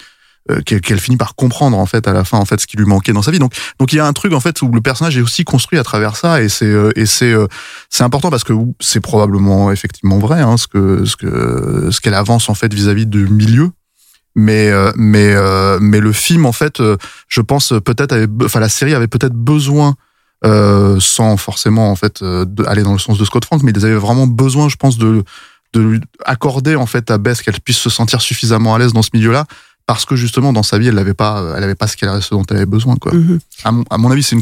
Euh, 0.50 0.62
qu'elle 0.62 1.00
finit 1.00 1.18
par 1.18 1.36
comprendre 1.36 1.78
en 1.78 1.86
fait 1.86 2.08
à 2.08 2.14
la 2.14 2.24
fin 2.24 2.38
en 2.40 2.46
fait 2.46 2.60
ce 2.60 2.68
qui 2.68 2.78
lui 2.78 2.86
manquait 2.86 3.14
dans 3.14 3.22
sa 3.22 3.32
vie. 3.32 3.40
Donc 3.40 3.54
donc 3.80 3.94
il 3.94 3.98
y 3.98 4.00
a 4.00 4.06
un 4.06 4.14
truc 4.14 4.34
en 4.34 4.40
fait 4.40 4.62
où 4.62 4.72
le 4.72 4.82
personnage 4.82 5.18
est 5.18 5.22
aussi 5.22 5.44
construit 5.44 5.78
à 5.78 5.84
travers 5.84 6.16
ça 6.16 6.42
et 6.42 6.50
c'est 6.50 6.66
euh, 6.66 6.92
et 6.96 7.06
c'est 7.06 7.32
euh, 7.32 7.48
c'est 7.90 8.04
important 8.04 8.30
parce 8.30 8.44
que 8.44 8.54
c'est 8.80 9.02
probablement 9.02 9.72
effectivement 9.72 10.18
vrai 10.18 10.42
hein, 10.42 10.58
ce 10.58 10.68
que 10.68 11.06
ce 11.06 11.16
que 11.16 11.90
ce 11.92 12.02
qu'elle 12.02 12.16
avance 12.16 12.50
en 12.50 12.56
fait 12.56 12.74
vis-à-vis 12.74 13.06
du 13.06 13.28
milieu. 13.28 13.72
Mais 14.36 14.70
euh, 14.70 14.92
mais 14.96 15.34
euh, 15.34 15.78
mais 15.82 16.00
le 16.00 16.14
film 16.14 16.46
en 16.46 16.54
fait 16.54 16.80
euh, 16.80 16.96
je 17.28 17.42
pense 17.42 17.74
peut-être 17.84 18.16
enfin 18.44 18.62
la 18.62 18.70
série 18.70 18.94
avait 18.94 19.08
peut-être 19.08 19.34
besoin 19.34 19.96
sans 20.44 21.38
forcément 21.38 21.92
en 21.92 21.96
fait 21.96 22.24
aller 22.66 22.82
dans 22.82 22.94
le 22.94 23.00
sens 23.00 23.20
de 23.20 23.26
Scott 23.26 23.46
Frank 23.46 23.62
mais 23.62 23.72
ils 23.76 23.86
avaient 23.86 23.94
vraiment 23.94 24.26
besoin 24.26 24.70
je 24.70 24.76
pense 24.76 24.98
de 24.98 25.24
de 25.74 25.80
lui 25.80 26.00
accorder 26.26 26.76
en 26.76 26.88
fait 26.88 27.12
à 27.12 27.20
Bess 27.20 27.44
qu'elle 27.44 27.60
puisse 27.60 27.78
se 27.78 27.92
sentir 27.92 28.22
suffisamment 28.22 28.74
à 28.74 28.80
l'aise 28.80 28.92
dans 28.92 29.04
ce 29.04 29.12
milieu-là 29.14 29.46
parce 29.94 30.06
que 30.06 30.16
justement 30.16 30.54
dans 30.54 30.64
sa 30.64 30.78
vie 30.78 30.88
elle 30.88 30.96
n'avait 30.96 31.14
pas 31.14 31.54
elle 31.56 31.64
avait 31.64 31.76
pas 31.76 31.88
ce 31.88 31.98
qu'elle 31.98 32.22
ce 32.22 32.32
dont 32.32 32.44
elle 32.50 32.58
avait 32.58 32.66
besoin 32.66 32.96
quoi 32.96 33.14
Mhm. 33.14 33.40
à 33.64 33.72
mon, 33.72 33.84
à 33.90 33.98
mon 33.98 34.12
avis 34.12 34.24
c'est 34.24 34.36
une, 34.36 34.42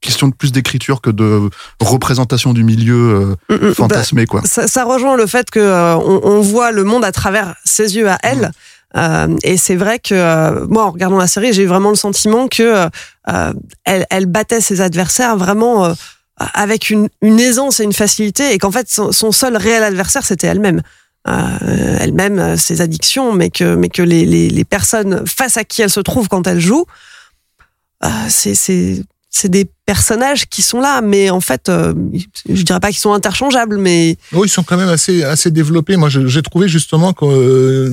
question 0.00 0.28
de 0.28 0.34
plus 0.34 0.52
d'écriture 0.52 1.00
que 1.00 1.10
de 1.10 1.48
représentation 1.80 2.52
du 2.52 2.64
milieu 2.64 3.36
Mm, 3.48 3.54
mm. 3.54 3.58
euh, 3.62 3.74
fantasmé 3.74 4.26
quoi 4.26 4.42
ça, 4.44 4.66
ça 4.66 4.84
rejoint 4.84 5.16
le 5.16 5.26
fait 5.26 5.50
que 5.50 5.58
euh, 5.60 5.96
on, 5.96 6.20
on 6.22 6.40
voit 6.40 6.72
le 6.72 6.84
monde 6.84 7.04
à 7.04 7.12
travers 7.12 7.54
ses 7.64 7.96
yeux 7.96 8.08
à 8.08 8.18
elle. 8.22 8.50
Euh, 8.96 9.36
et 9.42 9.56
c'est 9.58 9.76
vrai 9.76 9.98
que 9.98 10.14
euh, 10.14 10.66
moi, 10.66 10.84
en 10.86 10.90
regardant 10.90 11.18
la 11.18 11.26
série, 11.26 11.52
j'ai 11.52 11.62
eu 11.64 11.66
vraiment 11.66 11.90
le 11.90 11.96
sentiment 11.96 12.48
que 12.48 12.88
euh, 13.28 13.52
elle, 13.84 14.06
elle 14.10 14.26
battait 14.26 14.62
ses 14.62 14.80
adversaires 14.80 15.36
vraiment 15.36 15.84
euh, 15.84 15.92
avec 16.54 16.88
une, 16.88 17.08
une 17.20 17.38
aisance 17.38 17.80
et 17.80 17.84
une 17.84 17.92
facilité, 17.92 18.52
et 18.54 18.58
qu'en 18.58 18.70
fait, 18.70 18.88
son, 18.90 19.12
son 19.12 19.30
seul 19.32 19.56
réel 19.56 19.82
adversaire, 19.82 20.24
c'était 20.24 20.46
elle-même. 20.46 20.80
Euh, 21.26 21.96
elle-même, 22.00 22.38
euh, 22.38 22.56
ses 22.56 22.80
addictions, 22.80 23.34
mais 23.34 23.50
que, 23.50 23.74
mais 23.74 23.88
que 23.88 24.02
les, 24.02 24.24
les, 24.24 24.64
personnes 24.64 25.26
face 25.26 25.56
à 25.56 25.64
qui 25.64 25.82
elle 25.82 25.90
se 25.90 26.00
trouve 26.00 26.28
quand 26.28 26.46
elle 26.46 26.60
joue, 26.60 26.86
euh, 28.04 28.08
c'est, 28.28 28.54
c'est, 28.54 29.48
des 29.48 29.66
personnages 29.84 30.48
qui 30.48 30.62
sont 30.62 30.80
là, 30.80 31.02
mais 31.02 31.28
en 31.28 31.40
fait, 31.40 31.68
euh, 31.68 31.92
je 32.48 32.62
dirais 32.62 32.80
pas 32.80 32.88
qu'ils 32.88 32.98
sont 32.98 33.12
interchangeables, 33.12 33.76
mais 33.76 34.16
Oui, 34.32 34.46
ils 34.46 34.50
sont 34.50 34.62
quand 34.62 34.76
même 34.76 34.88
assez 34.88 35.22
assez 35.22 35.50
développés. 35.50 35.96
Moi, 35.96 36.08
j'ai 36.08 36.42
trouvé 36.42 36.66
justement 36.66 37.12
que 37.12 37.90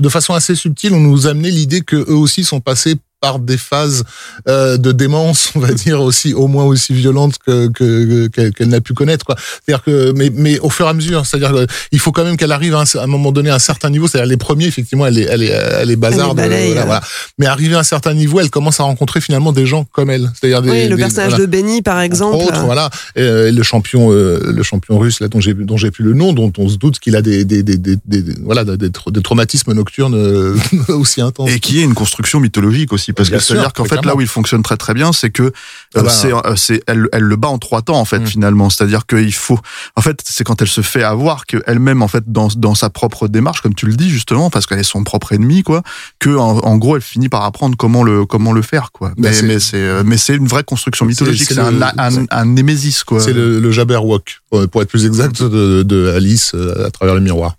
de 0.00 0.08
façon 0.08 0.34
assez 0.34 0.54
subtile, 0.54 0.94
on 0.94 1.00
nous 1.00 1.26
amenait 1.26 1.50
l'idée 1.50 1.80
que 1.80 1.96
eux 1.96 2.16
aussi 2.16 2.44
sont 2.44 2.60
passés 2.60 2.96
par 3.20 3.38
des 3.38 3.58
phases 3.58 4.04
euh, 4.48 4.76
de 4.78 4.92
démence, 4.92 5.50
on 5.54 5.60
va 5.60 5.72
dire 5.72 6.00
aussi 6.00 6.32
au 6.34 6.46
moins 6.48 6.64
aussi 6.64 6.92
violentes 6.94 7.34
que 7.44 7.68
que- 7.68 8.26
qu'elle 8.28 8.52
qu'elle 8.52 8.68
n'a 8.68 8.80
pu 8.80 8.94
connaître. 8.94 9.24
quoi. 9.26 9.36
C'est-à-dire 9.64 9.84
que 9.84 10.12
mais 10.16 10.30
mais 10.34 10.58
au 10.60 10.70
fur 10.70 10.86
et 10.86 10.88
à 10.88 10.92
mesure, 10.94 11.26
c'est-à-dire 11.26 11.66
il 11.92 11.98
faut 11.98 12.12
quand 12.12 12.24
même 12.24 12.36
qu'elle 12.36 12.52
arrive 12.52 12.74
à 12.74 12.80
un, 12.80 12.98
à 12.98 13.02
un 13.04 13.06
moment 13.06 13.30
donné 13.32 13.50
à 13.50 13.56
un 13.56 13.58
certain 13.58 13.90
niveau. 13.90 14.08
C'est-à-dire 14.08 14.28
les 14.28 14.36
premiers, 14.36 14.66
effectivement, 14.66 15.06
elle 15.06 15.18
est 15.18 15.24
elle 15.30 15.42
est 15.42 15.48
elle 15.80 15.90
est 15.90 15.96
bazarde. 15.96 16.38
Elle 16.38 16.46
est 16.46 16.48
balaye, 16.48 16.66
voilà, 16.68 16.80
euh. 16.82 16.84
voilà. 16.86 17.00
Mais 17.38 17.46
arrivé 17.46 17.74
à 17.74 17.80
un 17.80 17.82
certain 17.84 18.14
niveau, 18.14 18.40
elle 18.40 18.50
commence 18.50 18.80
à 18.80 18.84
rencontrer 18.84 19.20
finalement 19.20 19.52
des 19.52 19.66
gens 19.66 19.84
comme 19.92 20.10
elle. 20.10 20.30
C'est-à-dire 20.34 20.62
des, 20.62 20.70
oui, 20.70 20.88
le 20.88 20.96
des- 20.96 21.02
personnage 21.02 21.30
voilà. 21.30 21.46
de 21.46 21.50
Benny, 21.50 21.82
par 21.82 22.00
exemple. 22.00 22.36
Entre 22.36 22.46
autres, 22.46 22.64
voilà, 22.64 22.88
Et, 23.16 23.20
euh, 23.22 23.52
le 23.52 23.62
champion, 23.62 24.10
euh, 24.12 24.40
le 24.52 24.62
champion 24.62 24.98
russe 24.98 25.20
là 25.20 25.28
dont 25.28 25.40
j'ai 25.40 25.52
dont 25.54 25.76
j'ai 25.76 25.90
plus 25.90 26.04
le 26.04 26.14
nom, 26.14 26.32
dont 26.32 26.52
on 26.58 26.68
se 26.68 26.76
doute 26.76 26.98
qu'il 26.98 27.16
a 27.16 27.22
des 27.22 27.44
des, 27.44 27.62
des, 27.62 27.76
des, 27.76 27.96
voilà 28.42 28.64
des 28.64 28.90
traumatismes 29.22 29.72
nocturnes 29.74 30.14
euh, 30.14 30.56
aussi 30.88 31.20
intenses. 31.20 31.50
et 31.50 31.60
qui 31.60 31.80
est 31.80 31.84
une 31.84 31.94
construction 31.94 32.40
mythologique 32.40 32.92
aussi 32.92 33.09
parce 33.12 33.28
Bien 33.30 33.38
que 33.38 33.44
c'est 33.44 33.52
à 33.52 33.56
sûr, 33.56 33.62
dire 33.64 33.72
qu'en 33.72 33.84
fait 33.84 34.04
là 34.04 34.14
où 34.16 34.20
il 34.20 34.26
fonctionne 34.26 34.62
très 34.62 34.76
très 34.76 34.94
bien 34.94 35.12
c'est 35.12 35.30
que 35.30 35.42
euh, 35.44 35.50
Ah 35.96 36.02
bah, 36.02 36.10
c'est 36.10 36.32
euh, 36.32 36.56
c'est 36.56 36.82
elle 36.86 37.08
elle 37.12 37.22
le 37.22 37.36
bat 37.36 37.48
en 37.48 37.58
trois 37.58 37.82
temps 37.82 37.98
en 37.98 38.04
fait 38.04 38.20
Mm. 38.20 38.26
finalement. 38.26 38.70
C'est 38.70 38.84
à 38.84 38.86
dire 38.86 39.06
qu'il 39.06 39.32
faut 39.34 39.58
en 39.96 40.00
fait 40.00 40.20
c'est 40.24 40.44
quand 40.44 40.60
elle 40.62 40.68
se 40.68 40.80
fait 40.80 41.02
avoir 41.02 41.46
que 41.46 41.62
elle-même 41.66 42.02
en 42.02 42.08
fait 42.08 42.24
dans 42.30 42.48
dans 42.56 42.74
sa 42.74 42.90
propre 42.90 43.28
démarche 43.28 43.60
comme 43.62 43.74
tu 43.74 43.86
le 43.86 43.94
dis 43.94 44.10
justement 44.10 44.50
parce 44.50 44.66
qu'elle 44.66 44.78
est 44.78 44.82
son 44.82 45.04
propre 45.04 45.32
ennemi 45.32 45.62
quoi 45.62 45.82
que 46.18 46.30
en, 46.30 46.58
en 46.58 46.76
gros 46.76 46.96
elle 46.96 47.02
finit 47.02 47.28
par 47.28 47.44
apprendre 47.44 47.76
comment 47.76 48.02
le 48.02 48.26
comment 48.26 48.52
le 48.52 48.62
faire 48.62 48.92
quoi. 48.92 49.08
Bah, 49.10 49.14
mais 49.18 49.32
c'est- 49.32 49.42
mais 49.46 49.58
c'est 49.60 49.76
euh, 49.76 50.02
mais 50.04 50.16
c'est 50.16 50.36
une 50.36 50.46
vraie 50.48 50.64
construction 50.64 51.06
mythologique. 51.06 51.48
c'est 51.48 51.58
un, 51.58 51.80
un 51.82 52.24
un 52.30 52.44
némésis 52.44 53.04
quoi. 53.04 53.20
C'est 53.20 53.32
le, 53.32 53.60
le 53.60 53.70
Jabberwock, 53.72 54.40
pour 54.50 54.68
pour 54.68 54.82
être 54.82 54.88
plus 54.88 55.06
exact, 55.06 55.42
de, 55.42 55.82
de 55.82 56.08
Alice 56.14 56.52
euh, 56.54 56.86
à 56.86 56.90
travers 56.90 57.14
le 57.14 57.20
miroir. 57.20 57.56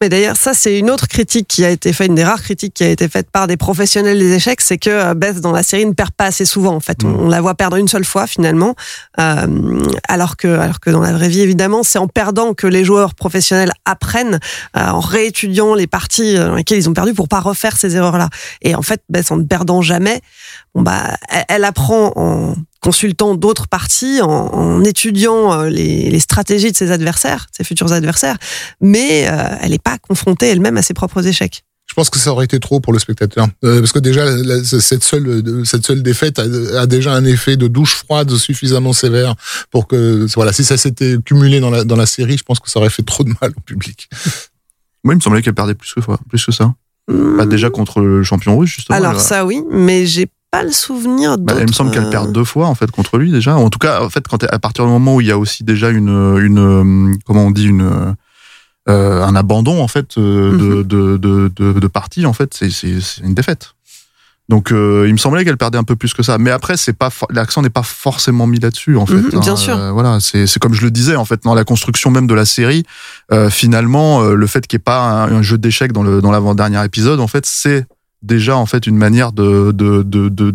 Mais 0.00 0.08
d'ailleurs, 0.08 0.36
ça, 0.36 0.54
c'est 0.54 0.78
une 0.78 0.90
autre 0.90 1.08
critique 1.08 1.48
qui 1.48 1.64
a 1.64 1.70
été 1.70 1.92
faite, 1.92 2.08
une 2.08 2.14
des 2.14 2.24
rares 2.24 2.42
critiques 2.42 2.74
qui 2.74 2.84
a 2.84 2.88
été 2.88 3.08
faite 3.08 3.30
par 3.30 3.46
des 3.46 3.56
professionnels 3.56 4.18
des 4.18 4.32
échecs, 4.34 4.60
c'est 4.60 4.78
que 4.78 4.90
euh, 4.90 5.14
Beth, 5.14 5.40
dans 5.40 5.52
la 5.52 5.62
série, 5.62 5.84
ne 5.86 5.92
perd 5.92 6.12
pas 6.12 6.26
assez 6.26 6.44
souvent. 6.44 6.74
En 6.74 6.80
fait, 6.80 6.98
on, 7.04 7.08
Mm. 7.08 7.20
on 7.20 7.28
la 7.28 7.40
voit 7.40 7.54
perdre 7.54 7.76
une 7.76 7.88
seule 7.88 8.04
fois, 8.04 8.26
finalement. 8.26 8.74
Euh, 9.18 9.80
alors, 10.08 10.36
que, 10.36 10.48
alors 10.48 10.80
que 10.80 10.90
dans 10.90 11.00
la 11.00 11.12
vraie 11.12 11.28
vie, 11.28 11.40
évidemment, 11.40 11.82
c'est 11.82 11.98
en 11.98 12.08
perdant 12.08 12.54
que 12.54 12.66
les 12.66 12.84
joueurs 12.84 13.14
professionnels 13.14 13.72
apprennent, 13.84 14.38
euh, 14.76 14.88
en 14.88 15.00
réétudiant 15.00 15.74
les 15.74 15.86
parties 15.86 16.34
dans 16.36 16.54
lesquelles 16.54 16.78
ils 16.78 16.88
ont 16.88 16.94
perdu 16.94 17.14
pour 17.14 17.28
pas 17.28 17.40
refaire 17.40 17.76
ces 17.76 17.96
erreurs-là. 17.96 18.28
Et 18.62 18.74
en 18.74 18.82
fait, 18.82 19.02
Beth, 19.08 19.30
en 19.32 19.36
ne 19.36 19.44
perdant 19.44 19.82
jamais, 19.82 20.20
bon, 20.74 20.82
bah, 20.82 21.16
elle, 21.28 21.44
elle 21.48 21.64
apprend 21.64 22.12
en 22.16 22.54
consultant 22.80 23.34
d'autres 23.34 23.66
parties, 23.68 24.20
en, 24.22 24.28
en 24.28 24.84
étudiant 24.84 25.52
euh, 25.52 25.68
les, 25.68 26.10
les 26.10 26.20
stratégies 26.20 26.70
de 26.72 26.76
ses 26.76 26.90
adversaires, 26.90 27.46
ses 27.52 27.64
futurs 27.64 27.92
adversaires, 27.92 28.36
mais 28.80 29.28
euh, 29.28 29.56
elle 29.62 29.70
n'est 29.70 29.78
pas 29.78 29.98
confrontée 29.98 30.46
elle-même 30.46 30.76
à 30.76 30.82
ses 30.82 30.94
propres 30.94 31.26
échecs. 31.26 31.64
Je 31.88 31.94
pense 31.94 32.10
que 32.10 32.18
ça 32.18 32.30
aurait 32.32 32.44
été 32.44 32.60
trop 32.60 32.80
pour 32.80 32.92
le 32.92 32.98
spectateur, 32.98 33.48
Euh, 33.64 33.80
parce 33.80 33.92
que 33.92 33.98
déjà 33.98 34.24
la- 34.26 34.36
la- 34.36 34.62
cette 34.62 35.02
seule 35.02 35.42
cette 35.64 35.86
seule 35.86 36.02
défaite 36.02 36.38
a, 36.38 36.42
a 36.82 36.86
déjà 36.86 37.14
un 37.14 37.24
effet 37.24 37.56
de 37.56 37.66
douche 37.66 37.94
froide 37.94 38.30
suffisamment 38.36 38.92
sévère 38.92 39.34
pour 39.70 39.86
que 39.88 40.26
voilà 40.34 40.52
si 40.52 40.64
ça 40.64 40.76
s'était 40.76 41.16
cumulé 41.24 41.60
dans 41.60 41.70
la 41.70 41.84
dans 41.84 41.96
la 41.96 42.04
série, 42.06 42.36
je 42.36 42.44
pense 42.44 42.60
que 42.60 42.68
ça 42.70 42.78
aurait 42.78 42.90
fait 42.90 43.02
trop 43.02 43.24
de 43.24 43.32
mal 43.40 43.52
au 43.56 43.60
public. 43.62 44.08
moi 45.02 45.14
il 45.14 45.16
me 45.16 45.20
semblait 45.22 45.40
qu'elle 45.42 45.54
perdait 45.54 45.74
plus 45.74 45.94
que 45.94 46.00
plus 46.28 46.44
que 46.44 46.52
ça 46.52 46.74
Bah, 47.10 47.46
déjà 47.46 47.70
contre 47.70 48.00
le 48.00 48.22
champion 48.22 48.58
russe 48.58 48.74
justement 48.76 48.96
Alors 48.98 49.18
ça 49.20 49.46
oui, 49.46 49.62
mais 49.70 50.04
j'ai 50.06 50.28
pas 50.50 50.62
le 50.62 50.72
souvenir 50.72 51.36
Bah, 51.38 51.54
il 51.58 51.66
me 51.66 51.72
semble 51.72 51.90
qu'elle 51.90 52.04
euh, 52.06 52.10
perd 52.10 52.32
deux 52.32 52.44
fois 52.44 52.66
en 52.68 52.74
fait 52.74 52.90
contre 52.90 53.18
lui 53.18 53.30
déjà. 53.30 53.56
En 53.56 53.68
tout 53.70 53.78
cas, 53.78 54.02
en 54.02 54.08
fait, 54.08 54.26
quand 54.28 54.42
à 54.44 54.58
partir 54.58 54.84
du 54.84 54.90
moment 54.90 55.16
où 55.16 55.20
il 55.20 55.26
y 55.26 55.32
a 55.32 55.38
aussi 55.38 55.62
déjà 55.64 55.90
une 55.90 56.08
une 56.40 56.58
euh, 56.58 57.14
comment 57.26 57.44
on 57.46 57.50
dit 57.50 57.66
une 57.66 58.14
euh, 58.88 59.22
un 59.22 59.36
abandon 59.36 59.82
en 59.82 59.88
fait 59.88 60.16
euh, 60.16 60.52
Mhm. 60.52 60.58
de, 60.58 60.82
de, 60.82 61.16
de, 61.18 61.52
de, 61.54 61.72
de 61.78 61.86
partie 61.86 62.24
en 62.24 62.32
fait, 62.32 62.54
c'est 62.54 62.70
une 63.22 63.34
défaite. 63.34 63.72
Donc 64.48 64.72
euh, 64.72 65.04
il 65.06 65.12
me 65.12 65.18
semblait 65.18 65.44
qu'elle 65.44 65.58
perdait 65.58 65.76
un 65.76 65.84
peu 65.84 65.94
plus 65.94 66.14
que 66.14 66.22
ça. 66.22 66.38
Mais 66.38 66.50
après, 66.50 66.78
c'est 66.78 66.94
pas 66.94 67.10
l'accent 67.28 67.60
n'est 67.60 67.68
pas 67.68 67.82
forcément 67.82 68.46
mis 68.46 68.58
là-dessus 68.58 68.96
en 68.96 69.04
fait. 69.04 69.16
Mhm, 69.16 69.28
bien 69.28 69.52
hein. 69.52 69.56
sûr. 69.56 69.76
Euh, 69.76 69.90
voilà, 69.92 70.20
c'est 70.20 70.46
c'est 70.46 70.58
comme 70.58 70.72
je 70.72 70.80
le 70.80 70.90
disais 70.90 71.16
en 71.16 71.26
fait 71.26 71.42
dans 71.44 71.54
la 71.54 71.64
construction 71.64 72.10
même 72.10 72.26
de 72.26 72.32
la 72.32 72.46
série. 72.46 72.84
euh, 73.30 73.50
finalement, 73.50 74.22
euh, 74.22 74.34
le 74.34 74.46
fait 74.46 74.66
qu'il 74.66 74.78
n'y 74.78 74.80
ait 74.80 74.84
pas 74.84 75.02
un, 75.02 75.32
un 75.36 75.42
jeu 75.42 75.58
d'échecs 75.58 75.92
dans 75.92 76.02
le 76.02 76.22
dans 76.22 76.30
l'avant-dernier 76.30 76.82
épisode, 76.82 77.20
en 77.20 77.26
fait, 77.26 77.44
c'est 77.44 77.86
déjà 78.22 78.56
en 78.56 78.66
fait 78.66 78.86
une 78.86 78.96
manière 78.96 79.32
de 79.32 79.72
de 79.72 80.02
de, 80.02 80.28
de 80.28 80.54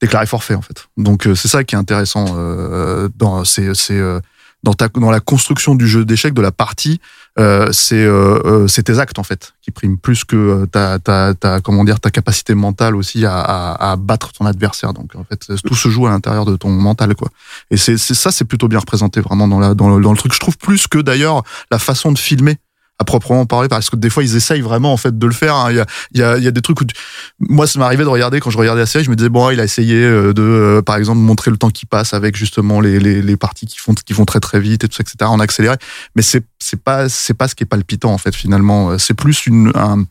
déclarer 0.00 0.26
forfait 0.26 0.54
en 0.54 0.62
fait. 0.62 0.88
Donc 0.96 1.26
euh, 1.26 1.34
c'est 1.34 1.48
ça 1.48 1.64
qui 1.64 1.74
est 1.74 1.78
intéressant 1.78 2.26
euh, 2.36 3.08
dans 3.16 3.44
c'est 3.44 3.72
euh, 3.90 4.20
dans 4.62 4.72
ta 4.74 4.88
dans 4.88 5.10
la 5.10 5.20
construction 5.20 5.74
du 5.74 5.86
jeu 5.86 6.04
d'échecs 6.04 6.34
de 6.34 6.42
la 6.42 6.50
partie, 6.50 7.00
euh, 7.38 7.68
c'est 7.72 8.02
euh, 8.02 8.40
euh, 8.44 8.66
c'est 8.66 8.84
tes 8.84 8.98
actes 8.98 9.18
en 9.18 9.22
fait 9.22 9.54
qui 9.62 9.70
priment 9.70 9.98
plus 9.98 10.24
que 10.24 10.64
ta 10.66 10.98
ta 10.98 11.34
ta 11.34 11.60
comment 11.60 11.84
dire 11.84 12.00
ta 12.00 12.10
capacité 12.10 12.54
mentale 12.54 12.96
aussi 12.96 13.24
à, 13.26 13.38
à, 13.38 13.92
à 13.92 13.96
battre 13.96 14.32
ton 14.32 14.44
adversaire. 14.44 14.92
Donc 14.92 15.14
en 15.14 15.24
fait 15.24 15.46
tout 15.64 15.74
se 15.76 15.88
joue 15.88 16.06
à 16.06 16.10
l'intérieur 16.10 16.46
de 16.46 16.56
ton 16.56 16.70
mental 16.70 17.14
quoi. 17.14 17.28
Et 17.70 17.76
c'est 17.76 17.96
c'est 17.96 18.14
ça 18.14 18.32
c'est 18.32 18.44
plutôt 18.46 18.66
bien 18.66 18.80
représenté 18.80 19.20
vraiment 19.20 19.46
dans 19.46 19.60
la 19.60 19.74
dans 19.74 19.94
le, 19.94 20.02
dans 20.02 20.10
le 20.10 20.18
truc. 20.18 20.32
Je 20.34 20.40
trouve 20.40 20.58
plus 20.58 20.88
que 20.88 20.98
d'ailleurs 20.98 21.44
la 21.70 21.78
façon 21.78 22.10
de 22.10 22.18
filmer 22.18 22.56
à 22.98 23.04
proprement 23.04 23.44
parler 23.44 23.68
parce 23.68 23.90
que 23.90 23.96
des 23.96 24.08
fois 24.08 24.22
ils 24.22 24.36
essayent 24.36 24.62
vraiment 24.62 24.92
en 24.92 24.96
fait 24.96 25.18
de 25.18 25.26
le 25.26 25.32
faire 25.34 25.54
hein. 25.54 25.70
il 25.70 25.76
y 25.76 25.80
a 25.80 25.86
il 26.12 26.20
y 26.20 26.22
a 26.22 26.38
il 26.38 26.44
y 26.44 26.46
a 26.46 26.50
des 26.50 26.62
trucs 26.62 26.80
où 26.80 26.84
tu- 26.86 26.94
moi 27.40 27.66
ça 27.66 27.78
m'arrivait 27.78 28.04
de 28.04 28.08
regarder 28.08 28.40
quand 28.40 28.48
je 28.50 28.56
regardais 28.56 28.80
la 28.80 28.86
série 28.86 29.04
je 29.04 29.10
me 29.10 29.16
disais 29.16 29.28
bon 29.28 29.50
il 29.50 29.60
a 29.60 29.64
essayé 29.64 30.02
euh, 30.02 30.32
de 30.32 30.42
euh, 30.42 30.80
par 30.82 30.96
exemple 30.96 31.18
montrer 31.20 31.50
le 31.50 31.58
temps 31.58 31.68
qui 31.70 31.84
passe 31.84 32.14
avec 32.14 32.36
justement 32.36 32.80
les 32.80 32.98
les, 32.98 33.20
les 33.20 33.36
parties 33.36 33.66
qui 33.66 33.78
font 33.78 33.92
qui 33.94 34.14
vont 34.14 34.24
très 34.24 34.40
très 34.40 34.60
vite 34.60 34.82
et 34.84 34.88
tout 34.88 34.96
ça 34.96 35.02
etc 35.02 35.30
en 35.30 35.40
accéléré 35.40 35.76
mais 36.14 36.22
c'est 36.22 36.42
c'est 36.58 36.80
pas 36.82 37.10
c'est 37.10 37.34
pas 37.34 37.48
ce 37.48 37.54
qui 37.54 37.64
est 37.64 37.66
palpitant 37.66 38.12
en 38.12 38.18
fait 38.18 38.34
finalement 38.34 38.90
Euh, 38.92 38.98
c'est 38.98 39.14
plus 39.14 39.46
une 39.46 39.72
un 39.74 40.04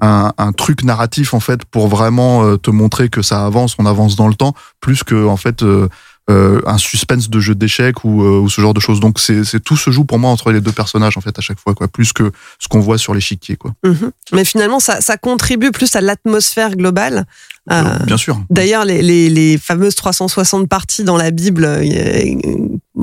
un, 0.00 0.32
un 0.38 0.52
truc 0.52 0.84
narratif 0.84 1.34
en 1.34 1.40
fait 1.40 1.64
pour 1.64 1.88
vraiment 1.88 2.56
te 2.56 2.70
montrer 2.70 3.08
que 3.08 3.20
ça 3.20 3.44
avance, 3.44 3.74
on 3.80 3.84
avance 3.86 4.14
dans 4.14 4.28
le 4.28 4.34
temps, 4.36 4.54
plus 4.80 5.02
que 5.02 5.26
en 5.26 5.36
fait 5.36 5.64
euh, 5.64 5.88
euh, 6.30 6.60
un 6.66 6.78
suspense 6.78 7.30
de 7.30 7.40
jeu 7.40 7.54
d'échecs 7.54 8.04
ou, 8.04 8.22
euh, 8.22 8.40
ou 8.40 8.50
ce 8.50 8.60
genre 8.60 8.74
de 8.74 8.80
choses. 8.80 9.00
Donc 9.00 9.18
c'est 9.18 9.60
tout 9.60 9.76
se 9.76 9.90
joue 9.90 10.04
pour 10.04 10.18
moi 10.18 10.30
entre 10.30 10.52
les 10.52 10.60
deux 10.60 10.72
personnages 10.72 11.16
en 11.16 11.20
fait 11.20 11.38
à 11.38 11.40
chaque 11.40 11.58
fois 11.58 11.74
quoi, 11.74 11.88
plus 11.88 12.12
que 12.12 12.30
ce 12.58 12.68
qu'on 12.68 12.80
voit 12.80 12.98
sur 12.98 13.14
l'échiquier 13.14 13.56
quoi. 13.56 13.72
mhm. 13.84 14.10
Mais 14.32 14.44
finalement, 14.44 14.78
ça, 14.80 15.00
ça 15.00 15.16
contribue 15.16 15.70
plus 15.70 15.96
à 15.96 16.00
l'atmosphère 16.00 16.76
globale. 16.76 17.24
Euh, 17.70 17.82
Bien 18.06 18.16
sûr. 18.16 18.40
D'ailleurs, 18.50 18.84
les, 18.84 19.02
les, 19.02 19.28
les 19.30 19.58
fameuses 19.58 19.94
360 19.94 20.68
parties 20.68 21.04
dans 21.04 21.16
la 21.16 21.30
Bible 21.30 21.66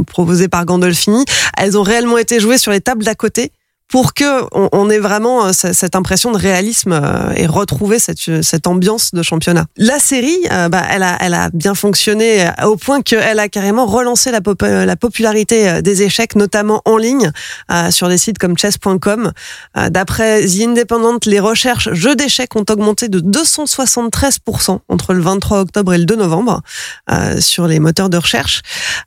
proposées 0.07 0.47
par 0.47 0.65
Gandolfini, 0.65 1.25
elles 1.57 1.77
ont 1.77 1.83
réellement 1.83 2.17
été 2.17 2.39
jouées 2.39 2.57
sur 2.57 2.71
les 2.71 2.81
tables 2.81 3.03
d'à 3.03 3.15
côté 3.15 3.51
pour 3.87 4.13
que 4.13 4.43
on, 4.51 4.67
on 4.71 4.89
ait 4.89 4.99
vraiment 4.99 5.45
euh, 5.45 5.51
ce- 5.53 5.71
cette 5.73 5.95
impression 5.95 6.31
de 6.31 6.37
réalisme 6.37 6.91
euh, 6.93 7.31
et 7.35 7.45
retrouver 7.45 7.99
cette, 7.99 8.41
cette 8.43 8.67
ambiance 8.67 9.11
de 9.13 9.21
championnat. 9.21 9.65
La 9.77 9.99
série, 9.99 10.37
euh, 10.51 10.69
bah, 10.69 10.83
elle, 10.89 11.03
a, 11.03 11.17
elle 11.21 11.33
a 11.35 11.49
bien 11.53 11.75
fonctionné 11.75 12.47
euh, 12.47 12.51
au 12.67 12.77
point 12.77 13.01
qu'elle 13.01 13.39
a 13.39 13.47
carrément 13.47 13.85
relancé 13.85 14.31
la, 14.31 14.41
pop- 14.41 14.63
euh, 14.63 14.85
la 14.85 14.95
popularité 14.95 15.69
euh, 15.69 15.81
des 15.81 16.01
échecs, 16.03 16.35
notamment 16.35 16.81
en 16.85 16.97
ligne, 16.97 17.31
euh, 17.71 17.91
sur 17.91 18.09
des 18.09 18.17
sites 18.17 18.37
comme 18.39 18.57
chess.com. 18.57 19.31
Euh, 19.77 19.89
D'après 19.89 20.41
The 20.45 20.61
Independent, 20.63 21.19
les 21.25 21.39
recherches 21.39 21.89
jeux 21.93 22.15
d'échecs 22.15 22.55
ont 22.55 22.65
augmenté 22.69 23.07
de 23.07 23.19
273% 23.19 24.79
entre 24.89 25.13
le 25.13 25.21
23 25.21 25.59
octobre 25.61 25.93
et 25.93 25.97
le 25.97 26.05
2 26.05 26.15
novembre 26.15 26.61
euh, 27.11 27.39
sur 27.39 27.67
les 27.67 27.79
moteurs 27.79 28.09
de 28.09 28.17
recherche. 28.17 28.61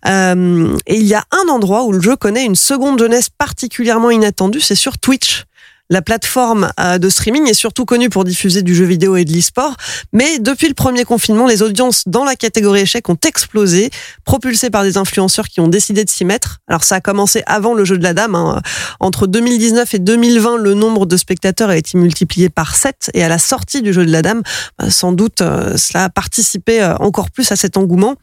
Euh, 0.07 0.77
et 0.87 0.97
il 0.97 1.07
y 1.07 1.15
a 1.15 1.25
un 1.33 1.49
endroit 1.53 1.83
où 1.85 1.93
le 1.93 2.01
jeu 2.01 2.17
connaît 2.17 2.45
une 2.45 2.55
seconde 2.57 2.99
jeunesse 2.99 3.29
particulièrement 3.37 4.11
inattendue, 4.11 4.61
c'est 4.69 4.75
sur 4.75 4.99
Twitch. 4.99 5.45
La 5.91 6.03
plateforme 6.03 6.71
euh, 6.79 6.99
de 6.99 7.09
streaming 7.09 7.49
est 7.49 7.55
surtout 7.55 7.87
connue 7.87 8.11
pour 8.11 8.25
diffuser 8.25 8.61
du 8.61 8.75
jeu 8.75 8.85
vidéo 8.85 9.17
et 9.17 9.25
de 9.25 9.33
l'e-sport, 9.33 9.75
mais 10.13 10.39
depuis 10.39 10.69
le 10.69 10.75
premier 10.75 11.05
confinement, 11.05 11.47
les 11.47 11.63
audiences 11.63 12.03
dans 12.07 12.25
la 12.25 12.37
catégorie 12.37 12.81
échecs 12.81 13.09
ont 13.09 13.17
explosé, 13.27 13.89
propulsées 14.27 14.69
par 14.69 14.83
des 14.83 14.99
influenceurs 14.99 15.49
qui 15.49 15.61
ont 15.61 15.69
décidé 15.69 16.05
de 16.05 16.11
s'y 16.11 16.27
mettre. 16.27 16.59
Alors 16.69 16.85
ça 16.85 16.97
a 16.97 17.01
commencé 17.01 17.43
avant 17.47 17.73
le 17.73 17.87
jeu 17.87 17.97
de 17.97 18.03
la 18.03 18.13
dame. 18.13 18.35
hein. 18.35 18.61
Entre 19.01 19.27
2019 19.27 19.95
et 19.95 19.99
2020, 19.99 20.59
le 20.59 20.75
nombre 20.75 21.07
de 21.07 21.17
spectateurs 21.17 21.71
a 21.71 21.77
été 21.79 21.97
multiplié 21.97 22.51
par 22.51 22.77
7, 22.77 23.11
et 23.15 23.25
à 23.25 23.29
la 23.29 23.39
sortie 23.39 23.81
du 23.81 23.95
jeu 23.95 24.05
de 24.05 24.13
la 24.13 24.21
dame, 24.21 24.43
bah, 24.79 24.91
sans 24.91 25.13
doute 25.13 25.41
euh, 25.41 25.79
cela 25.79 26.05
a 26.05 26.09
participé 26.11 26.83
euh, 26.83 26.97
encore 26.97 27.31
plus 27.31 27.51
à 27.51 27.57
cet 27.57 27.79
engouement. 27.79 28.17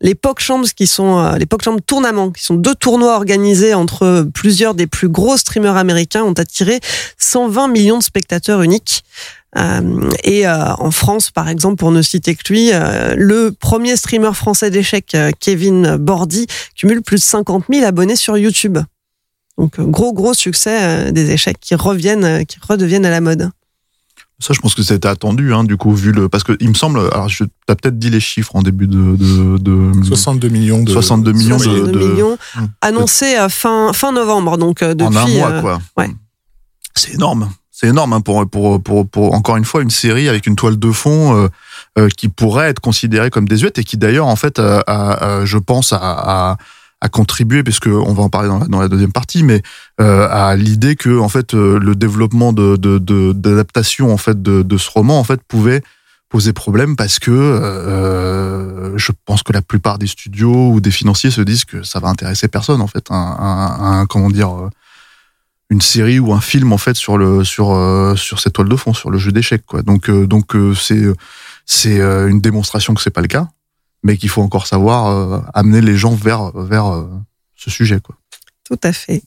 Les 0.00 0.14
PogChamps, 0.14 0.62
qui 0.74 0.86
sont 0.86 1.34
les 1.34 1.44
PogChamps 1.44 1.80
tournaments, 1.86 2.30
qui 2.30 2.42
sont 2.42 2.54
deux 2.54 2.74
tournois 2.74 3.16
organisés 3.16 3.74
entre 3.74 4.26
plusieurs 4.32 4.74
des 4.74 4.86
plus 4.86 5.08
gros 5.08 5.36
streamers 5.36 5.76
américains, 5.76 6.22
ont 6.22 6.32
attiré 6.32 6.80
120 7.18 7.68
millions 7.68 7.98
de 7.98 8.02
spectateurs 8.02 8.62
uniques. 8.62 9.04
Euh, 9.58 10.08
et 10.22 10.46
euh, 10.46 10.72
en 10.74 10.90
France, 10.92 11.30
par 11.32 11.48
exemple, 11.48 11.76
pour 11.76 11.90
ne 11.90 12.02
citer 12.02 12.36
que 12.36 12.42
lui, 12.52 12.70
euh, 12.72 13.14
le 13.16 13.50
premier 13.50 13.96
streamer 13.96 14.32
français 14.32 14.70
d'échecs, 14.70 15.14
euh, 15.16 15.32
Kevin 15.40 15.96
Bordy, 15.96 16.46
cumule 16.76 17.02
plus 17.02 17.16
de 17.16 17.24
50 17.24 17.64
000 17.72 17.84
abonnés 17.84 18.14
sur 18.16 18.38
YouTube. 18.38 18.78
Donc 19.58 19.78
gros 19.80 20.12
gros 20.12 20.34
succès 20.34 20.78
euh, 20.82 21.10
des 21.10 21.32
échecs 21.32 21.58
qui 21.60 21.74
reviennent, 21.74 22.24
euh, 22.24 22.44
qui 22.44 22.58
redeviennent 22.66 23.04
à 23.04 23.10
la 23.10 23.20
mode. 23.20 23.50
Ça, 24.38 24.54
je 24.54 24.60
pense 24.60 24.74
que 24.74 24.82
c'était 24.82 25.08
attendu, 25.08 25.52
hein, 25.52 25.64
du 25.64 25.76
coup, 25.76 25.92
vu 25.94 26.12
le. 26.12 26.30
Parce 26.30 26.44
que 26.44 26.56
il 26.60 26.68
me 26.70 26.74
semble. 26.74 26.98
Alors, 27.12 27.28
je 27.28 27.44
t'as 27.66 27.74
peut-être 27.74 27.98
dit 27.98 28.08
les 28.08 28.20
chiffres 28.20 28.56
en 28.56 28.62
début 28.62 28.86
de. 28.86 29.16
de, 29.16 29.58
de 29.58 29.92
62 30.04 30.48
millions 30.48 30.82
de 30.82 30.90
62 30.92 31.32
millions 31.32 31.58
de- 31.58 31.62
62 31.64 31.92
de- 31.92 32.06
millions 32.06 32.38
annoncés 32.80 33.36
fin 33.50 33.92
fin 33.92 34.12
novembre, 34.12 34.56
donc 34.56 34.82
depuis. 34.82 35.04
en 35.04 35.14
un 35.16 35.26
mois, 35.26 35.50
euh, 35.50 35.60
quoi. 35.60 35.80
ouais. 35.98 36.08
C'est 37.00 37.14
énorme. 37.14 37.50
C'est 37.70 37.86
énorme 37.88 38.12
hein, 38.12 38.20
pour, 38.20 38.48
pour, 38.48 38.82
pour, 38.82 39.34
encore 39.34 39.56
une 39.56 39.64
fois, 39.64 39.80
une 39.82 39.90
série 39.90 40.28
avec 40.28 40.46
une 40.46 40.54
toile 40.56 40.78
de 40.78 40.90
fond 40.92 41.34
euh, 41.34 41.48
euh, 41.98 42.08
qui 42.14 42.28
pourrait 42.28 42.68
être 42.68 42.80
considérée 42.80 43.30
comme 43.30 43.48
désuète 43.48 43.78
et 43.78 43.84
qui 43.84 43.96
d'ailleurs, 43.96 44.26
en 44.26 44.36
fait, 44.36 44.58
a, 44.58 44.80
a- 44.86 45.44
je 45.46 45.56
pense, 45.56 45.94
a, 45.94 45.98
a, 46.00 46.56
a 47.00 47.08
contribué, 47.08 47.62
puisque 47.62 47.86
on 47.86 48.12
va 48.12 48.22
en 48.22 48.28
parler 48.28 48.48
dans 48.48 48.58
la, 48.58 48.66
dans 48.66 48.80
la 48.80 48.88
deuxième 48.88 49.12
partie, 49.12 49.42
mais 49.42 49.62
euh, 49.98 50.28
à 50.30 50.54
l'idée 50.56 50.94
que, 50.94 51.18
en 51.18 51.30
fait, 51.30 51.54
euh, 51.54 51.78
le 51.78 51.94
développement 51.94 52.52
de, 52.52 52.76
de, 52.76 52.98
de- 52.98 53.32
d'adaptation 53.32 54.12
en 54.12 54.18
fait 54.18 54.42
de, 54.42 54.60
de 54.60 54.76
ce 54.76 54.90
roman, 54.90 55.18
en 55.18 55.24
fait, 55.24 55.40
pouvait 55.48 55.82
poser 56.28 56.52
problème 56.52 56.96
parce 56.96 57.18
que 57.18 57.30
euh, 57.30 58.92
je 58.98 59.12
pense 59.24 59.42
que 59.42 59.52
la 59.52 59.62
plupart 59.62 59.98
des 59.98 60.06
studios 60.06 60.70
ou 60.72 60.80
des 60.80 60.90
financiers 60.90 61.30
se 61.30 61.40
disent 61.40 61.64
que 61.64 61.82
ça 61.82 61.98
va 62.00 62.08
intéresser 62.08 62.46
personne 62.48 62.80
en 62.80 62.86
fait 62.86 63.04
un, 63.10 64.06
comment 64.08 64.30
dire 64.30 64.50
euh, 64.54 64.68
une 65.70 65.80
série 65.80 66.18
ou 66.18 66.32
un 66.32 66.40
film 66.40 66.72
en 66.72 66.78
fait 66.78 66.96
sur 66.96 67.16
le 67.16 67.44
sur 67.44 67.70
euh, 67.70 68.16
sur 68.16 68.40
cette 68.40 68.52
toile 68.54 68.68
de 68.68 68.76
fond 68.76 68.92
sur 68.92 69.10
le 69.10 69.18
jeu 69.18 69.32
d'échecs 69.32 69.64
quoi 69.64 69.82
donc 69.82 70.10
euh, 70.10 70.26
donc 70.26 70.54
euh, 70.54 70.74
c'est 70.74 71.02
c'est 71.64 72.00
euh, 72.00 72.28
une 72.28 72.40
démonstration 72.40 72.92
que 72.94 73.00
c'est 73.00 73.10
pas 73.10 73.20
le 73.22 73.28
cas 73.28 73.48
mais 74.02 74.16
qu'il 74.16 74.28
faut 74.28 74.42
encore 74.42 74.66
savoir 74.66 75.06
euh, 75.06 75.40
amener 75.54 75.80
les 75.80 75.96
gens 75.96 76.14
vers 76.14 76.50
vers 76.56 76.86
euh, 76.86 77.08
ce 77.56 77.70
sujet 77.70 78.00
quoi 78.00 78.16
Tout 78.64 78.80
à 78.82 78.92
fait. 78.92 79.22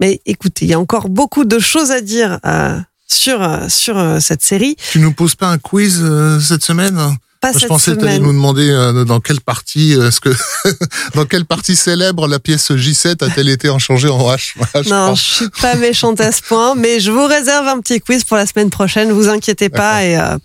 Mais 0.00 0.20
écoutez, 0.24 0.64
il 0.64 0.68
y 0.68 0.74
a 0.74 0.80
encore 0.80 1.08
beaucoup 1.08 1.44
de 1.44 1.58
choses 1.58 1.90
à 1.90 2.00
dire 2.00 2.38
euh, 2.46 2.78
sur 3.06 3.42
euh, 3.42 3.68
sur 3.68 3.98
euh, 3.98 4.18
cette 4.20 4.42
série. 4.42 4.76
Tu 4.92 4.98
nous 5.00 5.12
poses 5.12 5.34
pas 5.34 5.48
un 5.48 5.58
quiz 5.58 6.00
euh, 6.00 6.40
cette 6.40 6.64
semaine? 6.64 6.98
Pas 7.40 7.52
Je 7.52 7.60
cette 7.60 7.68
pensais 7.68 7.92
que 7.92 7.96
tu 7.96 8.02
allais 8.04 8.16
semaine. 8.16 8.26
nous 8.26 8.32
demander 8.34 8.68
euh, 8.70 9.04
dans 9.04 9.20
quelle 9.20 9.40
partie 9.40 9.94
euh, 9.96 10.08
est-ce 10.08 10.20
que 10.20 10.28
dans 11.14 11.24
quelle 11.24 11.46
partie 11.46 11.74
célèbre 11.74 12.28
la 12.28 12.38
pièce 12.38 12.70
J7 12.70 13.24
a-t-elle 13.24 13.48
été 13.48 13.70
enchangée 13.70 14.08
en 14.10 14.18
H? 14.30 14.54
H, 14.74 14.84
Non, 14.84 14.90
pardon. 14.90 15.14
je 15.14 15.22
suis 15.22 15.48
pas 15.60 15.74
méchante 15.76 16.20
à 16.20 16.32
ce 16.32 16.42
point, 16.42 16.74
mais 16.74 17.00
je 17.00 17.10
vous 17.10 17.24
réserve 17.26 17.66
un 17.66 17.80
petit 17.80 18.00
quiz 18.00 18.24
pour 18.24 18.36
la 18.36 18.44
semaine 18.46 18.68
prochaine. 18.70 19.10
Vous 19.12 19.28
inquiétez 19.28 19.70
pas 19.70 20.04
et 20.04 20.18
euh, 20.18 20.36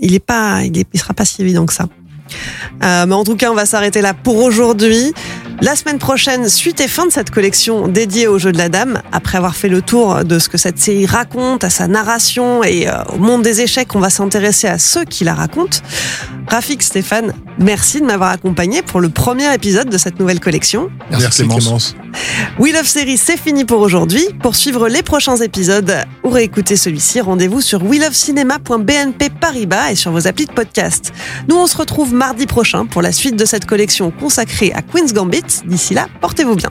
il 0.00 0.14
est 0.14 0.18
pas, 0.18 0.62
il, 0.64 0.76
est, 0.76 0.86
il 0.92 0.98
sera 1.00 1.14
pas 1.14 1.24
si 1.24 1.40
évident 1.42 1.66
que 1.66 1.72
ça. 1.74 1.86
Euh, 2.84 3.06
mais 3.06 3.14
en 3.14 3.24
tout 3.24 3.36
cas, 3.36 3.50
on 3.50 3.54
va 3.54 3.66
s'arrêter 3.66 4.00
là 4.00 4.14
pour 4.14 4.36
aujourd'hui. 4.36 5.12
La 5.62 5.76
semaine 5.76 5.98
prochaine, 5.98 6.48
suite 6.48 6.80
et 6.80 6.88
fin 6.88 7.04
de 7.04 7.12
cette 7.12 7.30
collection 7.30 7.86
dédiée 7.86 8.26
au 8.28 8.38
jeu 8.38 8.50
de 8.50 8.56
la 8.56 8.68
dame. 8.70 9.02
Après 9.12 9.36
avoir 9.36 9.54
fait 9.56 9.68
le 9.68 9.82
tour 9.82 10.24
de 10.24 10.38
ce 10.38 10.48
que 10.48 10.56
cette 10.56 10.78
série 10.78 11.06
raconte, 11.06 11.64
à 11.64 11.70
sa 11.70 11.86
narration 11.86 12.64
et 12.64 12.88
euh, 12.88 13.02
au 13.12 13.18
monde 13.18 13.42
des 13.42 13.60
échecs, 13.60 13.94
on 13.94 14.00
va 14.00 14.10
s'intéresser 14.10 14.68
à 14.68 14.78
ceux 14.78 15.04
qui 15.04 15.24
la 15.24 15.34
racontent. 15.34 15.78
Rafik, 16.50 16.82
Stéphane, 16.82 17.32
merci 17.58 18.00
de 18.00 18.06
m'avoir 18.06 18.30
accompagné 18.30 18.82
pour 18.82 19.00
le 19.00 19.08
premier 19.08 19.54
épisode 19.54 19.88
de 19.88 19.96
cette 19.96 20.18
nouvelle 20.18 20.40
collection. 20.40 20.90
Merci 21.08 21.46
Clémence. 21.46 21.94
We 22.58 22.72
Love 22.72 22.86
Series, 22.86 23.18
c'est 23.18 23.36
fini 23.36 23.64
pour 23.64 23.80
aujourd'hui. 23.80 24.26
Pour 24.42 24.56
suivre 24.56 24.88
les 24.88 25.04
prochains 25.04 25.36
épisodes 25.36 25.94
ou 26.24 26.30
réécouter 26.30 26.74
celui-ci, 26.74 27.20
rendez-vous 27.20 27.60
sur 27.60 27.84
welovecinéma.bnp 27.84 29.30
Paribas 29.40 29.92
et 29.92 29.94
sur 29.94 30.10
vos 30.10 30.26
applis 30.26 30.46
de 30.46 30.52
podcast. 30.52 31.12
Nous, 31.48 31.54
on 31.56 31.68
se 31.68 31.76
retrouve 31.76 32.12
mardi 32.12 32.46
prochain 32.46 32.84
pour 32.84 33.00
la 33.00 33.12
suite 33.12 33.36
de 33.36 33.44
cette 33.44 33.66
collection 33.66 34.10
consacrée 34.10 34.72
à 34.72 34.82
Queen's 34.82 35.12
Gambit. 35.12 35.44
D'ici 35.66 35.94
là, 35.94 36.08
portez-vous 36.20 36.56
bien. 36.56 36.70